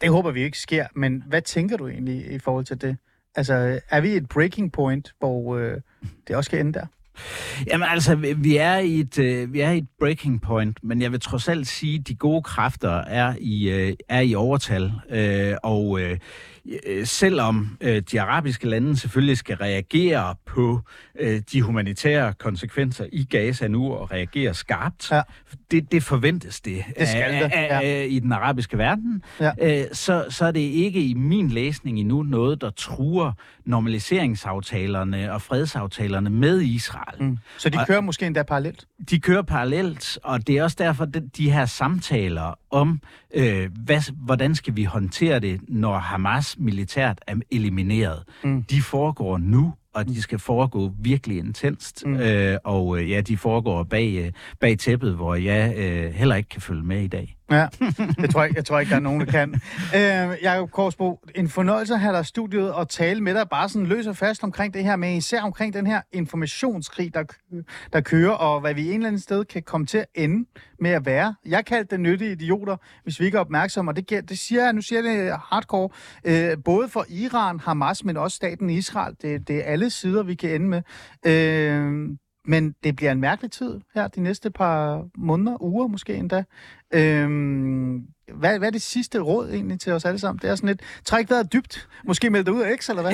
det 0.00 0.10
håber 0.10 0.30
vi 0.30 0.42
ikke 0.42 0.58
sker, 0.58 0.86
men 0.94 1.22
hvad 1.26 1.42
tænker 1.42 1.76
du 1.76 1.88
egentlig 1.88 2.32
i 2.32 2.38
forhold 2.38 2.64
til 2.64 2.80
det? 2.80 2.96
Altså, 3.34 3.80
er 3.90 4.00
vi 4.00 4.08
et 4.08 4.28
breaking 4.28 4.72
point, 4.72 5.12
hvor 5.18 5.56
øh, 5.56 5.76
det 6.28 6.36
også 6.36 6.48
skal 6.48 6.60
ende 6.60 6.72
der? 6.72 6.86
Jamen 7.66 7.88
altså, 7.90 8.14
vi- 8.14 8.56
er, 8.56 8.78
i 8.78 9.00
et, 9.00 9.18
øh, 9.18 9.52
vi 9.52 9.60
er 9.60 9.70
i 9.70 9.78
et 9.78 9.88
breaking 9.98 10.42
point, 10.42 10.78
men 10.84 11.02
jeg 11.02 11.12
vil 11.12 11.20
trods 11.20 11.48
alt 11.48 11.66
sige, 11.66 11.98
at 12.00 12.08
de 12.08 12.14
gode 12.14 12.42
kræfter 12.42 12.90
er 12.90 13.34
i, 13.40 13.70
øh, 13.70 13.92
er 14.08 14.20
i 14.20 14.34
overtal. 14.34 14.92
Øh, 15.10 15.54
og 15.62 16.00
øh, 16.00 16.18
selvom 17.04 17.76
øh, 17.80 18.02
de 18.12 18.20
arabiske 18.20 18.68
lande 18.68 18.96
selvfølgelig 18.96 19.38
skal 19.38 19.56
reagere 19.56 20.34
på 20.46 20.80
øh, 21.20 21.40
de 21.52 21.62
humanitære 21.62 22.32
konsekvenser 22.38 23.06
i 23.12 23.24
Gaza 23.24 23.68
nu, 23.68 23.92
og 23.92 24.10
reagere 24.10 24.54
skarpt, 24.54 25.10
Ja. 25.12 25.22
det, 25.70 25.92
det 25.92 26.02
forventes 26.02 26.60
det, 26.60 26.84
Det 26.98 27.08
skal 27.08 27.22
af, 27.22 27.32
det, 27.50 27.56
af, 27.56 27.68
ja. 27.70 27.80
af, 28.02 28.06
i 28.10 28.18
den 28.18 28.32
arabiske 28.32 28.78
verden, 28.78 29.22
Ja. 29.40 29.50
øh, 29.62 29.84
så, 29.92 30.24
så 30.28 30.44
er 30.46 30.50
det 30.52 30.60
ikke 30.60 31.02
i 31.04 31.14
min 31.14 31.48
læsning 31.48 31.98
endnu 31.98 32.22
noget, 32.22 32.60
der 32.60 32.70
truer 32.70 33.32
normaliseringsaftalerne 33.64 35.32
og 35.32 35.42
fredsaftalerne 35.42 36.30
med 36.30 36.60
Israel. 36.60 37.22
Mm. 37.22 37.38
Så 37.58 37.68
de 37.68 37.78
Og- 37.78 37.86
kører 37.86 38.00
måske 38.00 38.26
endda 38.26 38.42
parallelt? 38.42 38.86
De 39.10 39.20
kører 39.20 39.42
parallelt, 39.42 40.18
og 40.24 40.46
det 40.46 40.58
er 40.58 40.62
også 40.62 40.76
derfor, 40.80 41.04
at 41.04 41.22
de 41.36 41.50
her 41.50 41.66
samtaler 41.66 42.58
om, 42.70 43.00
øh, 43.34 43.70
hvad, 43.84 44.12
hvordan 44.16 44.54
skal 44.54 44.76
vi 44.76 44.84
håndtere 44.84 45.40
det, 45.40 45.60
når 45.68 45.98
Hamas 45.98 46.51
militært 46.58 47.18
er 47.26 47.36
elimineret, 47.50 48.22
Mm. 48.44 48.62
de 48.62 48.82
foregår 48.82 49.38
nu, 49.38 49.72
og 49.94 50.08
de 50.08 50.22
skal 50.22 50.38
foregå 50.38 50.92
virkelig 50.98 51.38
intenst. 51.38 52.06
Mm. 52.06 52.16
Øh, 52.16 52.58
og 52.64 52.98
øh, 52.98 53.10
ja, 53.10 53.20
de 53.20 53.36
foregår 53.36 53.82
bag, 53.82 54.24
øh, 54.26 54.32
bag 54.60 54.78
tæppet, 54.78 55.14
hvor 55.14 55.34
jeg 55.34 55.74
øh, 55.76 56.12
heller 56.12 56.36
ikke 56.36 56.48
kan 56.48 56.60
følge 56.60 56.82
med 56.82 57.00
i 57.02 57.08
dag. 57.08 57.36
Ja, 57.50 57.66
det 58.22 58.30
tror 58.30 58.42
jeg, 58.42 58.56
jeg 58.56 58.64
tror 58.64 58.78
ikke, 58.78 58.90
der 58.90 58.96
er 58.96 59.00
nogen, 59.00 59.20
der 59.20 59.26
kan. 59.26 59.60
Øh, 59.96 60.42
Jakob 60.42 60.70
Korsbo, 60.70 61.20
en 61.34 61.48
fornøjelse 61.48 61.94
at 61.94 62.00
have 62.00 62.14
dig 62.14 62.20
i 62.20 62.24
studiet 62.24 62.72
og 62.72 62.88
tale 62.88 63.20
med 63.20 63.34
dig 63.34 63.48
bare 63.48 63.68
sådan 63.68 63.86
løs 63.86 64.06
og 64.06 64.16
fast 64.16 64.44
omkring 64.44 64.74
det 64.74 64.84
her, 64.84 64.96
men 64.96 65.16
især 65.16 65.42
omkring 65.42 65.74
den 65.74 65.86
her 65.86 66.00
informationskrig, 66.12 67.14
der, 67.14 67.24
der 67.92 68.00
kører, 68.00 68.30
og 68.30 68.60
hvad 68.60 68.74
vi 68.74 68.88
en 68.88 68.94
eller 68.94 69.06
anden 69.06 69.20
sted 69.20 69.44
kan 69.44 69.62
komme 69.62 69.86
til 69.86 69.98
at 69.98 70.06
ende 70.14 70.48
med 70.80 70.90
at 70.90 71.06
være. 71.06 71.34
Jeg 71.46 71.64
kaldte 71.64 71.90
det 71.90 72.00
nyttige 72.00 72.32
idioter, 72.32 72.76
hvis 73.02 73.20
vi 73.20 73.24
ikke 73.24 73.36
er 73.36 73.40
opmærksomme, 73.40 73.90
og 73.90 73.96
det, 73.96 74.28
det 74.28 74.38
siger 74.38 74.64
jeg, 74.64 74.72
nu 74.72 74.80
siger 74.80 75.02
jeg 75.02 75.16
det 75.16 75.32
hardcore, 75.44 75.88
øh, 76.24 76.56
både 76.64 76.88
for 76.88 77.04
Iran, 77.08 77.60
Hamas, 77.60 78.04
men 78.04 78.16
også 78.16 78.36
staten 78.36 78.70
Israel. 78.70 79.16
Det, 79.22 79.48
det 79.48 79.56
er 79.56 79.62
alle 79.62 79.81
sider, 79.90 80.22
vi 80.22 80.34
kan 80.34 80.50
ende 80.50 80.68
med. 80.68 80.82
Øh, 81.26 82.08
men 82.46 82.74
det 82.84 82.96
bliver 82.96 83.12
en 83.12 83.20
mærkelig 83.20 83.50
tid 83.50 83.80
her 83.94 84.08
de 84.08 84.20
næste 84.20 84.50
par 84.50 85.04
måneder, 85.18 85.62
uger 85.62 85.86
måske 85.86 86.14
endda. 86.14 86.44
Øhm, 86.94 88.00
hvad, 88.38 88.58
hvad 88.58 88.68
er 88.68 88.72
det 88.72 88.82
sidste 88.82 89.18
råd 89.18 89.50
egentlig 89.50 89.80
til 89.80 89.92
os 89.92 90.04
alle 90.04 90.18
sammen? 90.18 90.40
Det 90.42 90.50
er 90.50 90.54
sådan 90.54 90.66
lidt, 90.66 90.80
træk 91.04 91.30
vejret 91.30 91.52
dybt. 91.52 91.88
Måske 92.06 92.30
melde 92.30 92.44
dig 92.46 92.52
ud 92.54 92.60
af 92.62 92.70
X, 92.80 92.88
eller 92.88 93.02
hvad? 93.02 93.12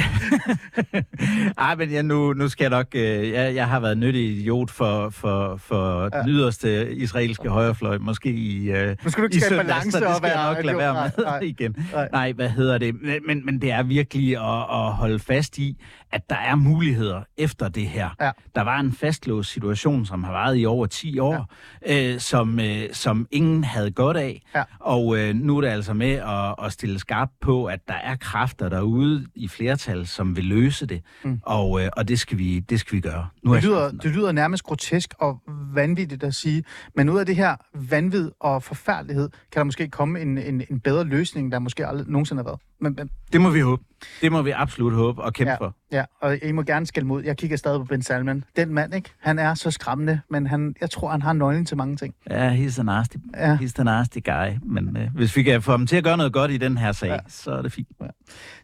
Ej, 1.58 1.74
men 1.74 1.90
ja, 1.90 2.02
nu, 2.02 2.32
nu 2.32 2.48
skal 2.48 2.64
jeg 2.64 2.70
nok... 2.70 2.86
Øh, 2.94 3.30
jeg, 3.30 3.54
jeg 3.54 3.68
har 3.68 3.80
været 3.80 3.98
nyttig 3.98 4.30
idiot 4.36 4.70
for, 4.70 5.10
for, 5.10 5.56
for 5.56 6.02
Ja. 6.16 6.22
den 6.22 6.28
yderste 6.30 6.94
israelske 6.94 7.48
højrefløj, 7.48 7.98
måske 7.98 8.30
i, 8.30 8.70
øh, 8.70 8.96
Nu 9.04 9.10
skal 9.10 9.22
du 9.22 9.26
ikke 9.26 9.40
skabe 9.40 9.56
balance 9.56 10.06
og 10.06 10.22
være 10.22 10.54
nok 10.54 10.64
lade 10.64 10.78
være 10.78 10.92
Nej, 10.94 11.10
med 11.16 11.24
nej. 11.24 11.38
igen. 11.52 11.76
Nej. 11.92 12.08
Nej, 12.12 12.32
hvad 12.32 12.48
hedder 12.48 12.78
det? 12.78 12.94
Men, 13.02 13.22
men, 13.26 13.46
men 13.46 13.60
det 13.60 13.70
er 13.72 13.82
virkelig 13.82 14.36
at, 14.36 14.60
at 14.70 14.92
holde 14.92 15.18
fast 15.18 15.58
i, 15.58 15.76
at 16.12 16.30
der 16.30 16.36
er 16.36 16.54
muligheder 16.54 17.22
efter 17.36 17.68
det 17.68 17.86
her. 17.88 18.10
Ja. 18.20 18.30
Der 18.54 18.62
var 18.62 18.80
en 18.80 18.92
fastlåst 18.92 19.50
situation, 19.50 20.06
som 20.06 20.24
har 20.24 20.32
varet 20.32 20.60
i 20.60 20.66
over 20.66 20.86
10 20.86 21.18
år, 21.18 21.54
ja. 21.86 22.12
øh, 22.12 22.20
som, 22.20 22.60
øh, 22.60 22.82
som 22.92 23.26
ingen 23.30 23.64
havde 23.64 23.90
godt 23.90 24.16
af. 24.16 24.42
Ja. 24.54 24.62
Og, 24.80 25.18
øh, 25.18 25.34
nu 25.34 25.56
er 25.56 25.60
det 25.60 25.68
altså 25.68 25.94
med 25.94 26.12
at, 26.12 26.66
at 26.66 26.72
stille 26.72 26.98
skarpt 26.98 27.32
på, 27.40 27.66
at 27.66 27.80
der 27.88 27.94
er 27.94 28.16
kræfter 28.16 28.68
derude 28.68 29.26
i 29.34 29.48
flertal, 29.48 30.06
som 30.06 30.36
vil 30.36 30.44
løse 30.44 30.86
det. 30.86 31.02
Mm. 31.24 31.40
Og, 31.42 31.82
øh, 31.82 31.90
og 31.96 32.08
det, 32.08 32.20
skal 32.20 32.38
vi, 32.38 32.58
det 32.58 32.80
skal 32.80 32.96
vi 32.96 33.00
gøre. 33.00 33.28
Nu 33.42 33.54
Det 33.54 33.64
lyder, 33.64 33.90
det 33.90 34.10
lyder 34.10 34.32
nærmest 34.32 34.62
grotesk 34.62 35.14
og 35.18 35.40
vanvittigt 35.74 36.24
at 36.24 36.34
sige, 36.34 36.64
men 36.94 37.08
ud 37.08 37.18
af 37.18 37.26
det 37.26 37.36
her 37.36 37.56
vanvid 37.74 38.30
og 38.40 38.62
forfærdelighed, 38.62 39.28
kan 39.52 39.60
der 39.60 39.64
måske 39.64 39.88
komme 39.88 40.20
en, 40.20 40.38
en, 40.38 40.62
en 40.70 40.80
bedre 40.80 41.04
løsning, 41.04 41.52
der 41.52 41.58
måske 41.58 41.86
aldrig 41.86 42.08
nogensinde 42.08 42.42
har 42.42 42.44
været. 42.44 42.60
Men, 42.80 42.98
det 43.32 43.40
må 43.40 43.50
vi 43.50 43.60
håbe. 43.60 43.82
Det 44.20 44.32
må 44.32 44.42
vi 44.42 44.50
absolut 44.50 44.94
håbe 44.94 45.22
og 45.22 45.32
kæmpe 45.32 45.50
ja, 45.50 45.56
for. 45.56 45.74
ja, 45.92 46.04
og 46.20 46.38
I 46.42 46.52
må 46.52 46.62
gerne 46.62 46.86
skælde 46.86 47.08
mod. 47.08 47.22
Jeg 47.24 47.36
kigger 47.36 47.56
stadig 47.56 47.80
på 47.80 47.84
Ben 47.84 48.02
Salman. 48.02 48.44
Den 48.56 48.74
mand, 48.74 48.94
ikke? 48.94 49.10
Han 49.20 49.38
er 49.38 49.54
så 49.54 49.70
skræmmende, 49.70 50.20
men 50.30 50.46
han, 50.46 50.74
jeg 50.80 50.90
tror, 50.90 51.10
han 51.10 51.22
har 51.22 51.32
nøglen 51.32 51.64
til 51.64 51.76
mange 51.76 51.96
ting. 51.96 52.14
Ja, 52.30 52.54
he's 52.54 52.80
a 52.80 52.82
nasty, 52.82 53.16
Ja. 53.36 53.54
he's 53.56 53.72
a 53.80 53.82
nasty 53.84 54.18
guy. 54.24 54.58
Men 54.62 54.96
øh, 54.96 55.08
hvis 55.14 55.36
vi 55.36 55.42
kan 55.42 55.62
få 55.62 55.70
ham 55.70 55.86
til 55.86 55.96
at 55.96 56.04
gøre 56.04 56.16
noget 56.16 56.32
godt 56.32 56.50
i 56.50 56.56
den 56.56 56.78
her 56.78 56.92
sag, 56.92 57.06
Ja. 57.08 57.12
ja. 57.12 57.18
så 57.28 57.50
er 57.50 57.62
det 57.62 57.72
fint. 57.72 57.88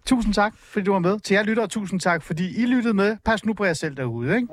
Tusind 0.07 0.35
tak, 0.35 0.55
fordi 0.59 0.85
du 0.85 0.93
var 0.93 0.99
med. 0.99 1.21
Til 1.21 1.35
jer 1.35 1.43
lyttere, 1.43 1.67
tusind 1.67 2.01
tak, 2.01 2.23
fordi 2.23 2.63
I 2.63 2.67
lyttede 2.67 2.95
med. 2.95 3.17
Pas 3.25 3.45
nu 3.45 3.53
på 3.55 3.65
jer 3.65 3.73
selv 3.73 3.97
derude, 3.97 4.37
ikke? 4.37 4.49